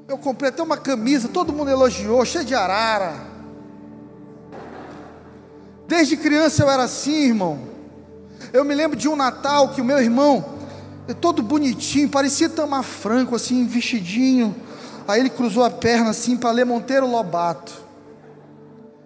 Eu 0.06 0.18
comprei 0.18 0.50
até 0.50 0.62
uma 0.62 0.76
camisa, 0.76 1.28
todo 1.28 1.52
mundo 1.52 1.70
elogiou, 1.70 2.24
cheia 2.26 2.44
de 2.44 2.54
arara. 2.54 3.14
Desde 5.86 6.16
criança 6.16 6.62
eu 6.62 6.70
era 6.70 6.82
assim, 6.82 7.28
irmão. 7.28 7.58
Eu 8.52 8.64
me 8.64 8.74
lembro 8.74 8.98
de 8.98 9.08
um 9.08 9.16
Natal 9.16 9.70
que 9.70 9.80
o 9.80 9.84
meu 9.84 9.98
irmão, 9.98 10.53
todo 11.12 11.42
bonitinho, 11.42 12.08
parecia 12.08 12.48
Tamar 12.48 12.82
Franco, 12.82 13.34
assim, 13.34 13.66
vestidinho. 13.66 14.54
Aí 15.06 15.20
ele 15.20 15.28
cruzou 15.28 15.62
a 15.62 15.70
perna 15.70 16.10
assim 16.10 16.36
para 16.36 16.50
ler 16.50 16.64
Monteiro 16.64 17.06
Lobato. 17.06 17.72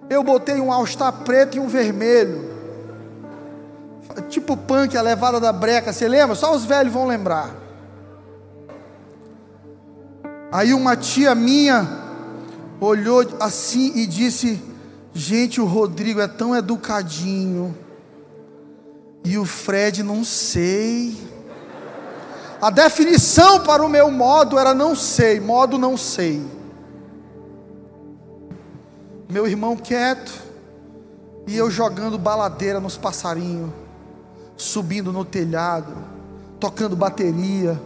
Eu 0.09 0.22
botei 0.22 0.61
um 0.61 0.72
all-star 0.72 1.12
preto 1.24 1.57
e 1.57 1.61
um 1.61 1.66
vermelho. 1.66 2.57
Tipo 4.28 4.57
punk, 4.57 4.96
a 4.96 5.03
levada 5.03 5.40
da 5.40 5.53
breca, 5.53 5.92
você 5.92 6.07
lembra? 6.07 6.34
Só 6.34 6.55
os 6.55 6.64
velhos 6.64 6.92
vão 6.92 7.07
lembrar. 7.07 7.55
Aí 10.51 10.72
uma 10.72 10.96
tia 10.96 11.34
minha 11.34 11.86
olhou 12.80 13.26
assim 13.40 13.92
e 13.96 14.07
disse: 14.07 14.62
Gente, 15.12 15.61
o 15.61 15.66
Rodrigo 15.66 16.20
é 16.20 16.28
tão 16.28 16.57
educadinho. 16.57 17.76
E 19.24 19.36
o 19.36 19.44
Fred, 19.44 20.03
não 20.03 20.24
sei. 20.24 21.14
A 22.61 22.70
definição 22.70 23.61
para 23.61 23.84
o 23.84 23.88
meu 23.88 24.11
modo 24.11 24.59
era 24.59 24.74
não 24.74 24.96
sei, 24.96 25.38
modo 25.40 25.78
não 25.78 25.96
sei. 25.96 26.44
Meu 29.28 29.46
irmão 29.46 29.76
quieto, 29.76 30.32
e 31.46 31.56
eu 31.56 31.70
jogando 31.70 32.18
baladeira 32.18 32.80
nos 32.80 32.96
passarinhos, 32.96 33.70
subindo 34.56 35.12
no 35.12 35.24
telhado, 35.24 35.94
tocando 36.59 36.96
bateria 36.96 37.78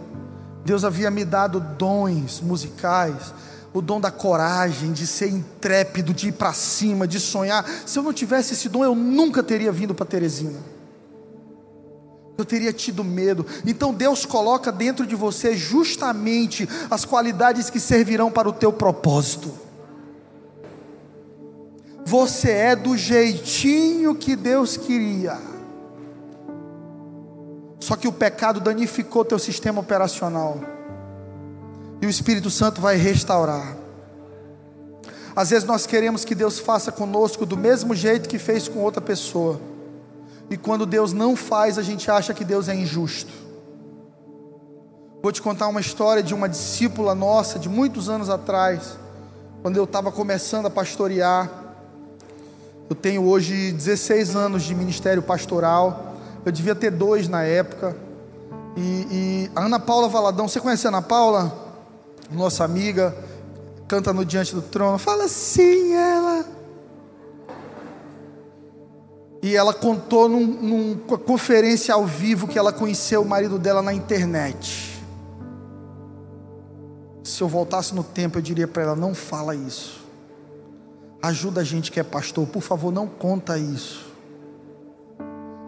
Deus 0.65 0.85
havia 0.85 1.11
me 1.11 1.25
dado 1.25 1.59
dons 1.59 2.39
musicais, 2.39 3.33
o 3.73 3.81
dom 3.81 3.99
da 3.99 4.11
coragem, 4.11 4.93
de 4.93 5.05
ser 5.05 5.27
intrépido, 5.27 6.13
de 6.13 6.29
ir 6.29 6.31
para 6.33 6.53
cima, 6.53 7.07
de 7.07 7.19
sonhar. 7.19 7.65
Se 7.85 7.99
eu 7.99 8.03
não 8.03 8.13
tivesse 8.13 8.53
esse 8.53 8.69
dom, 8.69 8.83
eu 8.83 8.95
nunca 8.95 9.43
teria 9.43 9.71
vindo 9.71 9.93
para 9.93 10.05
Teresina. 10.05 10.59
Eu 12.37 12.45
teria 12.45 12.73
tido 12.73 13.03
medo. 13.03 13.45
Então 13.65 13.93
Deus 13.93 14.25
coloca 14.25 14.71
dentro 14.71 15.05
de 15.05 15.15
você 15.15 15.55
justamente 15.55 16.67
as 16.89 17.05
qualidades 17.05 17.69
que 17.69 17.79
servirão 17.79 18.31
para 18.31 18.49
o 18.49 18.53
teu 18.53 18.73
propósito. 18.73 19.53
Você 22.05 22.51
é 22.51 22.75
do 22.75 22.97
jeitinho 22.97 24.15
que 24.15 24.35
Deus 24.35 24.75
queria. 24.75 25.37
Só 27.79 27.95
que 27.95 28.07
o 28.07 28.13
pecado 28.13 28.59
danificou 28.59 29.23
teu 29.23 29.39
sistema 29.39 29.81
operacional. 29.81 30.59
E 32.01 32.05
o 32.05 32.09
Espírito 32.09 32.49
Santo 32.49 32.81
vai 32.81 32.97
restaurar. 32.97 33.77
Às 35.35 35.49
vezes 35.49 35.65
nós 35.65 35.85
queremos 35.85 36.23
que 36.23 36.35
Deus 36.35 36.59
faça 36.59 36.91
conosco 36.91 37.45
do 37.45 37.57
mesmo 37.57 37.95
jeito 37.95 38.29
que 38.29 38.37
fez 38.37 38.67
com 38.67 38.79
outra 38.79 39.01
pessoa. 39.01 39.59
E 40.49 40.57
quando 40.57 40.85
Deus 40.85 41.13
não 41.13 41.35
faz, 41.35 41.77
a 41.77 41.81
gente 41.81 42.09
acha 42.09 42.33
que 42.33 42.43
Deus 42.43 42.67
é 42.67 42.75
injusto. 42.75 43.31
Vou 45.21 45.31
te 45.31 45.41
contar 45.41 45.67
uma 45.67 45.79
história 45.79 46.21
de 46.21 46.33
uma 46.33 46.49
discípula 46.49 47.15
nossa 47.15 47.57
de 47.57 47.69
muitos 47.69 48.09
anos 48.09 48.29
atrás, 48.29 48.97
quando 49.61 49.77
eu 49.77 49.85
estava 49.85 50.11
começando 50.11 50.65
a 50.65 50.69
pastorear. 50.69 51.49
Eu 52.89 52.95
tenho 52.95 53.23
hoje 53.23 53.71
16 53.71 54.35
anos 54.35 54.63
de 54.63 54.75
ministério 54.75 55.23
pastoral. 55.23 56.17
Eu 56.45 56.51
devia 56.51 56.75
ter 56.75 56.91
dois 56.91 57.29
na 57.29 57.43
época. 57.43 57.95
E, 58.75 58.81
e, 58.81 59.51
a 59.55 59.63
Ana 59.65 59.79
Paula 59.79 60.09
Valadão, 60.09 60.47
você 60.47 60.59
conhece 60.59 60.85
a 60.87 60.89
Ana 60.89 61.01
Paula? 61.01 61.51
Nossa 62.29 62.65
amiga, 62.65 63.15
canta 63.87 64.11
no 64.11 64.25
Diante 64.25 64.53
do 64.53 64.61
Trono. 64.61 64.97
Fala 64.97 65.29
sim, 65.29 65.93
ela. 65.93 66.45
E 69.43 69.57
ela 69.57 69.73
contou 69.73 70.29
num, 70.29 70.47
numa 70.47 71.17
conferência 71.17 71.93
ao 71.93 72.05
vivo 72.05 72.47
que 72.47 72.57
ela 72.57 72.71
conheceu 72.71 73.21
o 73.21 73.25
marido 73.25 73.59
dela 73.59 73.81
na 73.81 73.93
internet. 73.93 75.03
Se 77.21 77.41
eu 77.41 77.49
voltasse 77.49 77.93
no 77.93 78.05
tempo, 78.05 78.37
eu 78.37 78.41
diria 78.41 78.69
para 78.69 78.83
ela: 78.83 78.95
não 78.95 79.13
fala 79.13 79.53
isso. 79.53 80.01
Ajuda 81.21 81.59
a 81.59 81.63
gente 81.63 81.91
que 81.91 81.99
é 81.99 82.03
pastor, 82.03 82.47
por 82.47 82.61
favor, 82.61 82.89
não 82.89 83.05
conta 83.05 83.57
isso. 83.57 84.09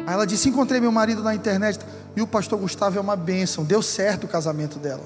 Aí 0.07 0.13
ela 0.13 0.25
disse: 0.25 0.47
Encontrei 0.47 0.79
meu 0.79 0.91
marido 0.91 1.21
na 1.21 1.35
internet. 1.35 1.77
E 2.15 2.21
o 2.21 2.27
pastor 2.27 2.57
Gustavo 2.57 2.97
é 2.97 3.01
uma 3.01 3.17
bênção. 3.17 3.65
Deu 3.65 3.81
certo 3.81 4.23
o 4.23 4.27
casamento 4.29 4.79
dela. 4.79 5.03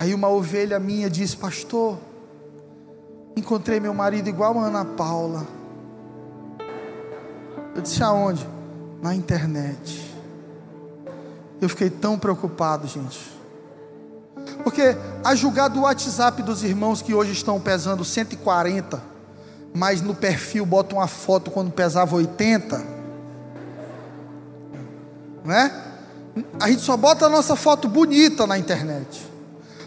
Aí 0.00 0.12
uma 0.12 0.28
ovelha 0.28 0.80
minha 0.80 1.08
disse: 1.08 1.36
Pastor, 1.36 1.96
encontrei 3.36 3.78
meu 3.78 3.94
marido 3.94 4.28
igual 4.28 4.58
a 4.58 4.64
Ana 4.66 4.84
Paula. 4.84 5.46
Eu 7.76 7.82
disse: 7.82 8.02
Aonde? 8.02 8.44
Na 9.00 9.14
internet. 9.14 10.16
Eu 11.60 11.68
fiquei 11.68 11.88
tão 11.88 12.18
preocupado, 12.18 12.88
gente. 12.88 13.20
Porque 14.64 14.96
a 15.22 15.34
julgar 15.36 15.68
do 15.68 15.82
WhatsApp 15.82 16.42
dos 16.42 16.64
irmãos 16.64 17.00
que 17.00 17.14
hoje 17.14 17.30
estão 17.30 17.60
pesando 17.60 18.04
140 18.04 19.14
mas 19.76 20.00
no 20.00 20.14
perfil 20.14 20.64
bota 20.64 20.94
uma 20.94 21.06
foto 21.06 21.50
quando 21.50 21.70
pesava 21.70 22.16
80, 22.16 22.82
né? 25.44 25.82
A 26.58 26.70
gente 26.70 26.80
só 26.80 26.96
bota 26.96 27.26
a 27.26 27.28
nossa 27.28 27.54
foto 27.54 27.86
bonita 27.86 28.46
na 28.46 28.58
internet. 28.58 29.26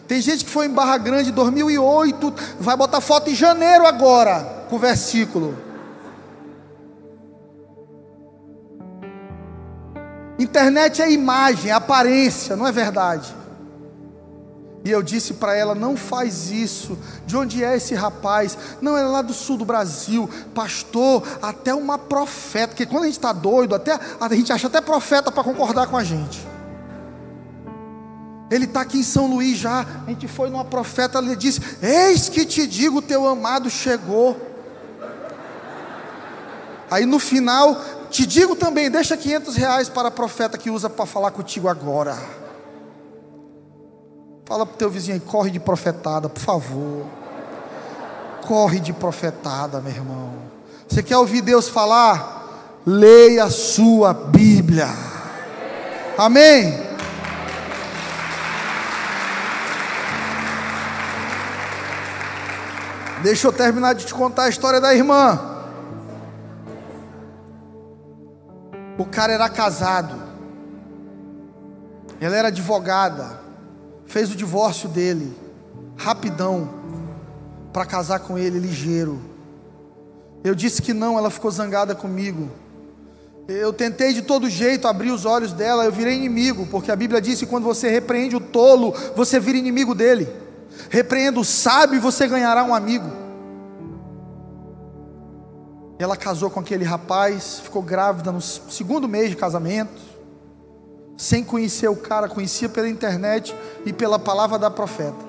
Tem 0.08 0.22
gente 0.22 0.46
que 0.46 0.52
foi 0.52 0.68
em 0.68 0.70
Barra 0.70 0.98
Grande 1.00 1.32
em 1.32 1.34
2008, 1.34 2.34
vai 2.60 2.78
botar 2.78 3.02
foto 3.02 3.32
em 3.32 3.36
janeiro 3.36 3.86
agora, 3.86 4.66
com 4.70 4.78
versículo. 4.78 5.58
Internet 10.40 11.02
é 11.02 11.12
imagem, 11.12 11.70
é 11.70 11.74
aparência, 11.74 12.56
não 12.56 12.66
é 12.66 12.72
verdade. 12.72 13.36
E 14.86 14.90
eu 14.90 15.04
disse 15.04 15.34
para 15.34 15.56
ela: 15.56 15.76
não 15.76 15.98
faz 15.98 16.50
isso. 16.50 16.98
De 17.26 17.36
onde 17.36 17.64
é 17.64 17.76
esse 17.76 17.94
rapaz? 17.94 18.58
Não, 18.82 18.98
é 18.98 19.04
lá 19.04 19.22
do 19.22 19.34
sul 19.34 19.58
do 19.58 19.66
Brasil, 19.66 20.30
pastor, 20.56 21.24
até 21.42 21.76
uma 21.76 21.98
profeta. 21.98 22.70
Porque 22.70 22.86
quando 22.86 23.04
a 23.04 23.08
gente 23.08 23.18
está 23.18 23.34
doido, 23.34 23.76
até, 23.76 24.00
a 24.20 24.34
gente 24.34 24.54
acha 24.54 24.68
até 24.68 24.80
profeta 24.80 25.32
para 25.32 25.44
concordar 25.44 25.88
com 25.88 25.98
a 25.98 26.04
gente. 26.04 26.48
Ele 28.50 28.66
está 28.66 28.82
aqui 28.82 29.00
em 29.00 29.04
São 29.04 29.28
Luís 29.28 29.58
já. 29.58 29.86
A 30.08 30.10
gente 30.10 30.28
foi 30.28 30.50
numa 30.50 30.66
profeta, 30.66 31.20
ele 31.20 31.36
disse: 31.36 31.62
Eis 31.82 32.30
que 32.30 32.46
te 32.46 32.66
digo, 32.66 33.02
teu 33.02 33.28
amado 33.28 33.70
chegou. 33.70 34.49
Aí 36.90 37.06
no 37.06 37.20
final, 37.20 37.80
te 38.10 38.26
digo 38.26 38.56
também: 38.56 38.90
deixa 38.90 39.16
500 39.16 39.56
reais 39.56 39.90
para 39.90 40.08
a 40.08 40.12
profeta 40.12 40.58
que 40.58 40.70
usa 40.70 40.90
para 40.90 41.06
falar 41.06 41.32
contigo 41.32 41.68
agora. 41.68 42.18
Fala 44.46 44.66
para 44.66 44.74
o 44.74 44.78
teu 44.78 44.90
vizinho 44.90 45.14
aí, 45.16 45.20
corre 45.20 45.52
de 45.52 45.60
profetada, 45.60 46.28
por 46.28 46.42
favor. 46.42 47.06
Corre 48.42 48.80
de 48.80 48.92
profetada, 48.92 49.80
meu 49.80 49.92
irmão. 49.92 50.34
Você 50.88 51.04
quer 51.04 51.18
ouvir 51.18 51.42
Deus 51.42 51.70
falar? 51.70 52.82
Leia 52.84 53.44
a 53.44 53.50
sua 53.52 54.12
Bíblia. 54.12 54.88
Amém. 56.18 56.90
Deixa 63.22 63.48
eu 63.48 63.54
terminar 63.54 63.94
de 63.94 64.06
te 64.06 64.14
contar 64.14 64.46
a 64.46 64.50
história 64.50 64.82
da 64.82 64.96
irmã. 64.96 65.59
O 69.00 69.06
cara 69.06 69.34
era 69.34 69.50
casado. 69.50 70.22
Ela 72.22 72.36
era 72.36 72.48
advogada 72.50 73.40
fez 74.10 74.32
o 74.32 74.36
divórcio 74.36 74.90
dele, 74.90 75.38
rapidão, 75.96 76.68
para 77.72 77.86
casar 77.86 78.20
com 78.20 78.38
ele, 78.38 78.58
ligeiro. 78.58 79.22
Eu 80.44 80.56
disse 80.56 80.82
que 80.82 80.94
não, 80.94 81.18
ela 81.18 81.30
ficou 81.30 81.52
zangada 81.52 81.94
comigo. 81.94 82.50
Eu 83.48 83.72
tentei 83.72 84.14
de 84.14 84.24
todo 84.24 84.50
jeito 84.50 84.88
abrir 84.88 85.12
os 85.12 85.26
olhos 85.26 85.54
dela, 85.54 85.86
eu 85.86 85.92
virei 85.92 86.16
inimigo, 86.16 86.66
porque 86.72 86.92
a 86.92 86.96
Bíblia 86.96 87.22
diz 87.22 87.40
que 87.40 87.46
quando 87.46 87.66
você 87.66 87.90
repreende 87.90 88.36
o 88.36 88.40
tolo, 88.40 88.96
você 89.16 89.40
vira 89.40 89.60
inimigo 89.60 89.94
dele. 89.94 90.28
Repreenda 90.90 91.40
o 91.40 91.46
sábio 91.46 91.98
e 91.98 92.00
você 92.00 92.28
ganhará 92.28 92.64
um 92.64 92.74
amigo. 92.74 93.10
Ela 96.00 96.16
casou 96.16 96.50
com 96.50 96.62
aquele 96.62 96.86
rapaz, 96.86 97.60
ficou 97.60 97.82
grávida 97.82 98.32
no 98.32 98.40
segundo 98.42 99.06
mês 99.06 99.30
de 99.30 99.36
casamento 99.36 100.10
sem 101.20 101.44
conhecer 101.44 101.90
o 101.90 101.98
cara, 101.98 102.30
conhecia 102.30 102.70
pela 102.70 102.88
internet 102.88 103.54
e 103.86 103.92
pela 103.92 104.18
palavra 104.18 104.58
da 104.58 104.72
profeta. 104.72 105.28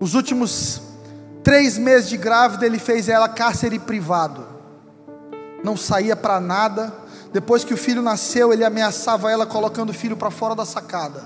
Os 0.00 0.14
últimos 0.14 0.80
três 1.44 1.76
meses 1.76 2.08
de 2.08 2.16
grávida, 2.16 2.64
ele 2.64 2.78
fez 2.78 3.10
ela 3.10 3.28
cárcere 3.28 3.78
privado, 3.78 4.46
não 5.62 5.76
saía 5.76 6.16
para 6.16 6.40
nada. 6.40 6.90
Depois 7.34 7.64
que 7.64 7.74
o 7.74 7.76
filho 7.76 8.00
nasceu, 8.00 8.50
ele 8.50 8.64
ameaçava 8.64 9.30
ela 9.30 9.44
colocando 9.44 9.90
o 9.90 9.94
filho 9.94 10.16
para 10.16 10.30
fora 10.30 10.54
da 10.54 10.64
sacada. 10.64 11.22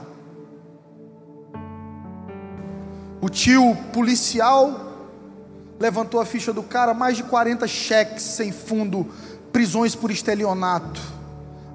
O 3.21 3.29
tio 3.29 3.77
policial 3.93 4.86
levantou 5.79 6.21
a 6.21 6.25
ficha 6.25 6.53
do 6.53 6.63
cara, 6.63 6.95
mais 6.95 7.17
de 7.17 7.23
40 7.25 7.67
cheques 7.67 8.23
sem 8.23 8.53
fundo, 8.53 9.07
prisões 9.53 9.95
por 9.95 10.11
estelionato. 10.11 11.01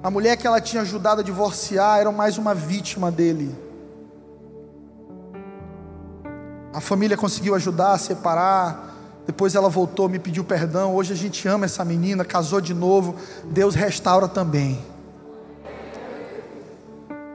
A 0.02 0.10
mulher 0.10 0.36
que 0.36 0.46
ela 0.46 0.60
tinha 0.60 0.82
ajudado 0.82 1.20
a 1.20 1.24
divorciar 1.24 2.00
era 2.00 2.10
mais 2.10 2.36
uma 2.36 2.54
vítima 2.54 3.10
dele. 3.10 3.54
A 6.72 6.80
família 6.80 7.16
conseguiu 7.16 7.54
ajudar 7.54 7.92
a 7.92 7.98
separar. 7.98 8.90
Depois 9.26 9.54
ela 9.54 9.68
voltou, 9.68 10.08
me 10.08 10.18
pediu 10.18 10.42
perdão. 10.42 10.96
Hoje 10.96 11.12
a 11.12 11.16
gente 11.16 11.46
ama 11.46 11.66
essa 11.66 11.84
menina, 11.84 12.24
casou 12.24 12.60
de 12.60 12.74
novo. 12.74 13.14
Deus 13.44 13.74
restaura 13.74 14.26
também. 14.26 14.82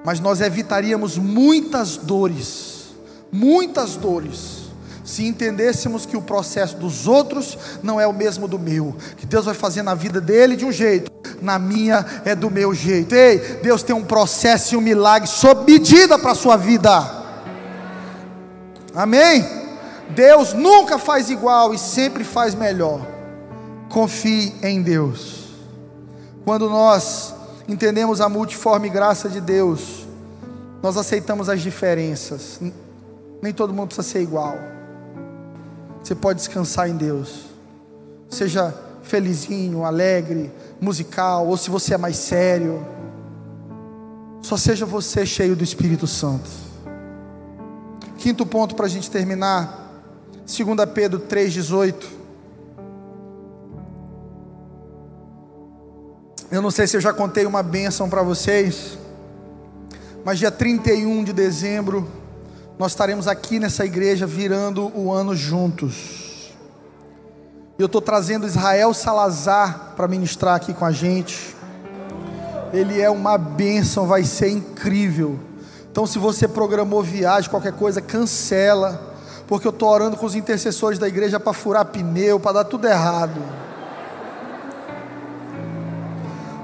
Mas 0.03 0.19
nós 0.19 0.41
evitaríamos 0.41 1.17
muitas 1.17 1.97
dores, 1.97 2.95
muitas 3.31 3.95
dores, 3.95 4.56
se 5.07 5.25
entendêssemos 5.25 6.05
que 6.05 6.17
o 6.17 6.21
processo 6.21 6.75
dos 6.75 7.07
outros 7.07 7.57
não 7.81 7.97
é 7.99 8.05
o 8.05 8.11
mesmo 8.11 8.45
do 8.45 8.59
meu, 8.59 8.93
que 9.15 9.25
Deus 9.25 9.45
vai 9.45 9.53
fazer 9.53 9.81
na 9.81 9.95
vida 9.95 10.19
dele 10.19 10.57
de 10.57 10.65
um 10.65 10.71
jeito, 10.71 11.09
na 11.41 11.57
minha 11.57 12.05
é 12.25 12.35
do 12.35 12.51
meu 12.51 12.73
jeito. 12.73 13.15
Ei, 13.15 13.39
Deus 13.63 13.81
tem 13.81 13.95
um 13.95 14.03
processo 14.03 14.73
e 14.73 14.77
um 14.77 14.81
milagre 14.81 15.29
sob 15.29 15.63
medida 15.71 16.19
para 16.19 16.33
a 16.33 16.35
sua 16.35 16.57
vida. 16.57 17.09
Amém? 18.93 19.47
Deus 20.09 20.51
nunca 20.51 20.99
faz 20.99 21.29
igual 21.29 21.73
e 21.73 21.77
sempre 21.77 22.25
faz 22.25 22.53
melhor. 22.53 22.99
Confie 23.87 24.53
em 24.61 24.81
Deus. 24.81 25.45
Quando 26.43 26.69
nós 26.69 27.33
entendemos 27.65 28.19
a 28.19 28.27
multiforme 28.27 28.89
graça 28.89 29.29
de 29.29 29.39
Deus, 29.39 30.05
nós 30.83 30.97
aceitamos 30.97 31.47
as 31.47 31.61
diferenças. 31.61 32.59
Nem 33.41 33.53
todo 33.53 33.73
mundo 33.73 33.87
precisa 33.87 34.05
ser 34.05 34.21
igual. 34.21 34.76
Você 36.07 36.15
pode 36.15 36.39
descansar 36.39 36.89
em 36.89 36.95
Deus. 36.95 37.47
Seja 38.29 38.73
felizinho, 39.03 39.83
alegre, 39.83 40.49
musical, 40.79 41.45
ou 41.45 41.57
se 41.57 41.69
você 41.69 41.95
é 41.95 41.97
mais 41.97 42.15
sério. 42.15 42.87
Só 44.41 44.55
seja 44.55 44.85
você 44.85 45.25
cheio 45.25 45.53
do 45.53 45.65
Espírito 45.65 46.07
Santo. 46.07 46.49
Quinto 48.17 48.45
ponto 48.45 48.73
para 48.73 48.85
a 48.85 48.89
gente 48.89 49.11
terminar, 49.11 50.01
2 50.45 50.89
Pedro 50.93 51.19
3,18. 51.19 52.05
Eu 56.49 56.61
não 56.61 56.71
sei 56.71 56.87
se 56.87 56.95
eu 56.95 57.01
já 57.01 57.11
contei 57.11 57.45
uma 57.45 57.61
bênção 57.61 58.09
para 58.09 58.23
vocês, 58.23 58.97
mas 60.23 60.39
dia 60.39 60.51
31 60.51 61.25
de 61.25 61.33
dezembro, 61.33 62.09
nós 62.79 62.91
estaremos 62.91 63.27
aqui 63.27 63.59
nessa 63.59 63.83
igreja 63.85 64.27
virando 64.27 64.91
o 64.95 65.11
ano 65.11 65.35
juntos. 65.35 66.53
Eu 67.77 67.87
estou 67.87 68.01
trazendo 68.01 68.45
Israel 68.45 68.93
Salazar 68.93 69.93
para 69.95 70.07
ministrar 70.07 70.55
aqui 70.55 70.73
com 70.73 70.85
a 70.85 70.91
gente. 70.91 71.55
Ele 72.71 73.01
é 73.01 73.09
uma 73.09 73.35
bênção, 73.35 74.05
vai 74.05 74.23
ser 74.23 74.49
incrível. 74.49 75.39
Então, 75.91 76.05
se 76.05 76.19
você 76.19 76.47
programou 76.47 77.01
viagem, 77.01 77.49
qualquer 77.49 77.73
coisa, 77.73 77.99
cancela, 77.99 79.15
porque 79.47 79.65
eu 79.65 79.71
estou 79.71 79.89
orando 79.89 80.15
com 80.15 80.25
os 80.25 80.35
intercessores 80.35 80.99
da 80.99 81.07
igreja 81.07 81.39
para 81.39 81.53
furar 81.53 81.85
pneu, 81.85 82.39
para 82.39 82.53
dar 82.53 82.63
tudo 82.65 82.87
errado. 82.87 83.41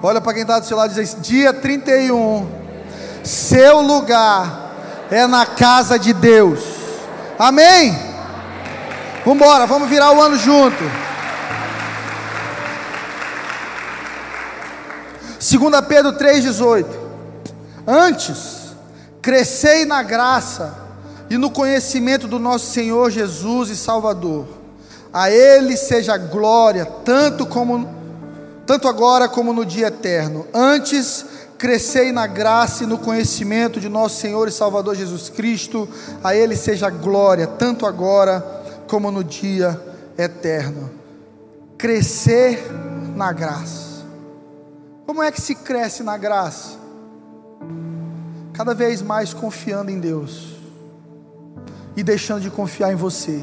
Olha 0.03 0.21
para 0.21 0.33
quem 0.33 0.43
está 0.43 0.59
do 0.59 0.65
seu 0.67 0.77
lado 0.77 0.91
e 0.91 0.95
diz: 0.95 1.17
dia 1.19 1.53
31, 1.53 2.47
seu 3.23 3.81
lugar 3.81 4.62
é 5.11 5.27
na 5.27 5.45
casa 5.45 5.97
de 5.97 6.13
Deus. 6.13 6.59
Amém? 7.37 7.97
Vamos 9.25 9.41
embora, 9.41 9.65
vamos 9.65 9.89
virar 9.89 10.11
o 10.11 10.21
ano 10.21 10.37
junto. 10.37 10.83
2 15.39 15.85
Pedro 15.87 16.13
3,18. 16.13 16.85
Antes, 17.85 18.63
Crescei 19.23 19.85
na 19.85 20.03
graça 20.03 20.75
e 21.29 21.37
no 21.37 21.49
conhecimento 21.49 22.27
do 22.27 22.37
nosso 22.37 22.73
Senhor 22.73 23.09
Jesus 23.09 23.69
e 23.69 23.75
Salvador. 23.77 24.45
A 25.13 25.31
Ele 25.31 25.77
seja 25.77 26.17
glória, 26.17 26.85
tanto 26.85 27.45
como 27.45 27.87
tanto 28.65 28.85
agora 28.85 29.29
como 29.29 29.53
no 29.53 29.65
dia 29.65 29.87
eterno. 29.87 30.45
Antes 30.53 31.25
crescei 31.57 32.11
na 32.11 32.27
graça 32.27 32.83
e 32.83 32.87
no 32.87 32.97
conhecimento 32.97 33.79
de 33.79 33.89
nosso 33.89 34.19
Senhor 34.19 34.47
e 34.47 34.51
Salvador 34.51 34.95
Jesus 34.95 35.29
Cristo. 35.29 35.87
A 36.23 36.35
Ele 36.35 36.55
seja 36.55 36.89
glória, 36.89 37.47
tanto 37.47 37.85
agora 37.85 38.41
como 38.87 39.11
no 39.11 39.23
dia 39.23 39.79
eterno. 40.17 40.89
Crescer 41.77 42.71
na 43.15 43.31
graça. 43.31 44.03
Como 45.05 45.21
é 45.21 45.31
que 45.31 45.41
se 45.41 45.55
cresce 45.55 46.03
na 46.03 46.17
graça? 46.17 46.83
cada 48.53 48.75
vez 48.75 49.01
mais 49.01 49.33
confiando 49.33 49.89
em 49.89 49.99
Deus 49.99 50.53
e 51.97 52.03
deixando 52.03 52.41
de 52.41 52.51
confiar 52.51 52.93
em 52.93 52.95
você. 52.95 53.41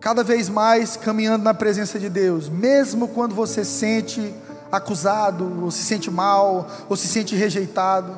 Cada 0.00 0.24
vez 0.24 0.48
mais 0.48 0.96
caminhando 0.96 1.44
na 1.44 1.54
presença 1.54 1.98
de 1.98 2.08
Deus, 2.08 2.48
mesmo 2.48 3.08
quando 3.08 3.34
você 3.34 3.64
sente 3.64 4.34
acusado, 4.76 5.62
ou 5.62 5.70
se 5.70 5.84
sente 5.84 6.10
mal, 6.10 6.66
ou 6.88 6.96
se 6.96 7.06
sente 7.06 7.34
rejeitado, 7.34 8.14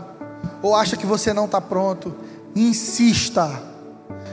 ou 0.62 0.74
acha 0.74 0.96
que 0.96 1.07
você 1.07 1.32
não 1.32 1.46
está 1.46 1.61
pronto, 1.61 2.14
insista, 2.54 3.50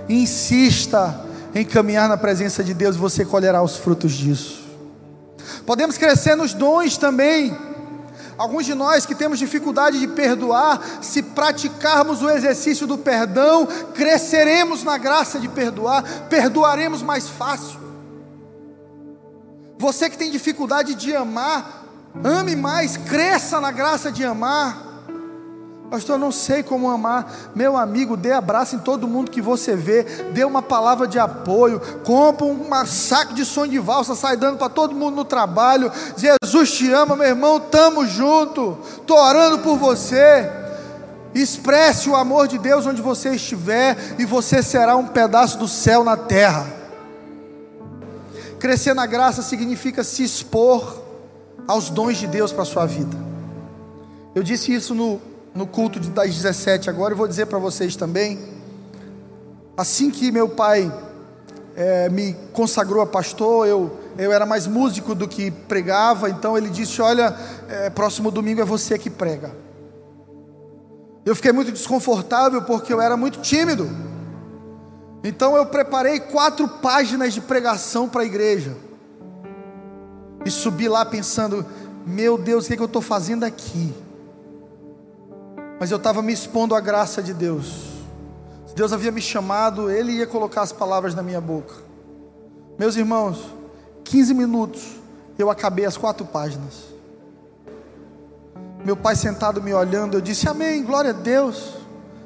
insista 0.08 1.26
em 1.56 1.66
caminhar 1.66 2.10
na 2.10 2.18
presença 2.18 2.64
de 2.64 2.74
Deus 2.74 2.96
você 2.96 3.24
colherá 3.24 3.62
os 3.62 3.78
frutos 3.78 4.14
disso. 4.14 4.64
Podemos 5.66 5.98
crescer 5.98 6.36
nos 6.36 6.54
dons 6.54 6.98
também 6.98 7.56
Alguns 8.38 8.66
de 8.66 8.74
nós 8.74 9.06
que 9.06 9.14
temos 9.14 9.38
dificuldade 9.38 10.00
de 10.00 10.08
perdoar, 10.08 10.82
se 11.02 11.22
praticarmos 11.22 12.22
o 12.22 12.30
exercício 12.30 12.88
do 12.88 12.98
perdão, 12.98 13.68
cresceremos 13.94 14.84
na 14.84 14.98
graça 14.98 15.40
de 15.40 15.48
perdoar, 15.48 16.04
perdoaremos 16.30 17.02
mais 17.02 17.30
fácil. 17.30 17.80
Você 19.78 20.10
que 20.10 20.18
tem 20.18 20.32
dificuldade 20.32 20.96
de 20.96 21.16
amar, 21.16 21.83
ame 22.24 22.56
mais, 22.56 22.98
cresça 22.98 23.62
na 23.62 23.72
graça 23.72 24.12
de 24.12 24.24
amar. 24.24 24.94
Pastor, 25.94 26.16
eu 26.16 26.20
não 26.20 26.32
sei 26.32 26.64
como 26.64 26.90
amar. 26.90 27.52
Meu 27.54 27.78
amigo, 27.78 28.18
dê 28.18 28.32
abraço 28.32 28.76
em 28.76 28.80
todo 28.80 29.08
mundo 29.08 29.30
que 29.30 29.40
você 29.40 29.76
vê, 29.76 30.02
dê 30.34 30.44
uma 30.44 30.60
palavra 30.60 31.08
de 31.08 31.20
apoio, 31.20 31.80
compra 32.04 32.48
um 32.48 32.68
saco 32.88 33.36
de 33.36 33.46
som 33.46 33.68
de 33.68 33.78
valsa, 33.78 34.16
sai 34.16 34.36
dando 34.36 34.58
para 34.58 34.70
todo 34.70 34.96
mundo 34.96 35.18
no 35.18 35.24
trabalho. 35.24 35.92
Jesus 36.18 36.72
te 36.72 36.92
ama, 36.92 37.16
meu 37.16 37.28
irmão, 37.28 37.60
tamo 37.60 38.08
junto. 38.08 38.76
Tô 39.06 39.16
orando 39.16 39.60
por 39.60 39.78
você. 39.78 40.50
Expresse 41.36 42.10
o 42.10 42.16
amor 42.16 42.48
de 42.48 42.58
Deus 42.58 42.88
onde 42.88 43.00
você 43.00 43.36
estiver 43.36 44.16
e 44.18 44.26
você 44.26 44.64
será 44.64 44.96
um 44.96 45.06
pedaço 45.06 45.60
do 45.60 45.68
céu 45.68 46.04
na 46.04 46.18
terra. 46.18 46.66
Crescer 48.60 48.96
na 48.96 49.06
graça 49.06 49.44
significa 49.44 50.04
se 50.04 50.24
expor 50.24 51.03
aos 51.68 51.90
dons 51.90 52.18
de 52.18 52.28
Deus 52.28 52.52
para 52.52 52.64
a 52.64 52.66
sua 52.66 52.86
vida. 52.86 53.16
Eu 54.36 54.44
disse 54.44 54.74
isso 54.74 54.94
no 54.94 55.22
no 55.54 55.68
culto 55.68 56.00
das 56.00 56.36
17 56.36 56.90
agora, 56.90 57.14
eu 57.14 57.18
vou 57.18 57.28
dizer 57.28 57.46
para 57.46 57.60
vocês 57.60 57.96
também. 57.96 58.40
Assim 59.78 60.10
que 60.10 60.32
meu 60.32 60.50
pai 60.50 60.92
é, 61.76 62.10
me 62.10 62.36
consagrou 62.52 63.02
a 63.02 63.06
pastor, 63.06 63.68
eu, 63.68 64.00
eu 64.18 64.32
era 64.32 64.46
mais 64.46 64.68
músico 64.68 65.14
do 65.14 65.28
que 65.28 65.52
pregava, 65.52 66.30
então 66.30 66.58
ele 66.58 66.70
disse: 66.70 67.02
Olha, 67.02 67.36
é, 67.70 67.90
próximo 67.90 68.32
domingo 68.32 68.62
é 68.62 68.66
você 68.66 68.98
que 68.98 69.10
prega. 69.10 69.52
Eu 71.26 71.36
fiquei 71.36 71.52
muito 71.52 71.72
desconfortável 71.72 72.64
porque 72.64 72.92
eu 72.92 73.00
era 73.00 73.16
muito 73.16 73.40
tímido. 73.40 73.90
Então 75.24 75.56
eu 75.56 75.66
preparei 75.66 76.20
quatro 76.20 76.68
páginas 76.68 77.34
de 77.34 77.40
pregação 77.40 78.10
para 78.10 78.24
a 78.24 78.26
igreja. 78.26 78.76
E 80.46 80.52
subi 80.52 80.88
lá 80.88 81.06
pensando: 81.06 81.66
Meu 82.06 82.38
Deus, 82.38 82.66
o 82.66 82.68
que, 82.68 82.74
é 82.74 82.78
que 82.78 82.84
eu 82.84 82.88
estou 82.88 83.02
fazendo 83.02 83.44
aqui? 83.44 83.94
mas 85.84 85.92
eu 85.92 85.98
estava 85.98 86.22
me 86.22 86.32
expondo 86.32 86.76
à 86.76 86.80
graça 86.80 87.22
de 87.22 87.34
Deus. 87.34 87.90
Se 88.66 88.74
Deus 88.74 88.94
havia 88.94 89.12
me 89.12 89.20
chamado, 89.20 89.92
Ele 89.92 90.14
ia 90.14 90.26
colocar 90.26 90.62
as 90.62 90.72
palavras 90.72 91.14
na 91.14 91.22
minha 91.22 91.42
boca. 91.42 91.76
Meus 92.80 92.96
irmãos, 92.96 93.54
15 94.06 94.34
minutos, 94.34 94.82
eu 95.38 95.50
acabei 95.50 95.84
as 95.84 95.98
quatro 95.98 96.26
páginas. 96.26 96.86
Meu 98.86 98.96
pai 98.96 99.18
sentado 99.18 99.62
me 99.62 99.74
olhando, 99.74 100.16
eu 100.16 100.22
disse: 100.22 100.48
Amém, 100.48 100.86
glória 100.86 101.10
a 101.10 101.14
Deus. 101.14 101.74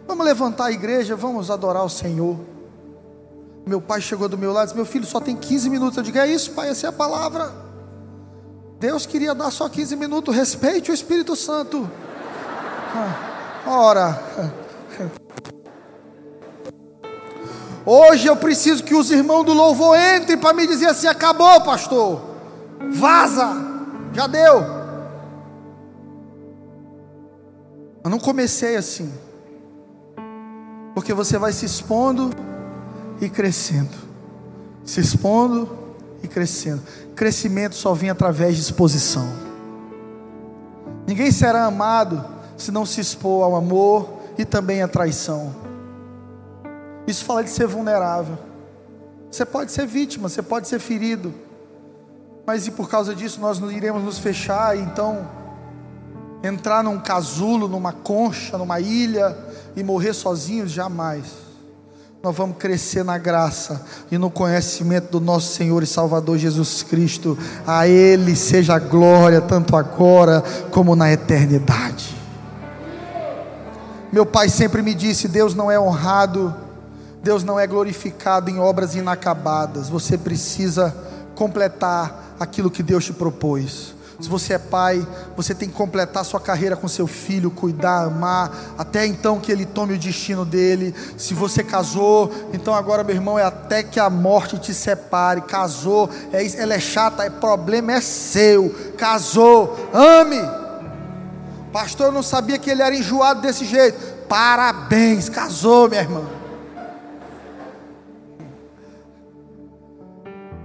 Vamos 0.08 0.24
levantar 0.24 0.66
a 0.66 0.72
igreja, 0.72 1.16
vamos 1.16 1.50
adorar 1.50 1.84
o 1.84 1.90
Senhor. 1.90 2.38
Meu 3.66 3.82
pai 3.82 4.02
chegou 4.02 4.30
do 4.30 4.38
meu 4.38 4.54
lado 4.54 4.66
e 4.66 4.68
disse: 4.68 4.76
Meu 4.76 4.86
filho, 4.86 5.08
só 5.08 5.20
tem 5.20 5.36
15 5.36 5.68
minutos. 5.68 5.98
Eu 5.98 6.04
digo: 6.04 6.20
É 6.20 6.28
isso, 6.28 6.52
pai, 6.52 6.70
essa 6.70 6.86
é 6.86 6.90
a 6.90 6.94
palavra. 6.94 7.67
Deus 8.80 9.06
queria 9.06 9.34
dar 9.34 9.52
só 9.52 9.68
15 9.68 9.96
minutos. 9.96 10.36
Respeite 10.36 10.92
o 10.92 10.94
Espírito 10.94 11.36
Santo. 11.36 11.90
Ah. 12.96 13.64
Ora, 13.66 14.24
Hoje 17.90 18.28
eu 18.28 18.36
preciso 18.36 18.84
que 18.84 18.94
os 18.94 19.10
irmãos 19.12 19.46
do 19.46 19.54
louvor 19.54 19.98
entrem 19.98 20.38
para 20.38 20.54
me 20.54 20.68
dizer 20.68 20.88
assim: 20.88 21.08
acabou, 21.08 21.62
pastor, 21.62 22.20
vaza, 22.92 23.48
já 24.12 24.28
deu. 24.28 24.62
Eu 28.04 28.10
não 28.10 28.20
comecei 28.20 28.76
assim, 28.76 29.10
porque 30.94 31.14
você 31.14 31.38
vai 31.38 31.54
se 31.54 31.66
expondo 31.66 32.30
e 33.22 33.30
crescendo, 33.30 33.96
se 34.84 35.00
expondo 35.00 35.70
e 36.22 36.28
crescendo. 36.28 36.84
Crescimento 37.18 37.74
só 37.74 37.96
vem 37.96 38.12
através 38.12 38.56
de 38.56 38.62
exposição. 38.62 39.28
Ninguém 41.08 41.32
será 41.32 41.66
amado 41.66 42.24
se 42.56 42.72
não 42.72 42.86
se 42.86 43.02
expor 43.02 43.44
ao 43.44 43.56
amor 43.56 44.20
e 44.38 44.46
também 44.46 44.84
à 44.84 44.88
traição. 44.88 45.52
Isso 47.08 47.26
fala 47.26 47.44
de 47.44 47.50
ser 47.50 47.66
vulnerável. 47.66 48.38
Você 49.32 49.44
pode 49.48 49.72
ser 49.72 49.88
vítima, 49.88 50.30
você 50.30 50.44
pode 50.44 50.68
ser 50.68 50.78
ferido, 50.78 51.34
mas 52.46 52.68
e 52.68 52.72
por 52.72 52.88
causa 52.88 53.16
disso 53.16 53.42
nós 53.42 53.58
não 53.58 53.72
iremos 53.72 54.04
nos 54.04 54.20
fechar 54.20 54.78
e 54.78 54.82
então 54.82 55.28
entrar 56.44 56.84
num 56.84 57.00
casulo, 57.00 57.68
numa 57.68 57.94
concha, 57.94 58.60
numa 58.60 58.80
ilha 58.80 59.36
e 59.76 59.84
morrer 59.84 60.14
sozinhos? 60.14 60.70
Jamais 60.70 61.47
nós 62.28 62.36
vamos 62.36 62.58
crescer 62.58 63.06
na 63.06 63.18
graça 63.18 63.82
e 64.12 64.18
no 64.18 64.30
conhecimento 64.30 65.12
do 65.12 65.22
nosso 65.22 65.54
Senhor 65.54 65.82
e 65.82 65.86
Salvador 65.86 66.38
Jesus 66.38 66.84
Cristo. 66.84 67.38
A 67.66 67.88
Ele 67.88 68.36
seja 68.36 68.76
a 68.76 68.80
glória, 68.80 69.40
tanto 69.40 69.78
agora 69.78 70.44
como 70.70 70.94
na 70.94 71.10
eternidade. 71.10 72.18
Meu 74.12 74.26
pai 74.26 74.50
sempre 74.50 74.82
me 74.82 74.94
disse: 74.94 75.30
Deus 75.30 75.56
não 75.56 75.72
é 75.72 75.80
honrado, 75.80 76.54
Deus 77.24 77.46
não 77.46 77.58
é 77.58 77.66
glorificado 77.66 78.50
em 78.50 78.60
obras 78.60 78.94
inacabadas. 78.94 79.88
Você 79.88 80.18
precisa 80.18 80.94
completar 81.34 82.36
aquilo 82.38 82.70
que 82.70 82.84
Deus 82.84 83.06
te 83.06 83.14
propôs. 83.14 83.96
Se 84.20 84.28
você 84.28 84.54
é 84.54 84.58
pai, 84.58 85.08
você 85.36 85.54
tem 85.54 85.70
que 85.70 85.76
completar 85.76 86.26
sua 86.26 86.40
carreira 86.40 86.76
com 86.76 86.88
seu 86.88 87.06
filho, 87.06 87.52
cuidar, 87.52 88.06
amar, 88.06 88.52
até 88.76 89.06
então 89.06 89.40
que 89.40 89.52
ele 89.52 89.64
tome 89.64 89.94
o 89.94 89.98
destino 89.98 90.44
dele. 90.44 90.96
Se 91.16 91.36
você 91.36 91.64
casou, 91.64 92.32
então 92.52 92.74
agora, 92.74 93.04
meu 93.04 93.16
irmão, 93.16 93.38
é 93.38 93.44
até 93.44 93.84
que 93.84 94.00
a 94.00 94.10
morte 94.10 94.58
te 94.58 94.74
separe. 94.74 95.42
Casou, 95.42 96.10
é, 96.34 96.46
ela 96.60 96.74
é 96.74 96.80
chata, 96.80 97.24
é 97.24 97.30
problema 97.30 97.94
é 97.94 98.02
seu. 98.02 98.74
Casou, 98.98 99.78
ame. 99.94 100.42
Pastor, 101.72 102.08
eu 102.08 102.12
não 102.12 102.24
sabia 102.24 102.58
que 102.58 102.72
ele 102.72 102.82
era 102.82 102.96
enjoado 102.96 103.42
desse 103.42 103.66
jeito. 103.66 104.00
Parabéns, 104.28 105.30
casou, 105.30 105.88
minha 105.88 106.02
irmã. 106.02 106.37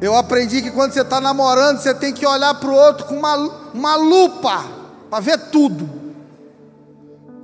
Eu 0.03 0.17
aprendi 0.17 0.61
que 0.61 0.73
quando 0.73 0.93
você 0.93 1.03
está 1.03 1.21
namorando, 1.21 1.79
você 1.79 1.95
tem 1.95 2.13
que 2.13 2.27
olhar 2.27 2.53
para 2.57 2.69
o 2.69 2.75
outro 2.75 3.07
com 3.07 3.15
uma, 3.15 3.37
uma 3.73 3.95
lupa, 3.95 4.65
para 5.09 5.21
ver 5.21 5.39
tudo. 5.51 5.89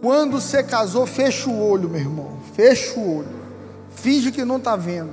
Quando 0.03 0.41
você 0.41 0.61
casou, 0.65 1.07
fecha 1.07 1.49
o 1.49 1.71
olho, 1.71 1.89
meu 1.89 2.01
irmão. 2.01 2.41
Fecha 2.55 2.99
o 2.99 3.19
olho. 3.19 3.39
Finge 3.91 4.33
que 4.33 4.45
não 4.45 4.57
está 4.57 4.75
vendo. 4.75 5.13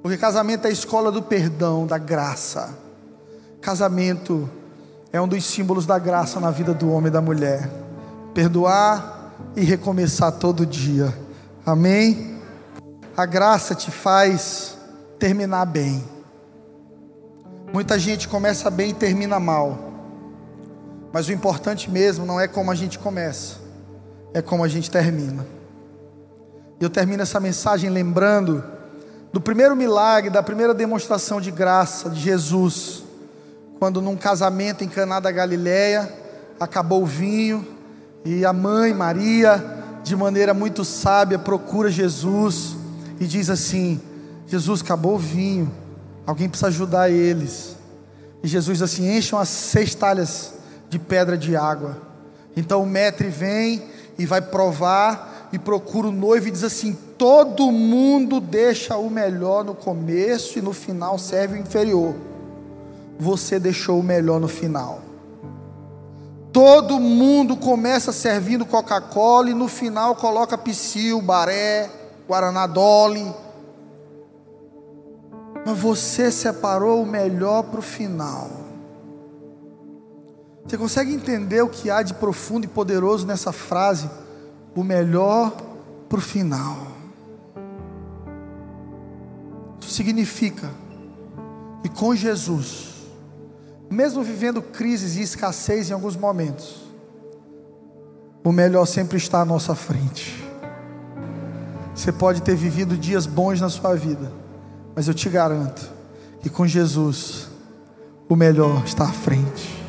Porque 0.00 0.16
casamento 0.16 0.64
é 0.64 0.70
a 0.70 0.72
escola 0.72 1.12
do 1.12 1.20
perdão, 1.20 1.86
da 1.86 1.98
graça. 1.98 2.74
Casamento 3.60 4.48
é 5.12 5.20
um 5.20 5.28
dos 5.28 5.44
símbolos 5.44 5.84
da 5.84 5.98
graça 5.98 6.40
na 6.40 6.50
vida 6.50 6.72
do 6.72 6.90
homem 6.90 7.08
e 7.08 7.12
da 7.12 7.20
mulher. 7.20 7.70
Perdoar 8.32 9.34
e 9.54 9.62
recomeçar 9.62 10.32
todo 10.32 10.64
dia. 10.64 11.14
Amém? 11.66 12.40
A 13.14 13.26
graça 13.26 13.74
te 13.74 13.90
faz 13.90 14.79
terminar 15.20 15.66
bem. 15.66 16.02
Muita 17.72 17.98
gente 17.98 18.26
começa 18.26 18.70
bem 18.70 18.90
e 18.90 18.94
termina 18.94 19.38
mal. 19.38 19.78
Mas 21.12 21.28
o 21.28 21.32
importante 21.32 21.90
mesmo 21.90 22.24
não 22.24 22.40
é 22.40 22.48
como 22.48 22.70
a 22.70 22.74
gente 22.74 22.98
começa, 22.98 23.56
é 24.32 24.40
como 24.40 24.64
a 24.64 24.68
gente 24.68 24.90
termina. 24.90 25.46
Eu 26.80 26.88
termino 26.88 27.22
essa 27.22 27.38
mensagem 27.38 27.90
lembrando 27.90 28.64
do 29.32 29.40
primeiro 29.40 29.76
milagre, 29.76 30.30
da 30.30 30.42
primeira 30.42 30.72
demonstração 30.72 31.40
de 31.40 31.50
graça 31.50 32.08
de 32.08 32.20
Jesus, 32.20 33.04
quando 33.78 34.00
num 34.00 34.16
casamento 34.16 34.82
em 34.82 34.88
Caná 34.88 35.20
da 35.20 35.30
Galileia, 35.30 36.10
acabou 36.58 37.02
o 37.02 37.06
vinho 37.06 37.66
e 38.24 38.44
a 38.44 38.52
mãe 38.52 38.94
Maria, 38.94 39.62
de 40.02 40.16
maneira 40.16 40.54
muito 40.54 40.84
sábia, 40.84 41.38
procura 41.38 41.90
Jesus 41.90 42.76
e 43.18 43.26
diz 43.26 43.50
assim: 43.50 44.00
Jesus 44.50 44.82
acabou 44.82 45.14
o 45.14 45.18
vinho, 45.18 45.70
alguém 46.26 46.48
precisa 46.48 46.66
ajudar 46.66 47.08
eles. 47.08 47.76
E 48.42 48.48
Jesus 48.48 48.78
diz 48.78 48.82
assim: 48.82 49.16
encham 49.16 49.38
as 49.38 49.48
seis 49.48 49.94
talhas 49.94 50.54
de 50.88 50.98
pedra 50.98 51.38
de 51.38 51.54
água. 51.54 51.96
Então 52.56 52.82
o 52.82 52.86
mestre 52.86 53.28
vem 53.28 53.80
e 54.18 54.26
vai 54.26 54.42
provar 54.42 55.48
e 55.52 55.58
procura 55.58 56.08
o 56.08 56.12
noivo 56.12 56.48
e 56.48 56.50
diz 56.50 56.64
assim: 56.64 56.98
todo 57.16 57.70
mundo 57.70 58.40
deixa 58.40 58.96
o 58.96 59.08
melhor 59.08 59.64
no 59.64 59.72
começo 59.72 60.58
e 60.58 60.62
no 60.62 60.72
final 60.72 61.16
serve 61.16 61.54
o 61.54 61.60
inferior. 61.60 62.16
Você 63.20 63.56
deixou 63.56 64.00
o 64.00 64.02
melhor 64.02 64.40
no 64.40 64.48
final. 64.48 65.00
Todo 66.52 66.98
mundo 66.98 67.56
começa 67.56 68.10
servindo 68.10 68.66
Coca-Cola 68.66 69.50
e 69.50 69.54
no 69.54 69.68
final 69.68 70.16
coloca 70.16 70.58
Psyu, 70.58 71.22
Baré, 71.22 71.88
Guaraná 72.26 72.66
Dolly 72.66 73.32
mas 75.64 75.78
você 75.78 76.30
separou 76.30 77.02
o 77.02 77.06
melhor 77.06 77.64
para 77.64 77.80
o 77.80 77.82
final. 77.82 78.50
Você 80.64 80.78
consegue 80.78 81.12
entender 81.12 81.62
o 81.62 81.68
que 81.68 81.90
há 81.90 82.02
de 82.02 82.14
profundo 82.14 82.64
e 82.64 82.68
poderoso 82.68 83.26
nessa 83.26 83.52
frase? 83.52 84.08
O 84.74 84.84
melhor 84.84 85.52
para 86.08 86.18
o 86.18 86.22
final. 86.22 86.86
Isso 89.80 89.90
significa 89.90 90.70
que 91.82 91.88
com 91.88 92.14
Jesus, 92.14 93.08
mesmo 93.90 94.22
vivendo 94.22 94.62
crises 94.62 95.16
e 95.16 95.22
escassez 95.22 95.90
em 95.90 95.92
alguns 95.92 96.16
momentos, 96.16 96.88
o 98.44 98.52
melhor 98.52 98.86
sempre 98.86 99.18
está 99.18 99.40
à 99.40 99.44
nossa 99.44 99.74
frente. 99.74 100.48
Você 101.94 102.12
pode 102.12 102.42
ter 102.42 102.54
vivido 102.54 102.96
dias 102.96 103.26
bons 103.26 103.60
na 103.60 103.68
sua 103.68 103.94
vida 103.94 104.32
mas 104.94 105.08
eu 105.08 105.14
te 105.14 105.28
garanto 105.28 105.90
que 106.42 106.48
com 106.48 106.66
Jesus 106.66 107.48
o 108.28 108.36
melhor 108.36 108.84
está 108.84 109.04
à 109.04 109.12
frente. 109.12 109.80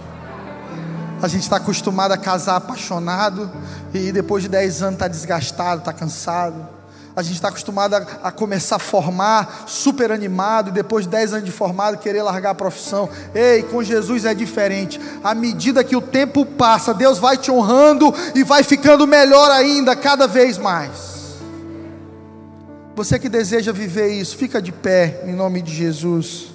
A 1.22 1.28
gente 1.28 1.44
está 1.44 1.58
acostumado 1.58 2.12
a 2.12 2.18
casar 2.18 2.56
apaixonado 2.56 3.50
e 3.94 4.12
depois 4.12 4.42
de 4.42 4.50
10 4.50 4.82
anos 4.82 4.94
está 4.96 5.08
desgastado, 5.08 5.80
está 5.80 5.94
cansado. 5.94 6.68
A 7.16 7.22
gente 7.22 7.36
está 7.36 7.50
acostumado 7.50 7.94
a, 7.94 7.98
a, 8.24 8.32
começar 8.32 8.78
a 8.78 8.80
formar 8.80 9.66
super 9.68 10.12
animado 10.12 10.70
e 10.70 10.72
depois 10.72 11.06
de 11.06 11.12
10 11.12 11.34
anos 11.34 11.46
de 11.46 11.52
formado 11.52 11.98
querer 11.98 12.24
largar 12.24 12.52
a 12.52 12.56
profissão. 12.56 13.08
Ei, 13.36 13.62
com 13.64 13.84
Jesus 13.84 14.26
é 14.26 14.34
diferente. 14.34 15.00
À 15.24 15.36
medida 15.36 15.84
que 15.84 15.96
o 15.96 16.02
tempo 16.02 16.46
passa, 16.46 16.94
Deus 16.94 17.20
vai 17.20 17.38
te 17.38 17.52
honrando 17.52 18.14
e 18.34 18.44
vai 18.44 18.64
ficando 18.64 19.06
melhor 19.06 19.52
ainda, 19.52 19.96
cada 19.96 20.26
vez 20.26 20.58
mais. 20.58 21.21
Você 22.96 23.18
que 23.18 23.30
deseja 23.30 23.72
viver 23.72 24.10
isso, 24.10 24.36
fica 24.36 24.62
de 24.62 24.72
pé 24.72 25.24
em 25.26 25.34
nome 25.34 25.62
de 25.62 25.74
Jesus. 25.74 26.52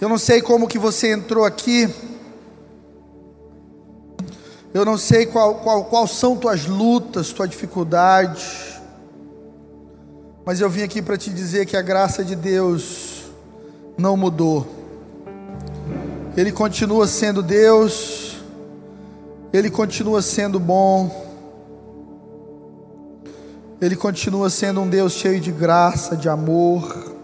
Eu 0.00 0.08
não 0.08 0.18
sei 0.18 0.42
como 0.42 0.68
que 0.68 0.78
você 0.78 1.12
entrou 1.12 1.44
aqui. 1.44 1.88
Eu 4.74 4.84
não 4.84 4.98
sei 4.98 5.24
qual, 5.24 5.54
qual, 5.60 5.84
qual 5.84 6.06
são 6.06 6.36
tuas 6.36 6.66
lutas, 6.66 7.32
tuas 7.32 7.48
dificuldades. 7.48 8.74
Mas 10.44 10.60
eu 10.60 10.68
vim 10.68 10.82
aqui 10.82 11.00
para 11.00 11.16
te 11.16 11.30
dizer 11.30 11.64
que 11.64 11.76
a 11.76 11.80
graça 11.80 12.24
de 12.24 12.34
Deus 12.34 13.22
não 13.96 14.16
mudou. 14.16 14.73
Ele 16.36 16.50
continua 16.50 17.06
sendo 17.06 17.44
Deus, 17.44 18.42
Ele 19.52 19.70
continua 19.70 20.20
sendo 20.20 20.58
bom, 20.58 21.08
Ele 23.80 23.94
continua 23.94 24.50
sendo 24.50 24.80
um 24.80 24.88
Deus 24.88 25.12
cheio 25.12 25.40
de 25.40 25.52
graça, 25.52 26.16
de 26.16 26.28
amor. 26.28 27.14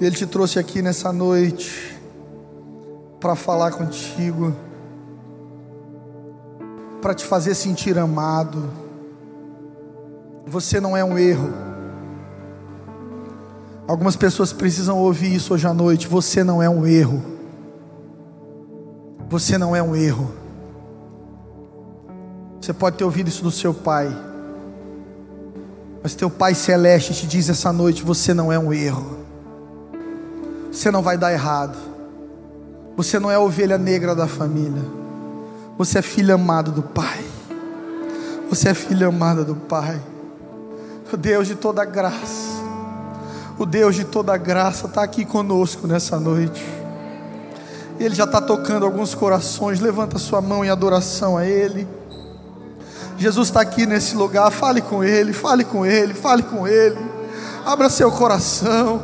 Ele 0.00 0.16
te 0.16 0.26
trouxe 0.26 0.58
aqui 0.58 0.80
nessa 0.80 1.12
noite 1.12 2.00
para 3.20 3.34
falar 3.36 3.72
contigo, 3.72 4.56
para 7.02 7.12
te 7.12 7.26
fazer 7.26 7.54
sentir 7.54 7.98
amado. 7.98 8.70
Você 10.46 10.80
não 10.80 10.96
é 10.96 11.04
um 11.04 11.18
erro. 11.18 11.52
Algumas 13.86 14.16
pessoas 14.16 14.54
precisam 14.54 14.96
ouvir 14.96 15.34
isso 15.34 15.52
hoje 15.52 15.66
à 15.66 15.74
noite. 15.74 16.08
Você 16.08 16.42
não 16.42 16.62
é 16.62 16.70
um 16.70 16.86
erro. 16.86 17.37
Você 19.28 19.58
não 19.58 19.76
é 19.76 19.82
um 19.82 19.94
erro. 19.94 20.32
Você 22.60 22.72
pode 22.72 22.96
ter 22.96 23.04
ouvido 23.04 23.28
isso 23.28 23.42
do 23.42 23.50
seu 23.50 23.74
pai. 23.74 24.08
Mas 26.02 26.14
teu 26.14 26.30
Pai 26.30 26.54
Celeste 26.54 27.12
te 27.12 27.26
diz 27.26 27.48
essa 27.48 27.72
noite: 27.72 28.02
você 28.02 28.32
não 28.32 28.52
é 28.52 28.58
um 28.58 28.72
erro. 28.72 29.18
Você 30.72 30.90
não 30.90 31.02
vai 31.02 31.18
dar 31.18 31.32
errado. 31.32 31.76
Você 32.96 33.18
não 33.18 33.30
é 33.30 33.34
a 33.34 33.40
ovelha 33.40 33.78
negra 33.78 34.14
da 34.14 34.26
família. 34.26 34.82
Você 35.76 35.98
é 35.98 36.02
filho 36.02 36.34
amado 36.34 36.72
do 36.72 36.82
Pai. 36.82 37.24
Você 38.48 38.70
é 38.70 38.74
filha 38.74 39.08
amada 39.08 39.44
do 39.44 39.54
Pai. 39.54 40.00
O 41.12 41.16
Deus 41.16 41.46
de 41.46 41.54
toda 41.54 41.84
graça. 41.84 42.58
O 43.58 43.66
Deus 43.66 43.94
de 43.94 44.04
toda 44.04 44.36
graça 44.36 44.86
está 44.86 45.02
aqui 45.02 45.24
conosco 45.24 45.86
nessa 45.86 46.18
noite. 46.18 46.77
Ele 47.98 48.14
já 48.14 48.24
está 48.24 48.40
tocando 48.40 48.84
alguns 48.86 49.14
corações. 49.14 49.80
Levanta 49.80 50.18
sua 50.18 50.40
mão 50.40 50.64
em 50.64 50.70
adoração 50.70 51.36
a 51.36 51.44
Ele. 51.44 51.86
Jesus 53.16 53.48
está 53.48 53.60
aqui 53.60 53.86
nesse 53.86 54.16
lugar. 54.16 54.50
Fale 54.50 54.80
com 54.80 55.02
Ele, 55.02 55.32
fale 55.32 55.64
com 55.64 55.84
Ele, 55.84 56.14
fale 56.14 56.42
com 56.42 56.66
Ele. 56.66 56.98
Abra 57.64 57.90
seu 57.90 58.10
coração. 58.10 59.02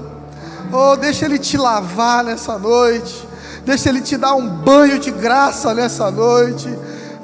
Oh, 0.73 0.97
deixa 0.97 1.25
Ele 1.25 1.39
te 1.39 1.57
lavar 1.57 2.25
nessa 2.25 2.59
noite. 2.59 3.29
Deixa 3.65 3.89
Ele 3.89 4.01
te 4.01 4.17
dar 4.17 4.35
um 4.35 4.49
banho 4.49 4.99
de 4.99 5.11
graça 5.11 5.75
nessa 5.75 6.11
noite 6.11 6.69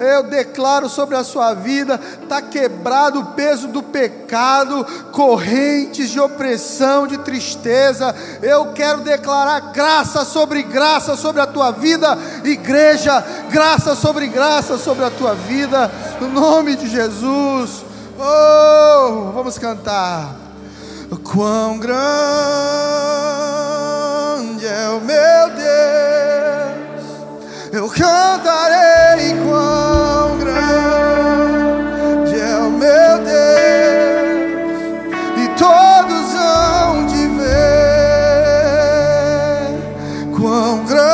eu 0.00 0.22
declaro 0.22 0.88
sobre 0.88 1.14
a 1.14 1.22
sua 1.22 1.52
vida: 1.52 2.00
está 2.22 2.40
quebrado 2.40 3.20
o 3.20 3.26
peso 3.26 3.68
do 3.68 3.82
pecado, 3.82 4.84
correntes 5.12 6.10
de 6.10 6.18
opressão, 6.18 7.06
de 7.06 7.18
tristeza. 7.18 8.14
Eu 8.42 8.72
quero 8.72 9.02
declarar 9.02 9.72
graça 9.72 10.24
sobre 10.24 10.62
graça 10.62 11.16
sobre 11.16 11.42
a 11.42 11.46
tua 11.46 11.70
vida, 11.70 12.18
igreja, 12.44 13.22
graça 13.50 13.94
sobre 13.94 14.26
graça 14.26 14.78
sobre 14.78 15.04
a 15.04 15.10
tua 15.10 15.34
vida, 15.34 15.90
no 16.20 16.28
nome 16.28 16.74
de 16.76 16.88
Jesus. 16.88 17.84
Oh, 18.18 19.32
vamos 19.32 19.58
cantar. 19.58 20.34
Quão 21.24 21.78
grande 21.78 22.00
é 24.66 24.88
o 24.90 25.00
meu 25.00 25.50
Deus, 25.56 26.79
eu 27.72 27.88
cantarei 27.88 29.32
quão 29.44 30.38
grande 30.38 30.80
é 32.40 32.56
o 32.56 32.70
meu 32.70 33.18
Deus, 33.24 34.50
e 35.36 35.48
todos 35.56 36.34
hão 36.34 37.06
de 37.06 37.28
ver 37.38 37.70
quão 40.36 40.84
grande 40.84 41.06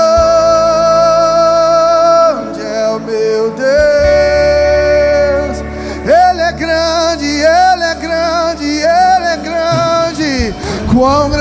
é 2.63 2.89
o 2.89 3.01
meu 3.01 3.51
Deus. 3.51 3.67
Ele 6.07 6.41
é 6.41 6.53
grande, 6.53 7.27
Ele 7.27 7.85
é 7.85 7.95
grande, 7.97 8.65
Ele 8.65 9.27
é 9.27 9.37
grande, 9.37 10.55
quão 10.91 11.29
grande. 11.29 11.36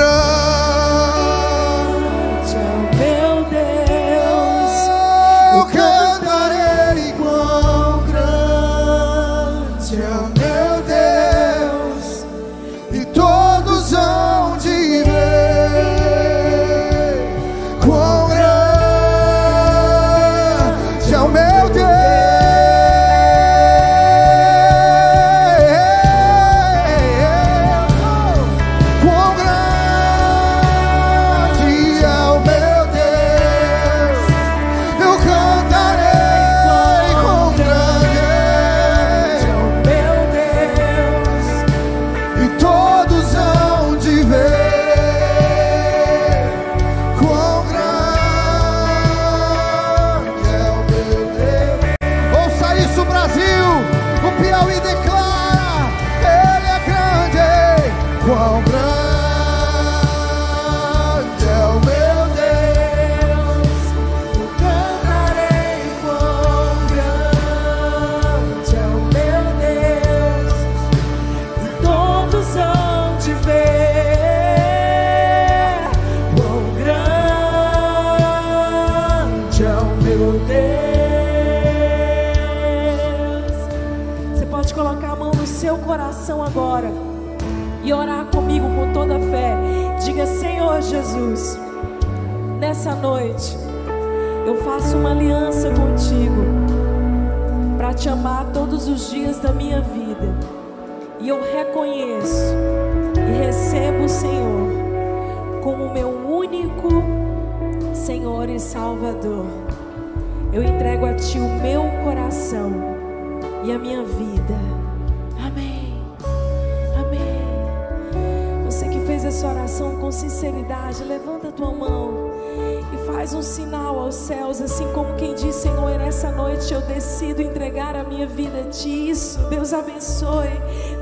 Noite 126.36 126.72
eu 126.72 126.82
decido 126.82 127.40
entregar 127.40 127.96
a 127.96 128.04
minha 128.04 128.26
vida 128.26 128.60
a 128.60 128.64
Ti. 128.64 129.10
Isso, 129.10 129.38
Deus 129.48 129.72
abençoe. 129.72 130.50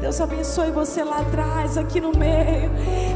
Deus 0.01 0.21
abençoe 0.21 0.71
você 0.71 1.03
lá 1.03 1.19
atrás, 1.19 1.77
aqui 1.77 2.01
no 2.01 2.17
meio. 2.17 2.71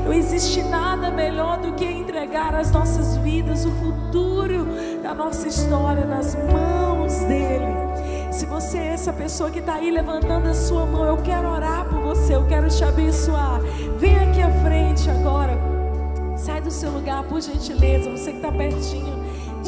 Não 0.05 0.13
existe 0.13 0.61
nada 0.63 1.11
melhor 1.11 1.59
do 1.59 1.73
que 1.75 1.85
entregar 1.85 2.55
as 2.55 2.73
nossas 2.73 3.17
vidas, 3.19 3.65
o 3.65 3.71
futuro 3.71 4.67
da 5.03 5.15
nossa 5.15 5.47
história 5.47 6.05
nas 6.05 6.35
mãos 6.35 7.15
dEle. 7.21 7.79
Se 8.33 8.45
você 8.47 8.79
é 8.79 8.87
essa 8.89 9.13
pessoa 9.13 9.51
que 9.51 9.61
está 9.61 9.75
aí 9.75 9.91
levantando 9.91 10.49
a 10.49 10.55
sua 10.55 10.85
mão, 10.85 11.05
eu 11.05 11.17
quero 11.19 11.49
orar 11.49 11.89
por 11.89 12.01
você, 12.01 12.35
eu 12.35 12.47
quero 12.47 12.69
te 12.69 12.83
abençoar. 12.83 13.61
Vem 13.97 14.17
aqui 14.17 14.43
à 14.43 14.51
frente 14.63 15.09
agora. 15.09 15.57
Sai 16.37 16.61
do 16.61 16.71
seu 16.71 16.91
lugar, 16.91 17.23
por 17.25 17.41
gentileza. 17.41 18.11
Você 18.11 18.33
que 18.33 18.39
está 18.39 18.51
pertinho 18.51 19.18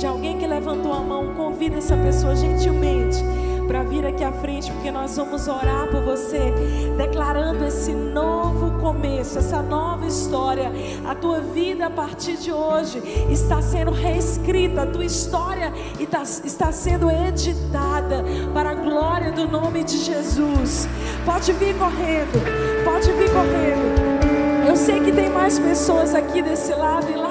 de 0.01 0.07
alguém 0.07 0.38
que 0.38 0.46
levantou 0.46 0.94
a 0.94 1.01
mão, 1.01 1.34
convida 1.34 1.76
essa 1.76 1.94
pessoa 1.94 2.34
gentilmente 2.34 3.22
para 3.68 3.82
vir 3.82 4.07
aqui 4.07 4.24
à 4.24 4.32
frente, 4.32 4.72
porque 4.72 4.90
nós 4.90 5.14
vamos 5.14 5.46
orar 5.46 5.88
por 5.88 6.01
você, 6.01 6.55
declarando 6.96 7.62
esse 7.66 7.92
novo 7.92 8.80
começo, 8.80 9.38
essa 9.38 9.61
nova 9.61 10.07
história. 10.07 10.72
A 11.07 11.14
tua 11.14 11.40
vida 11.40 11.86
a 11.86 11.90
partir 11.90 12.38
de 12.38 12.51
hoje 12.51 12.98
está 13.30 13.61
sendo 13.61 13.90
reescrita, 13.90 14.82
a 14.82 14.86
tua 14.86 15.05
história 15.05 15.70
está, 16.01 16.72
sendo 16.72 17.11
editada 17.11 18.24
para 18.55 18.70
a 18.70 18.74
glória 18.74 19.32
do 19.32 19.46
nome 19.46 19.84
de 19.84 19.98
Jesus. 19.98 20.88
Pode 21.26 21.53
vir 21.53 21.76
correndo, 21.76 22.42
pode 22.86 23.12
vir 23.12 23.30
correndo. 23.30 24.66
Eu 24.66 24.76
sei 24.76 24.98
que 25.01 25.12
tem 25.12 25.28
mais 25.28 25.59
pessoas 25.59 26.14
aqui 26.14 26.40
desse 26.40 26.72
lado 26.72 27.07
e 27.11 27.16
lá. 27.16 27.30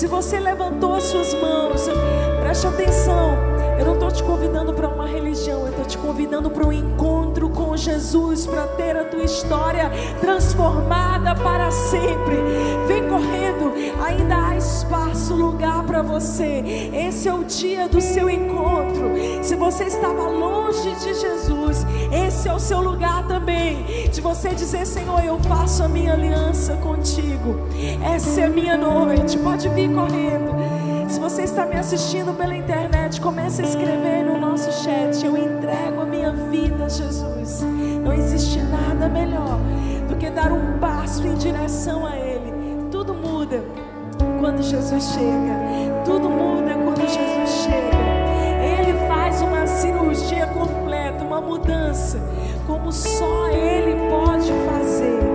Se 0.00 0.06
você 0.06 0.40
levantou 0.40 0.94
as 0.94 1.02
suas 1.02 1.34
mãos, 1.34 1.86
preste 2.40 2.66
atenção. 2.66 3.36
Eu 3.78 3.84
não 3.84 3.92
estou 3.92 4.10
te 4.10 4.22
convidando 4.22 4.72
para 4.72 4.88
uma 4.88 5.06
religião, 5.06 5.66
eu 5.66 5.68
estou 5.68 5.84
te 5.84 5.98
convidando 5.98 6.48
para 6.48 6.66
um 6.66 6.72
encontro 6.72 7.09
Jesus. 7.80 8.46
Para 8.46 8.66
ter 8.68 8.96
a 8.96 9.04
tua 9.04 9.24
história 9.24 9.90
transformada 10.20 11.34
para 11.34 11.70
sempre. 11.70 12.36
Vem 12.86 13.08
correndo, 13.08 13.72
ainda 14.02 14.48
há 14.48 14.56
espaço, 14.56 15.34
lugar 15.34 15.82
para 15.84 16.02
você. 16.02 16.90
Esse 16.92 17.28
é 17.28 17.34
o 17.34 17.44
dia 17.44 17.88
do 17.88 18.00
seu 18.00 18.28
encontro. 18.28 19.12
Se 19.42 19.56
você 19.56 19.84
estava 19.84 20.28
longe 20.28 20.94
de 20.96 21.14
Jesus, 21.14 21.86
esse 22.12 22.48
é 22.48 22.54
o 22.54 22.58
seu 22.58 22.80
lugar 22.80 23.26
também. 23.26 24.08
De 24.10 24.20
você 24.20 24.50
dizer, 24.50 24.86
Senhor, 24.86 25.24
eu 25.24 25.38
faço 25.40 25.82
a 25.82 25.88
minha 25.88 26.12
aliança 26.12 26.76
contigo. 26.76 27.56
Essa 28.14 28.42
é 28.42 28.44
a 28.44 28.50
minha 28.50 28.76
noite. 28.76 29.38
Pode 29.38 29.68
vir 29.70 29.92
correndo. 29.92 30.50
Se 31.08 31.18
você 31.18 31.42
está 31.42 31.66
me 31.66 31.76
assistindo 31.76 32.32
pela 32.36 32.56
internet, 32.56 33.20
comece 33.20 33.62
a 33.62 33.64
escrever 33.64 34.24
no 34.24 34.39
nosso 34.60 34.84
chat. 34.84 35.24
Eu 35.24 35.36
entrego 35.36 36.02
a 36.02 36.04
minha 36.04 36.30
vida 36.32 36.84
a 36.84 36.88
Jesus. 36.88 37.62
Não 38.04 38.12
existe 38.12 38.60
nada 38.62 39.08
melhor 39.08 39.58
do 40.08 40.16
que 40.16 40.28
dar 40.28 40.52
um 40.52 40.78
passo 40.78 41.26
em 41.26 41.34
direção 41.34 42.06
a 42.06 42.16
Ele. 42.16 42.52
Tudo 42.90 43.14
muda 43.14 43.64
quando 44.38 44.62
Jesus 44.62 45.04
chega. 45.14 46.02
Tudo 46.04 46.28
muda 46.28 46.74
quando 46.74 47.00
Jesus 47.00 47.64
chega. 47.64 48.00
Ele 48.62 48.92
faz 49.08 49.40
uma 49.40 49.66
cirurgia 49.66 50.46
completa, 50.48 51.24
uma 51.24 51.40
mudança, 51.40 52.18
como 52.66 52.92
só 52.92 53.48
Ele 53.48 54.10
pode 54.10 54.52
fazer. 54.68 55.29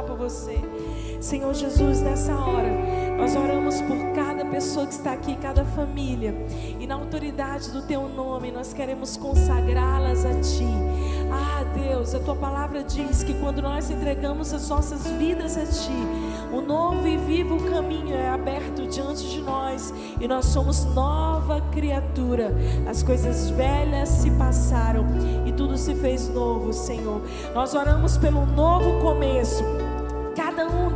Orar 0.00 0.04
por 0.04 0.16
você. 0.16 0.58
Senhor 1.20 1.52
Jesus, 1.52 2.00
nessa 2.00 2.34
hora, 2.34 2.70
nós 3.18 3.36
oramos 3.36 3.80
por 3.82 3.96
cada 4.14 4.44
pessoa 4.46 4.86
que 4.86 4.94
está 4.94 5.12
aqui, 5.12 5.36
cada 5.36 5.64
família, 5.64 6.34
e 6.78 6.86
na 6.86 6.94
autoridade 6.94 7.70
do 7.70 7.82
Teu 7.82 8.08
nome, 8.08 8.50
nós 8.50 8.72
queremos 8.72 9.18
consagrá-las 9.18 10.24
a 10.24 10.40
Ti. 10.40 10.64
Ah, 11.30 11.62
Deus, 11.74 12.14
a 12.14 12.20
Tua 12.20 12.34
palavra 12.34 12.82
diz 12.82 13.22
que 13.22 13.34
quando 13.34 13.60
nós 13.60 13.90
entregamos 13.90 14.52
as 14.54 14.68
nossas 14.70 15.06
vidas 15.06 15.58
a 15.58 15.66
Ti, 15.66 15.92
o 16.52 16.62
novo 16.62 17.06
e 17.06 17.18
vivo 17.18 17.62
caminho 17.70 18.14
é 18.14 18.30
aberto 18.30 18.86
diante 18.86 19.28
de 19.28 19.42
nós 19.42 19.92
e 20.18 20.26
nós 20.26 20.46
somos 20.46 20.84
nova 20.86 21.60
criatura. 21.70 22.52
As 22.88 23.02
coisas 23.02 23.50
velhas 23.50 24.08
se 24.08 24.30
passaram 24.32 25.06
e 25.46 25.52
tudo 25.52 25.76
se 25.76 25.94
fez 25.94 26.28
novo, 26.30 26.72
Senhor. 26.72 27.20
Nós 27.54 27.74
oramos 27.74 28.16
pelo 28.16 28.46
novo 28.46 29.00
começo 29.00 29.62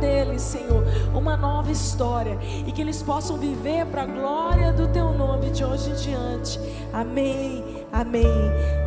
deles, 0.05 0.43
Senhor, 0.43 0.83
uma 1.15 1.35
nova 1.35 1.71
história 1.71 2.37
e 2.67 2.71
que 2.71 2.79
eles 2.79 3.01
possam 3.01 3.37
viver 3.37 3.85
para 3.87 4.03
a 4.03 4.05
glória 4.05 4.71
do 4.71 4.87
Teu 4.87 5.11
nome 5.11 5.49
de 5.49 5.65
hoje 5.65 5.89
em 5.89 5.95
diante. 5.95 6.59
Amém, 6.93 7.63
amém. 7.91 8.23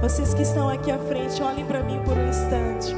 Vocês 0.01 0.33
que 0.33 0.43
estão 0.43 0.69
aqui 0.69 0.93
à 0.93 0.99
frente, 0.99 1.43
olhem 1.43 1.67
para 1.67 1.83
mim 1.83 2.01
por 2.05 2.17
um 2.17 2.29
instante. 2.29 2.95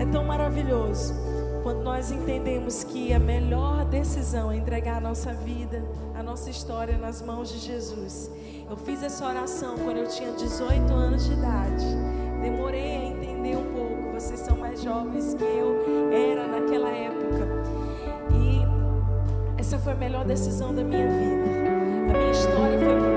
É 0.00 0.04
tão 0.06 0.24
maravilhoso 0.24 1.14
quando 1.62 1.82
nós 1.82 2.10
entendemos 2.10 2.82
que 2.82 3.12
a 3.12 3.20
melhor 3.20 3.84
decisão 3.84 4.50
é 4.50 4.56
entregar 4.56 4.96
a 4.96 5.00
nossa 5.00 5.32
vida, 5.32 5.82
a 6.14 6.22
nossa 6.22 6.50
história 6.50 6.98
nas 6.98 7.22
mãos 7.22 7.52
de 7.52 7.58
Jesus. 7.58 8.30
Eu 8.68 8.76
fiz 8.76 9.00
essa 9.02 9.26
oração 9.26 9.76
quando 9.78 9.98
eu 9.98 10.08
tinha 10.08 10.32
18 10.32 10.92
anos 10.92 11.24
de 11.24 11.32
idade. 11.32 11.86
Demorei 12.42 12.96
a 12.96 13.04
entender 13.04 13.56
um 13.56 13.72
pouco 13.72 13.94
vocês 14.14 14.38
são 14.40 14.56
mais 14.56 14.80
jovens 14.80 15.34
que 15.34 15.42
eu 15.42 16.12
era 16.12 16.46
naquela 16.46 16.88
época. 16.88 17.23
Essa 19.64 19.78
foi 19.78 19.94
a 19.94 19.96
melhor 19.96 20.26
decisão 20.26 20.74
da 20.74 20.84
minha 20.84 21.08
vida. 21.08 21.50
A 22.10 22.18
minha 22.18 22.30
história 22.32 22.78
foi 22.78 23.13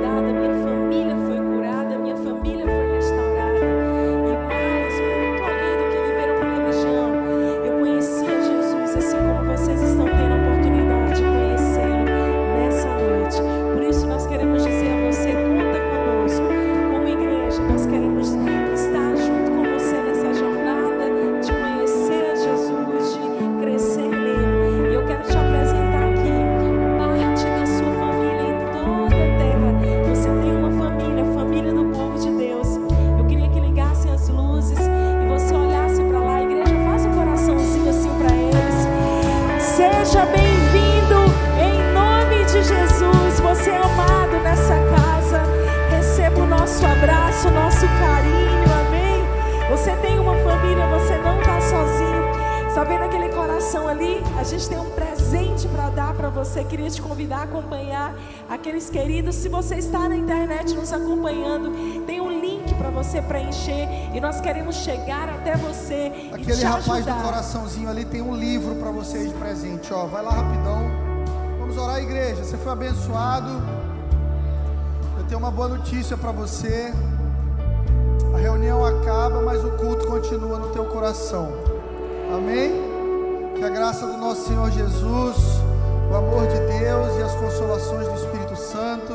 e 64.70 64.74
chegar 64.74 65.30
até 65.30 65.55
você 65.55 66.11
e 66.13 66.34
Aquele 66.34 66.57
te 66.57 66.63
rapaz 66.65 66.89
ajudar. 66.89 67.15
do 67.18 67.24
coraçãozinho 67.24 67.89
ali 67.89 68.05
tem 68.05 68.22
um 68.22 68.36
livro 68.36 68.76
para 68.76 68.91
vocês 68.91 69.30
de 69.30 69.34
presente, 69.36 69.93
ó. 69.93 70.05
Vai 70.05 70.24
lá 70.24 70.32
rapidão. 70.32 70.89
Vamos 71.59 71.78
orar, 71.78 71.99
igreja. 72.01 72.43
Você 72.43 72.57
foi 72.57 72.72
abençoado. 72.72 73.49
Eu 75.18 75.24
tenho 75.26 75.39
uma 75.39 75.51
boa 75.51 75.68
notícia 75.70 76.18
para 76.18 76.32
você. 76.32 76.93
A 78.33 78.37
reunião 78.37 78.86
acaba, 78.86 79.42
mas 79.42 79.63
o 79.63 79.71
culto 79.71 80.05
continua 80.08 80.59
no 80.59 80.67
teu 80.70 80.86
coração. 80.86 81.50
Amém? 82.33 82.71
Que 83.55 83.63
a 83.63 83.70
graça 83.70 84.05
do 84.05 84.17
nosso 84.17 84.47
Senhor 84.47 84.70
Jesus, 84.70 85.37
o 86.12 86.16
amor 86.16 86.46
de 86.47 86.59
Deus 86.79 87.17
e 87.20 87.24
as 87.24 87.33
consolações 87.36 88.08
do 88.08 88.16
Espírito 88.16 88.55
Santo 88.55 89.13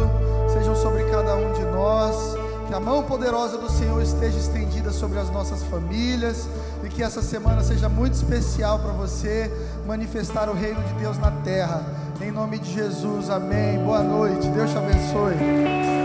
sejam 0.53 0.75
sobre 0.75 1.05
cada 1.05 1.37
um 1.37 1.53
de 1.53 1.65
nós. 1.67 2.32
Que 2.73 2.77
a 2.77 2.81
mão 2.81 3.03
poderosa 3.03 3.59
do 3.59 3.71
Senhor 3.71 4.01
esteja 4.01 4.39
estendida 4.39 4.91
sobre 4.93 5.19
as 5.19 5.29
nossas 5.29 5.63
famílias 5.65 6.49
e 6.83 6.89
que 6.89 7.03
essa 7.03 7.21
semana 7.21 7.63
seja 7.63 7.87
muito 7.87 8.15
especial 8.15 8.79
para 8.79 8.93
você 8.93 9.53
manifestar 9.87 10.49
o 10.49 10.55
reino 10.55 10.83
de 10.85 10.95
Deus 10.95 11.19
na 11.19 11.31
terra. 11.31 11.85
Em 12.19 12.31
nome 12.31 12.59
de 12.59 12.73
Jesus, 12.73 13.29
amém. 13.29 13.79
Boa 13.85 14.03
noite, 14.03 14.49
Deus 14.49 14.71
te 14.71 14.79
abençoe. 14.79 16.02